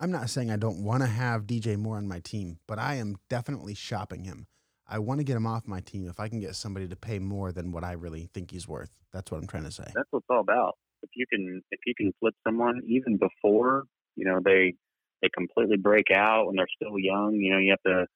I'm 0.00 0.10
not 0.10 0.30
saying 0.30 0.50
I 0.50 0.56
don't 0.56 0.82
want 0.82 1.02
to 1.02 1.08
have 1.08 1.46
DJ 1.46 1.76
Moore 1.76 1.98
on 1.98 2.08
my 2.08 2.20
team, 2.20 2.58
but 2.66 2.78
I 2.78 2.96
am 2.96 3.16
definitely 3.28 3.74
shopping 3.74 4.24
him. 4.24 4.46
I 4.88 4.98
want 4.98 5.20
to 5.20 5.24
get 5.24 5.36
him 5.36 5.46
off 5.46 5.68
my 5.68 5.80
team 5.80 6.08
if 6.08 6.18
I 6.18 6.28
can 6.28 6.40
get 6.40 6.56
somebody 6.56 6.88
to 6.88 6.96
pay 6.96 7.18
more 7.18 7.52
than 7.52 7.70
what 7.70 7.84
I 7.84 7.92
really 7.92 8.28
think 8.34 8.50
he's 8.50 8.66
worth. 8.66 8.90
That's 9.12 9.30
what 9.30 9.40
I'm 9.40 9.46
trying 9.46 9.64
to 9.64 9.70
say. 9.70 9.84
That's 9.94 10.08
what 10.10 10.20
it's 10.20 10.26
all 10.28 10.40
about. 10.40 10.76
If 11.02 11.10
you 11.14 11.26
can 11.30 11.62
if 11.70 11.80
you 11.86 11.94
can 11.96 12.12
flip 12.20 12.34
someone 12.46 12.82
even 12.86 13.18
before, 13.18 13.84
you 14.16 14.24
know, 14.26 14.40
they 14.44 14.74
they 15.20 15.28
completely 15.36 15.76
break 15.76 16.10
out 16.12 16.46
when 16.46 16.56
they're 16.56 16.66
still 16.74 16.98
young, 16.98 17.34
you 17.34 17.52
know, 17.52 17.58
you 17.58 17.70
have 17.70 17.82
to 17.86 18.06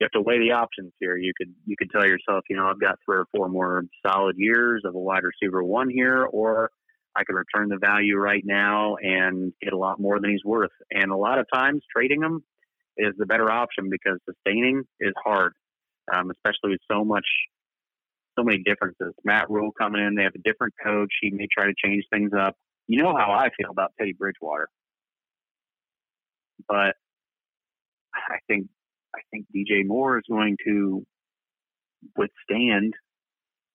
you 0.00 0.04
have 0.04 0.10
to 0.12 0.20
weigh 0.20 0.38
the 0.38 0.52
options 0.52 0.92
here. 1.00 1.16
You 1.16 1.32
could 1.36 1.54
you 1.66 1.76
could 1.78 1.90
tell 1.90 2.06
yourself, 2.06 2.44
you 2.48 2.56
know, 2.56 2.66
I've 2.66 2.80
got 2.80 2.98
three 3.04 3.18
or 3.18 3.26
four 3.34 3.48
more 3.48 3.84
solid 4.06 4.36
years 4.38 4.82
of 4.84 4.94
a 4.94 4.98
wide 4.98 5.22
receiver 5.22 5.62
one 5.62 5.88
here, 5.90 6.24
or 6.24 6.70
I 7.16 7.24
could 7.24 7.36
return 7.36 7.68
the 7.68 7.78
value 7.78 8.16
right 8.16 8.42
now 8.44 8.96
and 8.96 9.52
get 9.62 9.72
a 9.72 9.78
lot 9.78 10.00
more 10.00 10.20
than 10.20 10.30
he's 10.30 10.44
worth. 10.44 10.72
And 10.90 11.12
a 11.12 11.16
lot 11.16 11.38
of 11.38 11.46
times, 11.52 11.82
trading 11.94 12.22
him 12.22 12.42
is 12.96 13.14
the 13.16 13.26
better 13.26 13.50
option 13.50 13.88
because 13.90 14.18
sustaining 14.28 14.82
is 15.00 15.12
hard, 15.24 15.52
um, 16.12 16.30
especially 16.30 16.70
with 16.70 16.80
so 16.90 17.04
much, 17.04 17.26
so 18.36 18.44
many 18.44 18.62
differences. 18.62 19.14
Matt 19.24 19.50
Rhule 19.50 19.72
coming 19.78 20.02
in, 20.04 20.14
they 20.14 20.24
have 20.24 20.34
a 20.34 20.42
different 20.42 20.74
coach. 20.82 21.12
He 21.20 21.30
may 21.30 21.46
try 21.52 21.66
to 21.66 21.74
change 21.76 22.04
things 22.10 22.32
up. 22.38 22.56
You 22.86 23.02
know 23.02 23.14
how 23.16 23.32
I 23.32 23.48
feel 23.56 23.70
about 23.70 23.92
Teddy 23.98 24.12
Bridgewater, 24.12 24.68
but 26.68 26.94
I 28.14 28.38
think 28.46 28.68
I 29.14 29.20
think 29.30 29.46
DJ 29.54 29.86
Moore 29.86 30.18
is 30.18 30.24
going 30.28 30.56
to 30.66 31.06
withstand 32.16 32.94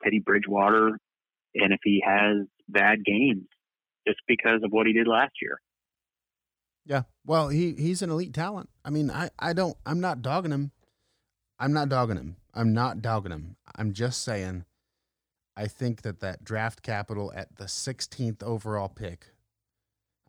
Teddy 0.04 0.20
Bridgewater, 0.20 1.00
and 1.56 1.74
if 1.74 1.80
he 1.84 2.04
has 2.06 2.46
bad 2.68 3.04
games, 3.04 3.48
just 4.08 4.20
because 4.28 4.62
of 4.64 4.72
what 4.72 4.86
he 4.86 4.94
did 4.94 5.08
last 5.08 5.34
year. 5.42 5.60
Yeah, 6.86 7.04
well, 7.26 7.50
he 7.50 7.74
he's 7.74 8.02
an 8.02 8.10
elite 8.10 8.34
talent. 8.34 8.70
I 8.86 8.90
mean, 8.90 9.12
I 9.12 9.30
I 9.38 9.54
don't 9.54 9.78
I'm 9.86 10.00
not 10.00 10.22
dogging 10.22 10.52
him. 10.52 10.72
I'm 11.60 11.74
not 11.74 11.90
dogging 11.90 12.18
him. 12.18 12.38
I'm 12.54 12.74
not 12.74 13.02
dogging 13.02 13.32
him. 13.32 13.56
I'm 13.76 13.94
just 13.94 14.24
saying. 14.24 14.66
I 15.56 15.68
think 15.68 16.04
that 16.04 16.22
that 16.22 16.44
draft 16.46 16.82
capital 16.84 17.34
at 17.36 17.58
the 17.58 17.66
16th 17.66 18.42
overall 18.44 18.88
pick. 18.88 19.28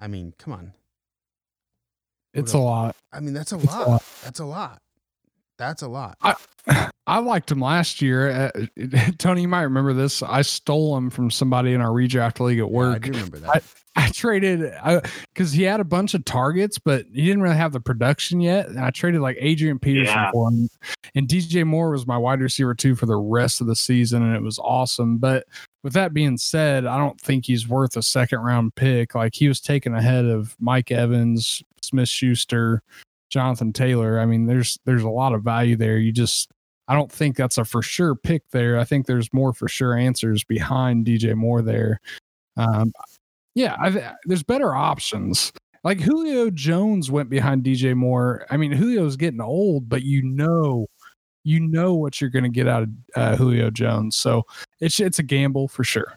I 0.01 0.09
mean, 0.09 0.35
come 0.39 0.53
on. 0.53 0.73
It's 2.35 2.53
a 2.53 2.59
lot. 2.59 2.97
I 3.13 3.21
mean, 3.21 3.35
that's 3.35 3.53
a 3.53 3.57
It's 3.57 3.65
a 3.65 3.79
lot. 3.79 3.89
lot. 3.89 4.05
That's 4.25 4.41
a 4.41 4.45
lot. 4.45 4.83
That's 5.57 5.83
a 5.83 5.89
lot. 5.89 6.17
I 6.23 6.90
I 7.11 7.19
liked 7.19 7.51
him 7.51 7.61
last 7.61 8.01
year. 8.01 8.31
Uh, 8.55 8.67
Tony, 9.19 9.43
you 9.43 9.49
might 9.49 9.63
remember 9.63 9.93
this. 9.93 10.23
I 10.23 10.43
stole 10.43 10.97
him 10.97 11.11
from 11.11 11.31
somebody 11.31 11.73
in 11.73 11.81
our 11.81 11.91
redraft 11.91 12.39
league 12.39 12.61
at 12.61 12.71
work. 12.71 13.05
Yeah, 13.07 13.11
I 13.11 13.13
do 13.13 13.19
remember 13.19 13.39
that. 13.41 13.51
I, 13.97 14.05
I 14.05 14.09
traded 14.11 14.73
because 15.35 15.51
he 15.53 15.65
had 15.65 15.81
a 15.81 15.85
bunch 15.85 16.15
of 16.15 16.25
targets, 16.25 16.79
but 16.79 17.07
he 17.13 17.27
didn't 17.27 17.43
really 17.43 17.57
have 17.57 17.73
the 17.73 17.81
production 17.81 18.41
yet. 18.41 18.69
And 18.69 18.79
I 18.79 18.91
traded 18.91 19.21
like 19.21 19.37
Adrian 19.41 19.81
Peterson 19.81 20.15
Yeah. 20.15 20.31
for 20.31 20.49
him. 20.51 20.69
And 21.17 21.27
DJ 21.27 21.67
Moore 21.67 21.91
was 21.91 22.07
my 22.07 22.17
wide 22.17 22.41
receiver 22.41 22.75
too 22.75 22.95
for 22.95 23.07
the 23.07 23.17
rest 23.17 23.61
of 23.61 23.67
the 23.67 23.75
season, 23.75 24.23
and 24.23 24.37
it 24.37 24.43
was 24.43 24.61
awesome. 24.61 25.19
But 25.19 25.45
with 25.83 25.93
that 25.95 26.15
being 26.15 26.39
said, 26.39 26.87
I 26.87 26.97
don't 26.97 27.21
think 27.21 27.47
he's 27.47 27.67
worth 27.67 27.97
a 27.97 28.03
second 28.03 28.39
round 28.39 28.77
pick. 28.77 29.17
Like 29.17 29.35
he 29.35 29.49
was 29.49 29.61
taken 29.61 29.93
ahead 29.95 30.27
of 30.27 30.55
Mike 30.61 30.93
Evans, 30.93 31.61
Smith 31.83 32.09
Schuster, 32.09 32.83
Jonathan 33.31 33.73
Taylor. 33.73 34.21
I 34.21 34.27
mean, 34.27 34.47
there's 34.47 34.79
there's 34.85 35.03
a 35.03 35.09
lot 35.11 35.33
of 35.35 35.43
value 35.43 35.75
there. 35.75 35.99
You 35.99 36.13
just 36.13 36.49
I 36.91 36.95
don't 36.95 37.11
think 37.11 37.37
that's 37.37 37.57
a 37.57 37.65
for 37.65 37.83
sure 37.83 38.17
pick 38.17 38.43
there. 38.51 38.77
I 38.77 38.83
think 38.83 39.07
there's 39.07 39.33
more 39.33 39.53
for 39.53 39.69
sure 39.69 39.97
answers 39.97 40.43
behind 40.43 41.07
DJ 41.07 41.37
Moore 41.37 41.63
there. 41.63 42.01
Um, 42.57 42.93
yeah, 43.55 43.77
I, 43.81 44.15
there's 44.25 44.43
better 44.43 44.75
options. 44.75 45.53
Like 45.85 46.01
Julio 46.01 46.51
Jones 46.51 47.09
went 47.09 47.31
behind 47.31 47.63
DJ 47.63 47.95
Moore. 47.95 48.45
I 48.51 48.57
mean, 48.57 48.73
Julio's 48.73 49.17
getting 49.17 49.41
old, 49.41 49.89
but 49.89 50.03
you 50.03 50.21
know, 50.23 50.89
you 51.45 51.61
know 51.61 51.95
what 51.95 52.21
you're 52.21 52.29
going 52.29 52.43
to 52.43 52.51
get 52.51 52.67
out 52.67 52.83
of 52.83 52.89
uh, 53.15 53.37
Julio 53.37 53.71
Jones. 53.71 54.17
So 54.17 54.43
it's 54.81 54.99
it's 54.99 55.21
a 55.21 55.23
gamble 55.23 55.69
for 55.69 55.85
sure. 55.85 56.15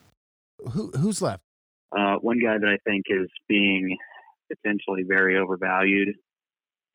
Who 0.71 0.89
who's 0.97 1.21
left? 1.21 1.43
Uh, 1.95 2.15
one 2.15 2.39
guy 2.39 2.57
that 2.57 2.67
I 2.67 2.79
think 2.83 3.05
is 3.09 3.29
being 3.47 3.95
potentially 4.51 5.03
very 5.07 5.37
overvalued, 5.37 6.15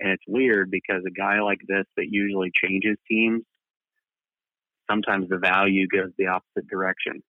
and 0.01 0.11
it's 0.11 0.25
weird 0.27 0.69
because 0.69 1.05
a 1.07 1.13
guy 1.13 1.41
like 1.41 1.61
this 1.69 1.87
that 1.97 2.09
usually 2.11 2.51
changes 2.53 2.97
teams, 3.09 3.45
sometimes 4.91 5.29
the 5.29 5.39
value 5.39 5.87
goes 5.87 6.11
the 6.19 6.27
opposite 6.27 6.69
direction. 6.69 7.23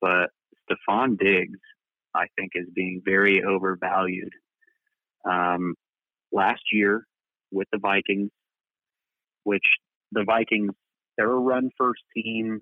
But 0.00 0.30
Stefon 0.68 1.18
Diggs, 1.18 1.58
I 2.14 2.26
think, 2.36 2.52
is 2.54 2.66
being 2.74 3.02
very 3.04 3.42
overvalued. 3.42 4.32
Um, 5.28 5.74
last 6.32 6.62
year 6.72 7.06
with 7.50 7.68
the 7.72 7.78
Vikings, 7.78 8.30
which 9.44 9.64
the 10.12 10.24
Vikings, 10.24 10.72
they're 11.16 11.30
a 11.30 11.38
run 11.38 11.70
first 11.76 12.02
team. 12.14 12.60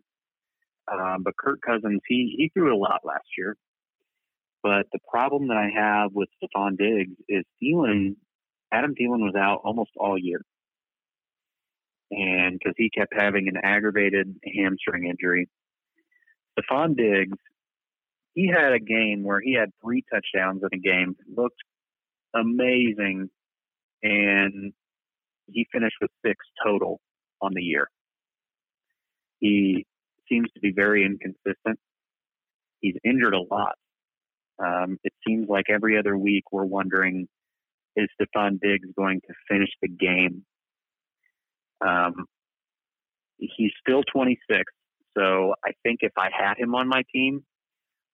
Um, 0.90 1.22
but 1.22 1.36
Kirk 1.36 1.60
Cousins, 1.64 2.00
he, 2.08 2.34
he 2.36 2.50
threw 2.52 2.74
a 2.74 2.78
lot 2.78 3.00
last 3.04 3.26
year. 3.36 3.56
But 4.62 4.86
the 4.92 4.98
problem 5.08 5.48
that 5.48 5.56
I 5.56 5.70
have 5.74 6.12
with 6.12 6.28
Stefon 6.42 6.76
Diggs 6.76 7.16
is 7.28 7.44
Thielen, 7.62 8.16
Adam 8.72 8.94
Thielen 8.94 9.20
was 9.20 9.34
out 9.36 9.60
almost 9.64 9.90
all 9.96 10.18
year. 10.18 10.42
And 12.10 12.58
because 12.58 12.74
he 12.76 12.90
kept 12.90 13.12
having 13.16 13.48
an 13.48 13.60
aggravated 13.62 14.34
hamstring 14.56 15.06
injury. 15.06 15.48
Stefon 16.58 16.96
Diggs, 16.96 17.38
he 18.34 18.48
had 18.48 18.72
a 18.72 18.80
game 18.80 19.22
where 19.22 19.40
he 19.40 19.54
had 19.54 19.70
three 19.82 20.04
touchdowns 20.12 20.62
in 20.62 20.78
a 20.78 20.80
game, 20.80 21.16
looked 21.36 21.60
amazing, 22.34 23.28
and 24.02 24.72
he 25.46 25.66
finished 25.72 25.96
with 26.00 26.10
six 26.24 26.36
total 26.64 27.00
on 27.40 27.52
the 27.54 27.62
year. 27.62 27.88
He 29.40 29.86
seems 30.28 30.48
to 30.54 30.60
be 30.60 30.72
very 30.72 31.04
inconsistent. 31.04 31.78
He's 32.80 32.96
injured 33.04 33.34
a 33.34 33.40
lot. 33.40 33.74
Um, 34.58 34.98
it 35.04 35.12
seems 35.26 35.48
like 35.48 35.66
every 35.68 35.98
other 35.98 36.16
week 36.16 36.44
we're 36.52 36.64
wondering 36.64 37.28
is 37.96 38.08
Stefon 38.20 38.60
Diggs 38.60 38.88
going 38.96 39.20
to 39.22 39.34
finish 39.48 39.70
the 39.82 39.88
game? 39.88 40.44
Um, 41.84 42.26
he's 43.38 43.72
still 43.80 44.02
26, 44.12 44.64
so 45.16 45.54
I 45.64 45.72
think 45.82 46.00
if 46.02 46.12
I 46.16 46.28
had 46.36 46.58
him 46.58 46.74
on 46.74 46.88
my 46.88 47.02
team, 47.12 47.44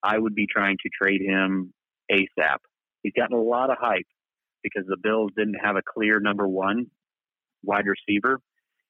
I 0.02 0.18
would 0.18 0.34
be 0.34 0.46
trying 0.46 0.76
to 0.82 0.90
trade 0.90 1.22
him 1.22 1.72
ASAP. 2.10 2.58
He's 3.02 3.12
gotten 3.16 3.36
a 3.36 3.42
lot 3.42 3.70
of 3.70 3.78
hype 3.80 4.06
because 4.62 4.84
the 4.86 4.96
Bills 5.02 5.30
didn't 5.36 5.58
have 5.62 5.76
a 5.76 5.82
clear 5.82 6.20
number 6.20 6.46
one 6.46 6.86
wide 7.62 7.86
receiver, 7.86 8.40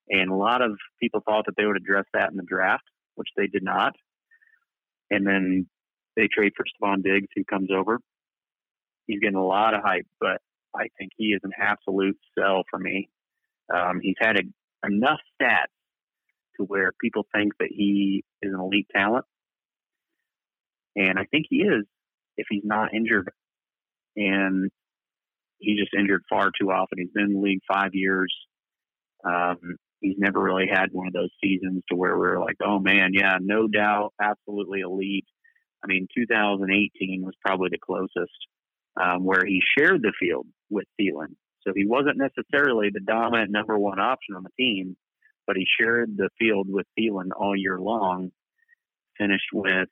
and 0.09 0.31
a 0.31 0.35
lot 0.35 0.63
of 0.63 0.73
people 1.01 1.21
thought 1.25 1.47
that 1.47 1.55
they 1.57 1.67
would 1.67 1.77
address 1.77 2.05
that 2.15 2.31
in 2.31 2.37
the 2.37 2.43
draft, 2.43 2.85
which 3.15 3.29
they 3.37 3.47
did 3.47 3.63
not. 3.63 3.95
And 5.11 5.27
then 5.27 5.69
they 6.17 6.29
trade 6.33 6.53
for 6.57 6.65
Stefon 6.65 7.03
Diggs, 7.03 7.29
who 7.35 7.45
comes 7.45 7.69
over. 7.75 7.99
He's 9.07 9.21
getting 9.21 9.37
a 9.37 9.45
lot 9.45 9.75
of 9.75 9.83
hype, 9.83 10.07
but 10.21 10.41
I 10.75 10.89
think 10.99 11.13
he 11.17 11.27
is 11.27 11.41
an 11.45 11.53
absolute 11.59 12.17
sell 12.37 12.63
for 12.71 12.79
me. 12.79 13.09
Um, 13.75 14.01
he's 14.03 14.17
had 14.19 14.37
a, 14.37 14.43
enough 14.87 15.21
stats 15.41 15.73
to 16.57 16.65
where 16.65 16.93
people 17.01 17.27
think 17.35 17.53
that 17.59 17.71
he 17.71 18.25
is 18.43 18.53
an 18.53 18.61
elite 18.61 18.89
talent, 18.95 19.25
and 20.97 21.19
I 21.19 21.25
think 21.25 21.47
he 21.49 21.57
is 21.57 21.85
if 22.37 22.47
he's 22.51 22.65
not 22.65 22.95
injured. 22.95 23.31
And 24.17 24.71
he's 25.59 25.79
just 25.79 25.95
injured 25.95 26.23
far 26.29 26.51
too 26.59 26.71
often. 26.71 26.99
He's 26.99 27.11
been 27.13 27.25
in 27.25 27.35
the 27.35 27.41
league 27.41 27.63
five 27.67 27.91
years. 27.95 28.33
Um, 29.25 29.59
he's 30.01 30.19
never 30.19 30.41
really 30.41 30.67
had 30.71 30.91
one 30.93 31.07
of 31.07 31.13
those 31.13 31.31
seasons 31.43 31.83
to 31.91 31.97
where 31.97 32.17
we're 32.17 32.41
like, 32.41 32.57
oh 32.65 32.79
man, 32.79 33.11
yeah, 33.13 33.39
no 33.41 33.67
doubt, 33.67 34.13
absolutely 34.21 34.81
elite. 34.81 35.27
I 35.83 35.87
mean, 35.87 36.07
2018 36.17 37.23
was 37.25 37.35
probably 37.45 37.71
the 37.71 37.79
closest 37.79 38.33
um, 39.01 39.25
where 39.25 39.45
he 39.45 39.61
shared 39.77 40.03
the 40.03 40.13
field 40.19 40.47
with 40.71 40.85
Thielen. 41.01 41.35
So 41.67 41.73
he 41.75 41.87
wasn't 41.87 42.19
necessarily 42.19 42.91
the 42.93 43.01
dominant 43.01 43.51
number 43.51 43.79
one 43.79 43.99
option 43.99 44.35
on 44.37 44.43
the 44.43 44.51
team, 44.59 44.97
but 45.47 45.57
he 45.57 45.67
shared 45.81 46.17
the 46.17 46.29
field 46.39 46.67
with 46.69 46.87
Thielen 46.99 47.31
all 47.37 47.57
year 47.57 47.79
long. 47.79 48.31
Finished 49.19 49.51
with 49.53 49.89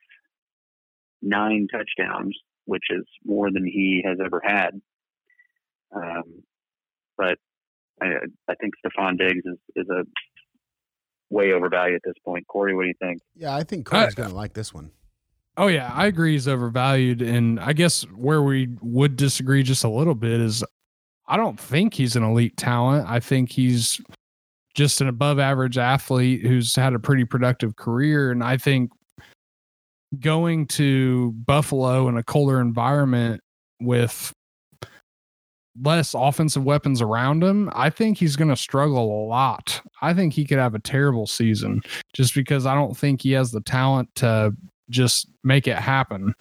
nine 1.21 1.67
touchdowns, 1.71 2.37
which 2.65 2.83
is 2.89 3.05
more 3.25 3.49
than 3.51 3.65
he 3.65 4.03
has 4.05 4.17
ever 4.23 4.41
had. 4.43 4.71
Um, 5.95 6.43
but 7.17 7.37
I, 8.01 8.07
I 8.49 8.55
think 8.55 8.73
Stefon 8.85 9.17
Diggs 9.17 9.45
is, 9.45 9.57
is 9.75 9.87
a 9.89 10.03
way 11.29 11.53
overvalued 11.53 11.95
at 11.95 12.01
this 12.03 12.15
point. 12.25 12.45
Corey, 12.47 12.75
what 12.75 12.83
do 12.83 12.87
you 12.89 12.93
think? 12.99 13.21
Yeah, 13.35 13.55
I 13.55 13.63
think 13.63 13.85
Cody's 13.85 14.15
going 14.15 14.29
to 14.29 14.35
like 14.35 14.53
this 14.53 14.73
one. 14.73 14.91
Oh 15.55 15.67
yeah, 15.67 15.91
I 15.93 16.07
agree 16.07 16.31
he's 16.33 16.47
overvalued, 16.47 17.21
and 17.21 17.59
I 17.59 17.73
guess 17.73 18.01
where 18.09 18.41
we 18.41 18.69
would 18.81 19.15
disagree 19.15 19.61
just 19.61 19.83
a 19.83 19.89
little 19.89 20.15
bit 20.15 20.41
is 20.41 20.63
I 21.27 21.37
don't 21.37 21.59
think 21.59 21.93
he's 21.93 22.15
an 22.15 22.23
elite 22.23 22.57
talent. 22.57 23.09
I 23.09 23.19
think 23.19 23.51
he's 23.51 24.01
just 24.75 25.01
an 25.01 25.07
above 25.07 25.39
average 25.39 25.77
athlete 25.77 26.45
who's 26.45 26.75
had 26.75 26.93
a 26.93 26.99
pretty 26.99 27.25
productive 27.25 27.75
career, 27.75 28.31
and 28.31 28.43
I 28.43 28.57
think 28.57 28.91
going 30.19 30.67
to 30.67 31.31
Buffalo 31.31 32.07
in 32.07 32.17
a 32.17 32.23
colder 32.23 32.59
environment 32.59 33.41
with 33.79 34.31
less 35.81 36.13
offensive 36.13 36.63
weapons 36.63 37.01
around 37.01 37.43
him, 37.43 37.69
I 37.73 37.89
think 37.89 38.17
he's 38.17 38.35
going 38.35 38.49
to 38.49 38.55
struggle 38.55 39.25
a 39.25 39.25
lot. 39.25 39.81
I 40.01 40.13
think 40.13 40.33
he 40.33 40.45
could 40.45 40.59
have 40.59 40.75
a 40.75 40.79
terrible 40.79 41.25
season 41.25 41.81
just 42.13 42.35
because 42.35 42.65
I 42.65 42.75
don't 42.75 42.95
think 42.95 43.21
he 43.21 43.31
has 43.31 43.51
the 43.51 43.61
talent 43.61 44.13
to 44.15 44.55
just 44.89 45.27
make 45.43 45.67
it 45.67 45.77
happen. 45.77 46.35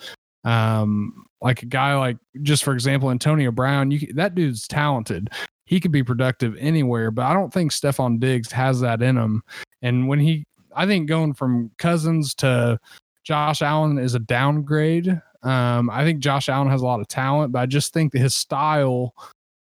Um, 0.44 1.24
like 1.42 1.62
a 1.62 1.66
guy 1.66 1.96
like, 1.96 2.16
just 2.42 2.64
for 2.64 2.72
example, 2.72 3.10
Antonio 3.10 3.50
Brown, 3.50 3.90
you 3.90 4.12
that 4.14 4.34
dude's 4.34 4.66
talented. 4.68 5.30
He 5.64 5.80
could 5.80 5.92
be 5.92 6.02
productive 6.02 6.56
anywhere, 6.58 7.10
but 7.10 7.24
I 7.24 7.34
don't 7.34 7.52
think 7.52 7.72
Stefon 7.72 8.20
Diggs 8.20 8.52
has 8.52 8.80
that 8.80 9.02
in 9.02 9.16
him. 9.16 9.42
And 9.80 10.08
when 10.08 10.18
he, 10.18 10.44
I 10.74 10.86
think 10.86 11.08
going 11.08 11.34
from 11.34 11.70
Cousins 11.78 12.34
to 12.36 12.78
Josh 13.24 13.62
Allen 13.62 13.98
is 13.98 14.14
a 14.14 14.18
downgrade. 14.18 15.08
Um, 15.42 15.90
I 15.90 16.04
think 16.04 16.20
Josh 16.20 16.48
Allen 16.48 16.68
has 16.68 16.82
a 16.82 16.84
lot 16.84 17.00
of 17.00 17.08
talent, 17.08 17.52
but 17.52 17.60
I 17.60 17.66
just 17.66 17.92
think 17.92 18.12
that 18.12 18.20
his 18.20 18.34
style, 18.34 19.14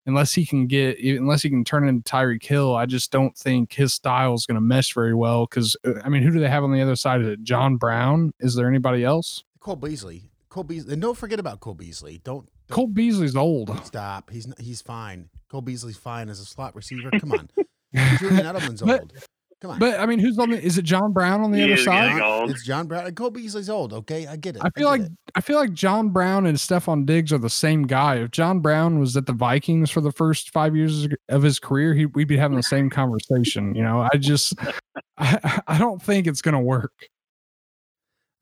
unless 0.06 0.34
he 0.34 0.46
can 0.46 0.66
get, 0.66 0.98
unless 1.00 1.44
he 1.44 1.50
can 1.50 1.64
turn 1.64 1.88
into 1.88 2.10
Tyreek 2.10 2.44
Hill, 2.44 2.76
I 2.76 2.86
just 2.86 3.12
don't 3.12 3.36
think 3.38 3.74
his 3.74 3.94
style 3.94 4.34
is 4.34 4.46
going 4.46 4.56
to 4.56 4.62
mesh 4.62 4.94
very 4.94 5.14
well. 5.14 5.46
Because 5.46 5.76
I 6.04 6.10
mean, 6.10 6.24
who 6.24 6.32
do 6.32 6.40
they 6.40 6.50
have 6.50 6.64
on 6.64 6.72
the 6.72 6.82
other 6.82 6.96
side 6.96 7.22
of 7.22 7.28
it? 7.28 7.44
John 7.44 7.78
Brown. 7.78 8.34
Is 8.40 8.56
there 8.56 8.68
anybody 8.68 9.04
else? 9.04 9.44
Cole 9.60 9.76
Beasley. 9.76 10.24
Cole 10.58 10.64
Beasley. 10.64 10.94
And 10.94 11.02
don't 11.04 11.16
forget 11.18 11.40
about 11.40 11.60
Cole 11.60 11.76
Beasley. 11.76 12.20
Don't, 12.24 12.48
don't 12.68 12.76
Cole 12.76 12.88
Beasley's 12.88 13.36
old. 13.36 13.70
stop. 13.86 14.32
He's 14.32 14.52
he's 14.60 14.82
fine. 14.82 15.30
Cole 15.52 15.62
Beasley's 15.62 15.98
fine 15.98 16.30
as 16.30 16.40
a 16.40 16.46
slot 16.46 16.76
receiver. 16.76 17.12
Come 17.20 17.32
on. 17.34 17.48
Julian 18.20 18.46
Edelman's 18.46 18.82
But- 18.82 19.02
old. 19.02 19.14
Come 19.60 19.72
on. 19.72 19.80
But 19.80 20.00
I 20.00 20.06
mean, 20.06 20.20
who's 20.20 20.38
on 20.38 20.52
the? 20.52 20.62
Is 20.64 20.78
it 20.78 20.84
John 20.84 21.14
Brown 21.14 21.42
on 21.42 21.52
the 21.52 21.58
He 21.58 21.64
other 21.64 21.78
side? 21.82 22.22
old. 22.22 22.52
It's 22.52 22.64
John 22.64 22.86
Brown. 22.88 23.08
And 23.08 23.16
Cole 23.16 23.32
Beasley's 23.32 23.72
old. 23.72 23.92
Okay, 23.92 24.28
I 24.28 24.36
get 24.36 24.56
it. 24.56 24.62
I 24.64 24.70
feel 24.70 24.86
get 24.92 25.02
like 25.02 25.02
it. 25.02 25.12
I 25.34 25.42
feel 25.42 25.58
like 25.58 25.74
John 25.74 26.10
Brown 26.10 26.46
and 26.46 26.58
Stefon 26.60 27.08
Diggs 27.08 27.34
are 27.34 27.40
the 27.40 27.50
same 27.50 27.82
guy. 27.88 28.18
If 28.18 28.30
John 28.30 28.60
Brown 28.60 29.00
was 29.00 29.18
at 29.18 29.26
the 29.26 29.34
Vikings 29.34 29.90
for 29.90 30.00
the 30.02 30.12
first 30.12 30.52
five 30.52 30.76
years 30.76 31.08
of 31.30 31.42
his 31.42 31.58
career, 31.60 31.96
he, 31.96 32.06
we'd 32.06 32.28
be 32.28 32.38
having 32.38 32.56
the 32.58 32.62
same 32.64 32.90
conversation. 32.92 33.74
You 33.74 33.82
know, 33.82 34.08
I 34.14 34.18
just 34.18 34.54
I, 35.18 35.62
I 35.68 35.78
don't 35.80 36.02
think 36.04 36.28
it's 36.28 36.44
gonna 36.44 36.62
work. 36.62 36.94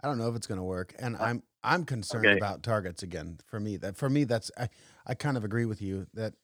I 0.06 0.08
don't 0.08 0.20
know 0.20 0.30
if 0.30 0.36
it's 0.36 0.46
going 0.46 0.60
to 0.60 0.64
work, 0.64 0.94
and 1.00 1.16
uh, 1.16 1.24
I'm 1.24 1.44
I'm 1.64 1.84
concerned 1.84 2.26
Okay. 2.28 2.38
about 2.38 2.62
targets 2.62 3.02
again. 3.02 3.40
For 3.48 3.60
me, 3.60 3.76
that 3.78 3.98
for 3.98 4.08
me 4.08 4.24
that's 4.24 4.52
I 4.56 4.70
I 5.08 5.16
kind 5.16 5.36
of 5.36 5.44
agree 5.44 5.66
with 5.66 5.82
you 5.82 6.06
that 6.14 6.36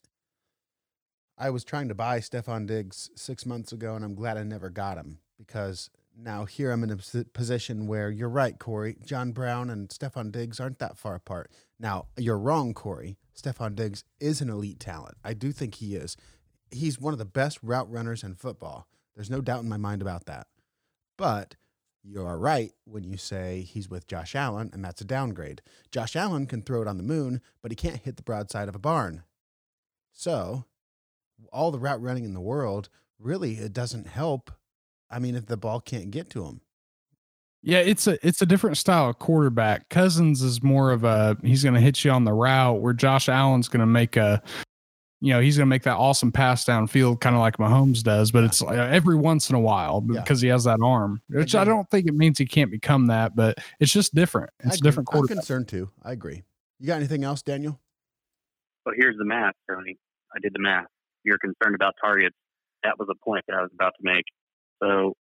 I 1.38 1.48
was 1.50 1.62
trying 1.62 1.86
to 1.88 1.94
buy 1.94 2.18
Stefon 2.18 2.66
Diggs 2.66 3.08
six 3.14 3.46
months 3.46 3.70
ago, 3.70 3.94
and 3.94 4.04
I'm 4.04 4.16
glad 4.16 4.36
I 4.36 4.42
never 4.42 4.68
got 4.68 4.98
him 4.98 5.20
because 5.38 5.90
now 6.18 6.44
here 6.44 6.72
I'm 6.72 6.82
in 6.82 6.90
a 6.90 6.96
position 7.32 7.86
where 7.86 8.10
you're 8.10 8.28
right, 8.28 8.58
Corey. 8.58 8.96
John 9.06 9.30
Brown 9.30 9.70
and 9.70 9.88
Stefon 9.90 10.32
Diggs 10.32 10.58
aren't 10.58 10.80
that 10.80 10.98
far 10.98 11.14
apart. 11.14 11.52
Now, 11.78 12.06
you're 12.16 12.38
wrong, 12.38 12.74
Corey. 12.74 13.16
Stefon 13.40 13.76
Diggs 13.76 14.02
is 14.18 14.40
an 14.40 14.50
elite 14.50 14.80
talent. 14.80 15.16
I 15.22 15.34
do 15.34 15.52
think 15.52 15.76
he 15.76 15.94
is. 15.94 16.16
He's 16.72 17.00
one 17.00 17.12
of 17.14 17.18
the 17.20 17.24
best 17.24 17.60
route 17.62 17.90
runners 17.90 18.24
in 18.24 18.34
football. 18.34 18.88
There's 19.14 19.30
no 19.30 19.40
doubt 19.40 19.62
in 19.62 19.68
my 19.68 19.76
mind 19.76 20.02
about 20.02 20.26
that. 20.26 20.48
But 21.16 21.54
you 22.02 22.24
are 22.24 22.38
right 22.38 22.72
when 22.84 23.04
you 23.04 23.16
say 23.16 23.60
he's 23.62 23.88
with 23.88 24.06
Josh 24.06 24.34
Allen, 24.34 24.70
and 24.72 24.84
that's 24.84 25.00
a 25.00 25.04
downgrade. 25.04 25.62
Josh 25.90 26.16
Allen 26.16 26.46
can 26.46 26.62
throw 26.62 26.82
it 26.82 26.88
on 26.88 26.96
the 26.96 27.02
moon, 27.02 27.40
but 27.62 27.70
he 27.70 27.76
can't 27.76 28.02
hit 28.02 28.16
the 28.16 28.22
broadside 28.22 28.68
of 28.68 28.74
a 28.74 28.80
barn. 28.80 29.22
So, 30.12 30.64
all 31.52 31.70
the 31.70 31.78
route 31.78 32.02
running 32.02 32.24
in 32.24 32.34
the 32.34 32.40
world, 32.40 32.88
really, 33.18 33.54
it 33.54 33.72
doesn't 33.72 34.08
help. 34.08 34.50
I 35.10 35.18
mean, 35.18 35.34
if 35.34 35.46
the 35.46 35.56
ball 35.56 35.80
can't 35.80 36.10
get 36.10 36.28
to 36.30 36.44
him. 36.44 36.60
Yeah, 37.62 37.78
it's 37.78 38.08
a 38.08 38.18
it's 38.26 38.42
a 38.42 38.46
different 38.46 38.76
style 38.76 39.08
of 39.08 39.20
quarterback. 39.20 39.88
Cousins 39.88 40.42
is 40.42 40.64
more 40.64 40.90
of 40.90 41.04
a 41.04 41.36
he's 41.44 41.62
going 41.62 41.76
to 41.76 41.80
hit 41.80 42.04
you 42.04 42.10
on 42.10 42.24
the 42.24 42.32
route, 42.32 42.80
where 42.80 42.92
Josh 42.92 43.28
Allen's 43.28 43.68
going 43.68 43.80
to 43.80 43.86
make 43.86 44.16
a, 44.16 44.42
you 45.22 45.32
know, 45.32 45.40
he's 45.40 45.56
going 45.56 45.66
to 45.66 45.70
make 45.70 45.84
that 45.84 45.96
awesome 45.96 46.32
pass 46.32 46.64
downfield, 46.64 47.20
kind 47.20 47.36
of 47.36 47.40
like 47.40 47.56
Mahomes 47.56 48.02
does. 48.02 48.32
But 48.32 48.42
it's 48.44 48.60
uh, 48.60 48.66
every 48.70 49.14
once 49.16 49.48
in 49.50 49.54
a 49.56 49.60
while 49.60 50.04
Yeah. 50.10 50.20
because 50.20 50.40
he 50.40 50.48
has 50.48 50.64
that 50.64 50.80
arm, 50.82 51.22
which 51.28 51.54
I 51.54 51.62
agree. 51.62 51.72
don't 51.74 51.88
think 51.90 52.08
it 52.08 52.14
means 52.14 52.38
he 52.38 52.44
can't 52.46 52.70
become 52.72 53.06
that, 53.06 53.36
but 53.36 53.58
it's 53.78 53.92
just 53.92 54.14
different. 54.14 54.50
I 54.64 54.66
It's 54.68 54.76
a 54.76 54.78
agree. 54.78 54.88
different 54.90 55.08
I'm 55.12 55.26
concerned 55.28 55.68
too. 55.68 55.90
I 56.02 56.10
agree. 56.12 56.42
You 56.80 56.88
got 56.88 56.96
anything 56.96 57.22
else, 57.22 57.40
Daniel? 57.42 57.78
But 58.84 58.94
here's 58.98 59.16
the 59.16 59.24
math, 59.24 59.54
Tony. 59.70 59.96
I 60.34 60.40
did 60.40 60.52
the 60.54 60.60
math. 60.60 60.86
You're 61.24 61.38
concerned 61.38 61.76
about 61.76 61.94
targets. 62.02 62.34
That 62.82 62.98
was 62.98 63.08
a 63.08 63.24
point 63.24 63.44
that 63.46 63.54
I 63.56 63.62
was 63.62 63.70
about 63.72 63.92
to 63.96 64.02
make. 64.02 64.24
So, 64.82 65.14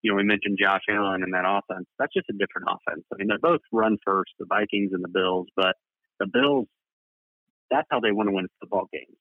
you 0.00 0.10
know, 0.10 0.16
we 0.16 0.22
mentioned 0.24 0.56
Josh 0.58 0.80
Allen 0.88 1.22
and 1.22 1.34
that 1.34 1.44
offense. 1.46 1.84
That's 1.98 2.14
just 2.14 2.30
a 2.30 2.32
different 2.32 2.68
offense. 2.70 3.04
I 3.12 3.16
mean, 3.18 3.28
they're 3.28 3.38
both 3.38 3.60
run 3.72 3.98
first, 4.06 4.32
the 4.38 4.46
Vikings 4.48 4.92
and 4.94 5.04
the 5.04 5.08
Bills, 5.08 5.48
but 5.54 5.74
the 6.18 6.26
Bills, 6.32 6.66
that's 7.70 7.86
how 7.90 8.00
they 8.00 8.12
want 8.12 8.30
to 8.30 8.34
win 8.34 8.46
football 8.60 8.88
games. 8.90 9.16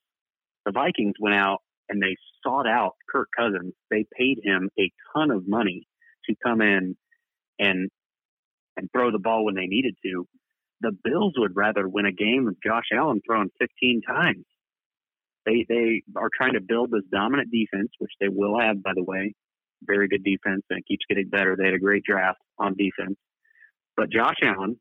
The 0.65 0.71
Vikings 0.71 1.15
went 1.19 1.35
out 1.35 1.59
and 1.89 2.01
they 2.01 2.15
sought 2.43 2.67
out 2.67 2.93
Kirk 3.11 3.29
Cousins. 3.37 3.73
They 3.91 4.05
paid 4.17 4.39
him 4.43 4.69
a 4.79 4.91
ton 5.15 5.31
of 5.31 5.47
money 5.47 5.87
to 6.25 6.35
come 6.43 6.61
in 6.61 6.95
and 7.59 7.89
and 8.75 8.89
throw 8.91 9.11
the 9.11 9.19
ball 9.19 9.45
when 9.45 9.55
they 9.55 9.67
needed 9.67 9.95
to 10.03 10.27
the 10.83 10.91
Bills 11.03 11.33
would 11.37 11.55
rather 11.55 11.87
win 11.87 12.05
a 12.05 12.11
game 12.11 12.45
with 12.45 12.57
Josh 12.63 12.89
Allen 12.93 13.21
throwing 13.25 13.49
15 13.59 14.01
times. 14.05 14.45
They 15.45 15.65
they 15.67 16.03
are 16.15 16.29
trying 16.35 16.53
to 16.53 16.61
build 16.61 16.91
this 16.91 17.03
dominant 17.11 17.49
defense, 17.51 17.89
which 17.99 18.11
they 18.19 18.27
will 18.29 18.59
have, 18.59 18.83
by 18.83 18.91
the 18.93 19.03
way. 19.03 19.33
Very 19.81 20.07
good 20.07 20.23
defense, 20.23 20.63
and 20.69 20.79
it 20.79 20.85
keeps 20.87 21.05
getting 21.09 21.29
better. 21.29 21.55
They 21.57 21.65
had 21.65 21.73
a 21.73 21.79
great 21.79 22.03
draft 22.03 22.39
on 22.59 22.75
defense. 22.77 23.17
But 23.97 24.11
Josh 24.11 24.37
Allen 24.43 24.79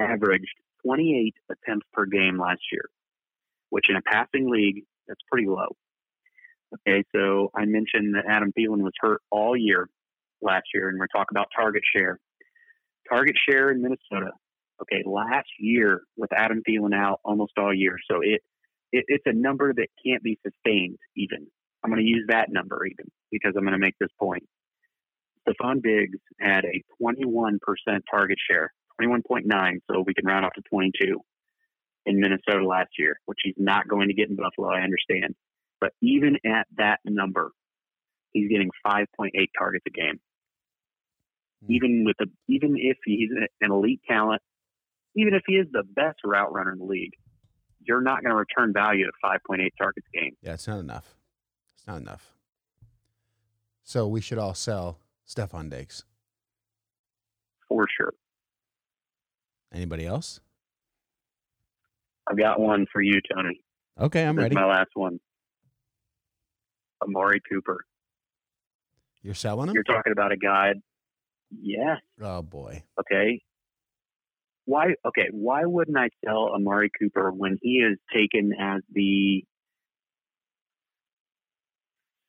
averaged 0.00 0.54
28 0.84 1.34
attempts 1.50 1.86
per 1.92 2.06
game 2.06 2.38
last 2.38 2.62
year, 2.72 2.82
which 3.74 3.86
in 3.88 3.96
a 3.96 4.02
passing 4.02 4.48
league, 4.48 4.84
that's 5.08 5.20
pretty 5.30 5.48
low. 5.48 5.74
Okay, 6.86 7.02
so 7.14 7.50
I 7.56 7.64
mentioned 7.64 8.14
that 8.14 8.24
Adam 8.28 8.52
Thielen 8.56 8.82
was 8.82 8.92
hurt 9.00 9.20
all 9.30 9.56
year 9.56 9.88
last 10.40 10.66
year, 10.72 10.88
and 10.88 10.98
we're 10.98 11.08
talking 11.08 11.32
about 11.32 11.48
target 11.54 11.82
share. 11.94 12.20
Target 13.10 13.34
share 13.48 13.72
in 13.72 13.82
Minnesota 13.82 14.30
okay, 14.82 15.02
last 15.04 15.48
year 15.58 16.02
with 16.16 16.32
Adam 16.32 16.62
Thielen 16.68 16.94
out 16.94 17.20
almost 17.24 17.52
all 17.58 17.74
year. 17.74 17.96
So 18.10 18.20
it, 18.22 18.42
it 18.92 19.04
it's 19.08 19.24
a 19.26 19.32
number 19.32 19.72
that 19.72 19.88
can't 20.04 20.22
be 20.22 20.38
sustained 20.46 20.98
even. 21.16 21.46
I'm 21.82 21.90
going 21.90 22.02
to 22.02 22.08
use 22.08 22.26
that 22.28 22.50
number 22.50 22.86
even 22.86 23.06
because 23.30 23.52
I'm 23.56 23.64
going 23.64 23.72
to 23.72 23.78
make 23.78 23.98
this 24.00 24.10
point. 24.18 24.44
Stefon 25.46 25.82
Diggs 25.82 26.18
had 26.40 26.64
a 26.64 26.82
21% 27.02 27.58
target 28.10 28.38
share, 28.50 28.72
21.9, 29.00 29.80
so 29.90 30.02
we 30.06 30.14
can 30.14 30.24
round 30.24 30.46
off 30.46 30.54
to 30.54 30.62
22 30.70 31.20
in 32.06 32.20
Minnesota 32.20 32.66
last 32.66 32.90
year, 32.98 33.18
which 33.26 33.38
he's 33.42 33.54
not 33.56 33.88
going 33.88 34.08
to 34.08 34.14
get 34.14 34.28
in 34.28 34.36
Buffalo, 34.36 34.68
I 34.68 34.80
understand. 34.80 35.34
But 35.80 35.92
even 36.02 36.36
at 36.46 36.66
that 36.76 37.00
number, 37.04 37.52
he's 38.32 38.48
getting 38.48 38.70
5.8 38.86 39.06
targets 39.58 39.84
a 39.86 39.90
game. 39.90 40.20
Hmm. 41.64 41.72
Even 41.72 42.04
with 42.04 42.16
the 42.18 42.26
even 42.48 42.76
if 42.78 42.98
he's 43.04 43.30
an 43.60 43.70
elite 43.70 44.00
talent, 44.08 44.42
even 45.16 45.34
if 45.34 45.42
he 45.46 45.54
is 45.54 45.66
the 45.72 45.82
best 45.82 46.18
route 46.24 46.52
runner 46.52 46.72
in 46.72 46.78
the 46.78 46.84
league, 46.84 47.12
you're 47.80 48.00
not 48.02 48.22
going 48.22 48.30
to 48.32 48.36
return 48.36 48.72
value 48.72 49.06
at 49.06 49.40
5.8 49.48 49.68
targets 49.78 50.06
a 50.14 50.18
game. 50.18 50.36
Yeah, 50.40 50.54
it's 50.54 50.66
not 50.66 50.78
enough. 50.80 51.14
It's 51.76 51.86
not 51.86 51.98
enough. 51.98 52.32
So 53.82 54.06
we 54.08 54.20
should 54.20 54.38
all 54.38 54.54
sell 54.54 54.98
Stefon 55.28 55.68
Diggs. 55.70 56.04
for 57.68 57.86
sure. 57.96 58.14
Anybody 59.72 60.06
else? 60.06 60.40
I've 62.28 62.38
got 62.38 62.60
one 62.60 62.86
for 62.92 63.02
you, 63.02 63.20
Tony. 63.34 63.60
Okay, 64.00 64.24
I'm 64.24 64.36
this 64.36 64.44
ready. 64.44 64.54
my 64.54 64.66
last 64.66 64.90
one. 64.94 65.18
Amari 67.02 67.40
Cooper. 67.50 67.84
You're 69.22 69.34
selling 69.34 69.68
him? 69.68 69.74
You're 69.74 69.84
talking 69.84 70.12
about 70.12 70.32
a 70.32 70.36
guy. 70.36 70.72
Yes. 71.60 71.98
Oh 72.20 72.42
boy. 72.42 72.82
Okay. 72.98 73.40
Why? 74.64 74.94
Okay. 75.06 75.28
Why 75.32 75.64
wouldn't 75.64 75.96
I 75.96 76.08
sell 76.24 76.50
Amari 76.54 76.90
Cooper 76.98 77.30
when 77.30 77.58
he 77.62 77.74
is 77.78 77.98
taken 78.12 78.52
as 78.58 78.80
the 78.92 79.44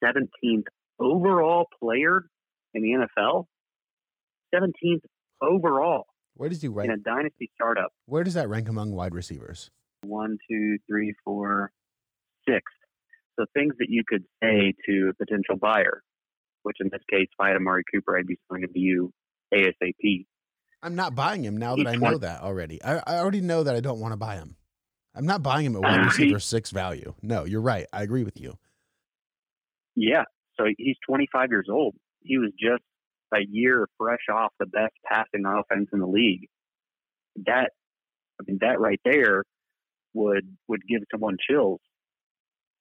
17th 0.03 0.65
overall 0.99 1.65
player 1.81 2.25
in 2.73 2.81
the 2.83 3.07
NFL? 3.19 3.45
17th 4.53 5.01
overall 5.41 6.05
Where 6.35 6.49
does 6.49 6.61
he 6.61 6.67
rank? 6.67 6.89
in 6.91 6.99
a 6.99 7.01
dynasty 7.01 7.49
startup. 7.55 7.91
Where 8.05 8.23
does 8.23 8.33
that 8.35 8.47
rank 8.49 8.69
among 8.69 8.91
wide 8.91 9.13
receivers? 9.15 9.71
One, 10.05 10.37
two, 10.49 10.77
three, 10.89 11.13
four, 11.23 11.71
six. 12.47 12.63
So 13.37 13.45
things 13.53 13.73
that 13.79 13.87
you 13.89 14.03
could 14.07 14.23
say 14.41 14.73
to 14.87 15.09
a 15.09 15.13
potential 15.13 15.57
buyer, 15.59 16.01
which 16.63 16.77
in 16.79 16.89
this 16.91 17.01
case, 17.09 17.27
if 17.31 17.39
I 17.39 17.49
had 17.49 17.57
Amari 17.57 17.83
Cooper, 17.93 18.17
I'd 18.17 18.27
be 18.27 18.37
selling 18.47 18.63
him 18.63 18.73
to 18.73 18.79
you 18.79 19.11
ASAP. 19.53 20.25
I'm 20.81 20.95
not 20.95 21.15
buying 21.15 21.43
him 21.43 21.57
now 21.57 21.75
that 21.75 21.79
He's 21.79 21.87
I 21.87 21.93
know 21.93 22.17
20 22.17 22.19
that 22.19 22.41
already. 22.41 22.83
I, 22.83 23.01
I 23.05 23.17
already 23.17 23.41
know 23.41 23.63
that 23.63 23.75
I 23.75 23.79
don't 23.79 23.99
want 23.99 24.13
to 24.13 24.17
buy 24.17 24.35
him. 24.35 24.55
I'm 25.15 25.25
not 25.25 25.41
buying 25.41 25.65
him 25.65 25.75
at 25.75 25.83
Alright. 25.83 26.05
receiver 26.05 26.39
six 26.39 26.71
value. 26.71 27.13
No, 27.21 27.45
you're 27.45 27.61
right. 27.61 27.87
I 27.93 28.03
agree 28.03 28.23
with 28.23 28.39
you. 28.39 28.57
Yeah. 29.95 30.23
So 30.57 30.65
he's 30.77 30.97
25 31.07 31.49
years 31.49 31.67
old. 31.71 31.95
He 32.21 32.37
was 32.37 32.51
just 32.59 32.83
a 33.33 33.39
year 33.49 33.87
fresh 33.97 34.19
off 34.33 34.51
the 34.59 34.65
best 34.65 34.93
passing 35.05 35.45
offense 35.45 35.89
in 35.93 35.99
the 35.99 36.07
league. 36.07 36.49
That, 37.45 37.71
I 38.39 38.43
mean, 38.45 38.59
that 38.61 38.79
right 38.79 38.99
there 39.03 39.43
would 40.15 40.47
would 40.67 40.81
give 40.87 41.03
someone 41.11 41.37
chills. 41.47 41.81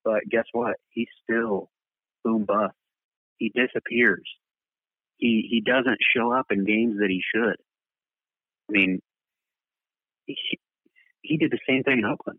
But 0.05 0.21
guess 0.31 0.45
what? 0.53 0.77
He's 0.91 1.09
still 1.23 1.69
boom 2.23 2.45
bust. 2.45 2.75
He 3.37 3.53
disappears. 3.55 4.29
He 5.17 5.47
he 5.51 5.61
doesn't 5.61 5.99
show 6.17 6.33
up 6.33 6.47
in 6.51 6.65
games 6.65 6.99
that 7.01 7.11
he 7.11 7.23
should. 7.35 7.57
I 8.69 8.73
mean, 8.73 9.01
he, 10.27 10.37
he 11.21 11.37
did 11.37 11.51
the 11.51 11.59
same 11.69 11.83
thing 11.83 11.99
in 11.99 12.05
Oakland. 12.05 12.39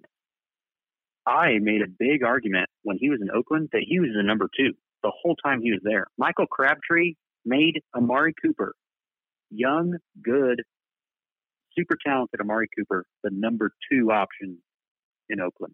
I 1.28 1.60
made 1.60 1.82
a 1.82 1.88
big 1.88 2.24
argument 2.24 2.70
when 2.84 2.98
he 3.00 3.10
was 3.10 3.20
in 3.22 3.30
Oakland 3.32 3.70
that 3.74 3.84
he 3.88 4.00
was 4.00 4.10
the 4.16 4.24
number 4.24 4.48
two 4.58 4.74
the 5.06 5.12
whole 5.22 5.36
time 5.36 5.62
he 5.62 5.72
was 5.72 5.82
there. 5.84 6.08
Michael 6.18 6.48
Crabtree 6.48 7.14
made 7.46 7.82
Amari 7.96 8.34
Cooper, 8.42 8.74
young, 9.52 9.98
good, 10.24 10.64
super 11.78 11.96
talented 12.04 12.42
Amari 12.42 12.68
Cooper, 12.76 13.06
the 13.24 13.30
number 13.32 13.72
two 13.92 14.12
option 14.12 14.58
in 15.30 15.40
Oakland. 15.40 15.74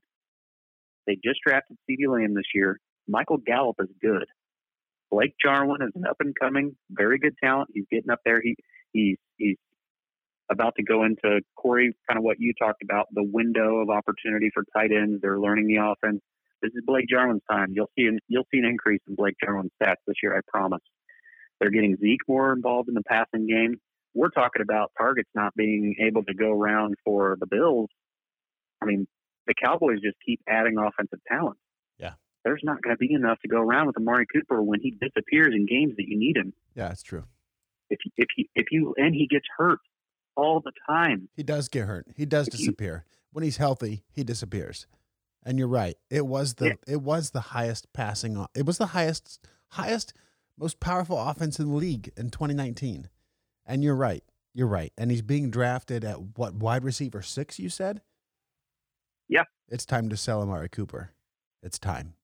They 1.08 1.18
just 1.24 1.39
drafted 1.45 1.78
CeeDee 1.89 2.08
Lamb 2.08 2.34
this 2.36 2.52
year. 2.54 2.80
Michael 3.08 3.38
Gallup 3.38 3.78
is 3.80 3.89
good. 4.02 4.26
Blake 5.10 5.34
Jarwin 5.43 5.82
is 5.82 5.91
an 5.95 6.06
up 6.10 6.18
and 6.20 6.34
coming, 6.39 6.76
very 6.89 7.20
good 7.20 7.34
talent. 7.43 7.70
He's 7.74 7.86
getting 7.91 8.10
up 8.10 8.20
there. 8.24 8.41
He 8.41 8.56
he's 8.93 9.18
he's 9.38 9.58
about 10.49 10.74
to 10.78 10.84
go 10.84 11.04
into 11.04 11.41
Corey, 11.58 11.93
kind 12.08 12.18
of 12.18 12.24
what 12.24 12.38
you 12.39 12.54
talked 12.60 12.84
about, 12.84 13.08
the 13.12 13.24
window 13.24 13.78
of 13.78 13.89
opportunity 13.89 14.49
for 14.54 14.64
tight 14.76 14.91
ends. 14.91 15.22
They're 15.22 15.39
learning 15.39 15.68
the 15.68 15.78
offense. 15.78 16.22
This 16.62 16.72
is 16.76 16.84
Blake 16.86 17.06
Jarwin's 17.10 17.41
time. 17.49 17.70
You'll 17.72 17.89
see 17.97 18.06
an 18.06 18.20
you'll 18.28 18.47
see 18.52 18.60
an 18.60 18.66
increase 18.66 19.02
in 19.08 19.16
Blake 19.16 19.36
Jarwin's 19.43 19.72
stats 19.82 19.95
this 20.08 20.16
year. 20.22 20.36
I 20.36 20.41
promise. 20.47 20.82
They're 21.60 21.72
getting 21.72 21.95
Zeke 21.97 22.22
more 22.28 22.54
involved 22.54 22.89
in 22.89 22.95
the 22.95 23.04
passing 23.04 23.47
game. 23.47 23.76
We're 24.14 24.30
talking 24.30 24.62
about 24.62 24.91
targets 24.97 25.30
not 25.36 25.54
being 25.56 25.95
able 25.99 26.24
to 26.24 26.34
go 26.34 26.52
around 26.52 26.95
for 27.06 27.38
the 27.39 27.47
Bills. 27.47 27.89
I 28.82 28.86
mean, 28.86 29.08
the 29.47 29.53
Cowboys 29.53 29.99
just 30.01 30.17
keep 30.25 30.41
adding 30.47 30.77
offensive 30.77 31.19
talent. 31.27 31.57
Yeah. 31.97 32.13
There's 32.43 32.61
not 32.63 32.81
going 32.81 32.95
to 32.95 32.97
be 32.97 33.13
enough 33.13 33.39
to 33.41 33.47
go 33.47 33.57
around 33.57 33.87
with 33.87 33.97
Amari 33.97 34.25
Cooper 34.31 34.61
when 34.61 34.79
he 34.81 34.91
disappears 34.91 35.53
in 35.53 35.65
games 35.65 35.93
that 35.97 36.07
you 36.07 36.17
need 36.17 36.37
him. 36.37 36.53
Yeah, 36.75 36.91
it's 36.91 37.03
true. 37.03 37.23
If 37.89 37.99
if 38.17 38.27
you, 38.37 38.45
if 38.55 38.67
you 38.71 38.93
and 38.97 39.13
he 39.13 39.27
gets 39.27 39.45
hurt 39.57 39.79
all 40.37 40.61
the 40.61 40.71
time. 40.87 41.27
He 41.35 41.43
does 41.43 41.67
get 41.67 41.87
hurt. 41.87 42.07
He 42.15 42.25
does 42.25 42.47
If 42.47 42.53
you- 42.53 42.59
disappear. 42.67 43.05
When 43.33 43.43
he's 43.43 43.57
healthy, 43.57 44.03
he 44.11 44.23
disappears. 44.23 44.87
And 45.43 45.57
you're 45.57 45.67
right. 45.67 45.95
It 46.09 46.25
was 46.25 46.55
the 46.55 46.67
Yeah. 46.67 46.73
it 46.87 47.01
was 47.01 47.31
the 47.31 47.39
highest 47.41 47.91
passing 47.93 48.37
on. 48.37 48.47
It 48.55 48.65
was 48.65 48.77
the 48.77 48.87
highest 48.87 49.39
highest 49.69 50.13
most 50.57 50.79
powerful 50.79 51.17
offense 51.17 51.59
in 51.59 51.69
the 51.69 51.75
league 51.75 52.11
in 52.17 52.29
2019. 52.29 53.09
And 53.65 53.83
you're 53.83 53.95
right. 53.95 54.23
You're 54.53 54.67
right. 54.67 54.91
And 54.97 55.09
he's 55.11 55.21
being 55.21 55.49
drafted 55.49 56.03
at 56.03 56.37
what 56.37 56.53
wide 56.55 56.83
receiver 56.83 57.21
six, 57.21 57.57
you 57.57 57.69
said? 57.69 58.01
Yeah. 59.32 59.45
It's 59.69 59.86
time 59.86 60.09
to 60.09 60.17
sell 60.17 60.41
Amari 60.41 60.67
Cooper. 60.67 61.11
It's 61.63 61.79
time. 61.79 62.15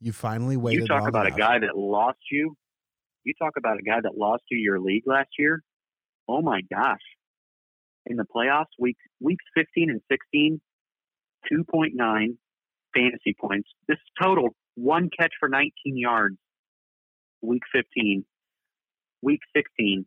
You 0.00 0.12
finally 0.12 0.56
waited. 0.56 0.80
You 0.80 0.86
talk 0.86 1.06
about 1.06 1.26
enough. 1.26 1.36
a 1.36 1.40
guy 1.40 1.58
that 1.58 1.76
lost 1.76 2.18
you. 2.32 2.56
You 3.24 3.34
talk 3.38 3.52
about 3.58 3.78
a 3.78 3.82
guy 3.82 4.00
that 4.02 4.16
lost 4.16 4.44
you 4.50 4.58
your 4.58 4.80
league 4.80 5.02
last 5.06 5.28
year. 5.38 5.62
Oh 6.26 6.40
my 6.40 6.62
gosh. 6.72 7.02
In 8.06 8.16
the 8.16 8.24
playoffs, 8.24 8.72
week 8.78 8.96
weeks 9.20 9.44
15 9.54 9.90
and 9.90 10.00
16, 10.10 10.60
2.9 11.52 12.36
fantasy 12.94 13.36
points. 13.38 13.68
This 13.86 13.98
total 14.20 14.50
one 14.76 15.10
catch 15.16 15.32
for 15.38 15.50
19 15.50 15.72
yards. 15.84 16.36
Week 17.42 17.62
15, 17.74 18.24
week 19.20 19.40
16, 19.54 20.06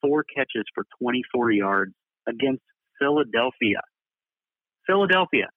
four 0.00 0.24
catches 0.24 0.64
for 0.74 0.84
24 1.00 1.50
yards 1.50 1.92
against 2.28 2.62
Philadelphia. 3.00 3.80
Philadelphia. 4.86 5.48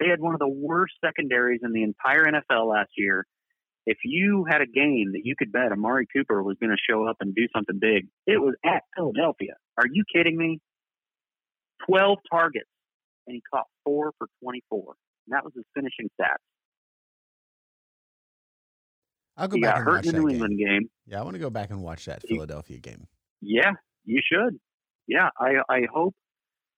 They 0.00 0.08
had 0.08 0.20
one 0.20 0.34
of 0.34 0.40
the 0.40 0.48
worst 0.48 0.94
secondaries 1.04 1.60
in 1.62 1.72
the 1.72 1.82
entire 1.82 2.24
NFL 2.24 2.68
last 2.70 2.90
year. 2.96 3.26
If 3.86 3.98
you 4.04 4.44
had 4.48 4.60
a 4.62 4.66
game 4.66 5.12
that 5.12 5.20
you 5.24 5.34
could 5.36 5.52
bet 5.52 5.70
Amari 5.70 6.06
Cooper 6.12 6.42
was 6.42 6.56
going 6.58 6.70
to 6.70 6.76
show 6.90 7.06
up 7.06 7.16
and 7.20 7.34
do 7.34 7.46
something 7.54 7.78
big, 7.78 8.08
it 8.26 8.38
was 8.40 8.54
at 8.64 8.82
Philadelphia. 8.96 9.54
Are 9.76 9.84
you 9.90 10.04
kidding 10.12 10.36
me? 10.36 10.60
12 11.86 12.18
targets, 12.30 12.68
and 13.26 13.34
he 13.34 13.42
caught 13.52 13.66
four 13.84 14.12
for 14.18 14.28
24. 14.42 14.94
And 15.26 15.34
that 15.34 15.44
was 15.44 15.52
his 15.54 15.64
finishing 15.74 16.08
stats. 16.18 16.36
I'll 19.36 19.48
go 19.48 19.56
He 19.56 19.62
back 19.62 19.76
and 19.76 19.84
hurt 19.84 19.94
watch 19.96 20.04
that 20.06 20.12
New 20.12 20.20
game. 20.22 20.30
England 20.30 20.58
game. 20.58 20.88
Yeah, 21.06 21.20
I 21.20 21.22
want 21.22 21.34
to 21.34 21.40
go 21.40 21.50
back 21.50 21.70
and 21.70 21.82
watch 21.82 22.04
that 22.06 22.22
Philadelphia 22.22 22.78
game. 22.78 23.06
Yeah, 23.40 23.72
you 24.04 24.20
should. 24.24 24.58
Yeah, 25.06 25.28
I, 25.38 25.56
I 25.68 25.80
hope 25.92 26.14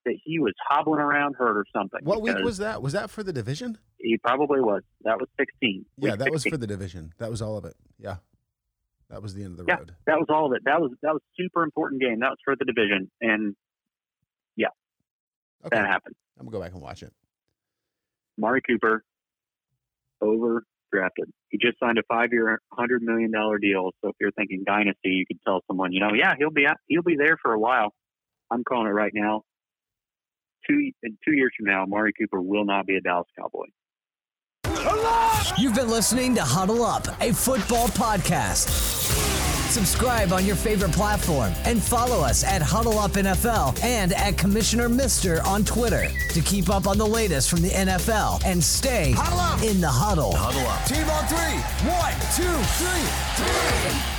that 0.07 0.17
he 0.25 0.39
was 0.39 0.55
hobbling 0.69 1.01
around 1.01 1.35
hurt 1.37 1.57
or 1.57 1.67
something. 1.75 2.01
What 2.03 2.23
week 2.23 2.39
was 2.39 2.59
that? 2.59 2.81
Was 2.81 2.95
that 2.95 3.11
for 3.11 3.23
the 3.23 3.33
division? 3.33 3.77
He 3.99 4.17
probably 4.17 4.61
was. 4.61 4.83
That 5.03 5.19
was 5.19 5.29
16. 5.39 5.85
Yeah, 5.99 6.17
that 6.17 6.31
was 6.31 6.45
for 6.45 6.57
the 6.57 6.67
division. 6.67 7.13
That 7.19 7.29
was 7.31 7.43
all 7.43 7.57
of 7.59 7.65
it. 7.65 7.75
Yeah. 7.99 8.17
That 9.11 9.23
was 9.23 9.35
the 9.35 9.43
end 9.45 9.59
of 9.59 9.59
the 9.59 9.65
Yeah. 9.69 9.77
road. 9.79 9.95
That 10.07 10.19
was 10.19 10.27
all 10.31 10.47
of 10.47 10.53
it. 10.53 10.63
That 10.65 10.81
was 10.81 10.93
that 11.03 11.13
was 11.13 11.23
super 11.39 11.63
important 11.63 12.01
game. 12.01 12.21
That 12.21 12.31
was 12.31 12.39
for 12.45 12.57
the 12.57 12.65
division, 12.65 13.09
and 13.21 13.55
yeah. 14.57 14.69
Okay. 15.65 15.77
that 15.77 15.87
happened. 15.87 16.17
I'm 16.39 16.47
going 16.47 16.53
to 16.53 16.59
go 16.59 16.65
back 16.65 16.73
and 16.73 16.83
watch 16.83 17.03
it. 17.05 17.13
Mari 18.37 18.63
Cooper 18.63 19.05
overdrafted. 20.23 21.31
He 21.51 21.59
just 21.59 21.79
signed 21.79 21.99
a 21.99 22.03
five-year, 22.09 22.61
hundred 22.73 23.03
million 23.03 23.31
dollar 23.31 23.59
deal. 23.59 23.91
So 24.03 24.09
if 24.11 24.17
you're 24.21 24.33
thinking 24.33 24.65
dynasty, 24.67 25.11
you 25.11 25.25
could 25.27 25.39
tell 25.47 25.63
someone, 25.69 25.93
you 25.93 26.01
know, 26.01 26.11
yeah, 26.15 26.35
he'll 26.37 26.51
be 26.51 26.67
out, 26.67 26.77
he'll 26.89 27.03
be 27.03 27.17
there 27.17 27.37
for 27.41 27.53
a 27.53 27.59
while. 27.59 27.95
I'm 28.51 28.65
calling 28.65 28.87
it 28.89 28.91
right 28.91 29.13
now. 29.15 29.43
Two 30.69 30.91
in 31.03 31.19
two 31.25 31.33
years 31.33 31.53
from 31.57 31.67
now, 31.67 31.85
Mari 31.87 32.13
Cooper 32.19 32.41
will 32.41 32.65
not 32.65 32.87
be 32.87 32.97
a 32.97 33.01
Dallas 33.01 33.29
Cowboy. 33.39 33.67
You've 35.59 35.75
been 35.75 35.89
listening 35.89 36.35
to 36.35 36.43
Huddle 36.43 36.85
Up, 36.85 37.07
a 37.21 37.33
football 37.33 37.89
podcast. 37.89 38.69
Subscribe 39.71 40.33
on 40.33 40.45
your 40.45 40.57
favorite 40.57 40.93
platform 40.93 41.53
and 41.65 41.83
follow 41.83 42.25
us 42.25 42.45
at 42.45 42.63
Huddle 42.63 42.99
Up 42.99 43.13
NFL 43.13 43.83
and 43.83 44.13
at 44.13 44.39
Commissioner 44.39 44.89
Mister 44.89 45.43
on 45.43 45.65
Twitter 45.65 46.09
to 46.31 46.41
keep 46.41 46.71
up 46.71 46.87
on 46.87 46.99
the 46.99 47.07
latest 47.07 47.51
from 47.51 47.63
the 47.63 47.71
NFL 47.71 48.43
and 48.45 48.63
stay 48.63 49.11
in 49.63 49.81
the 49.81 49.89
huddle. 49.89 50.33
Huddle 50.35 50.67
up. 50.67 50.85
Team 50.87 51.09
on 51.11 51.27
three. 51.27 51.59
One, 51.91 52.13
two, 52.35 52.63
three, 52.79 53.93
three. 54.01 54.16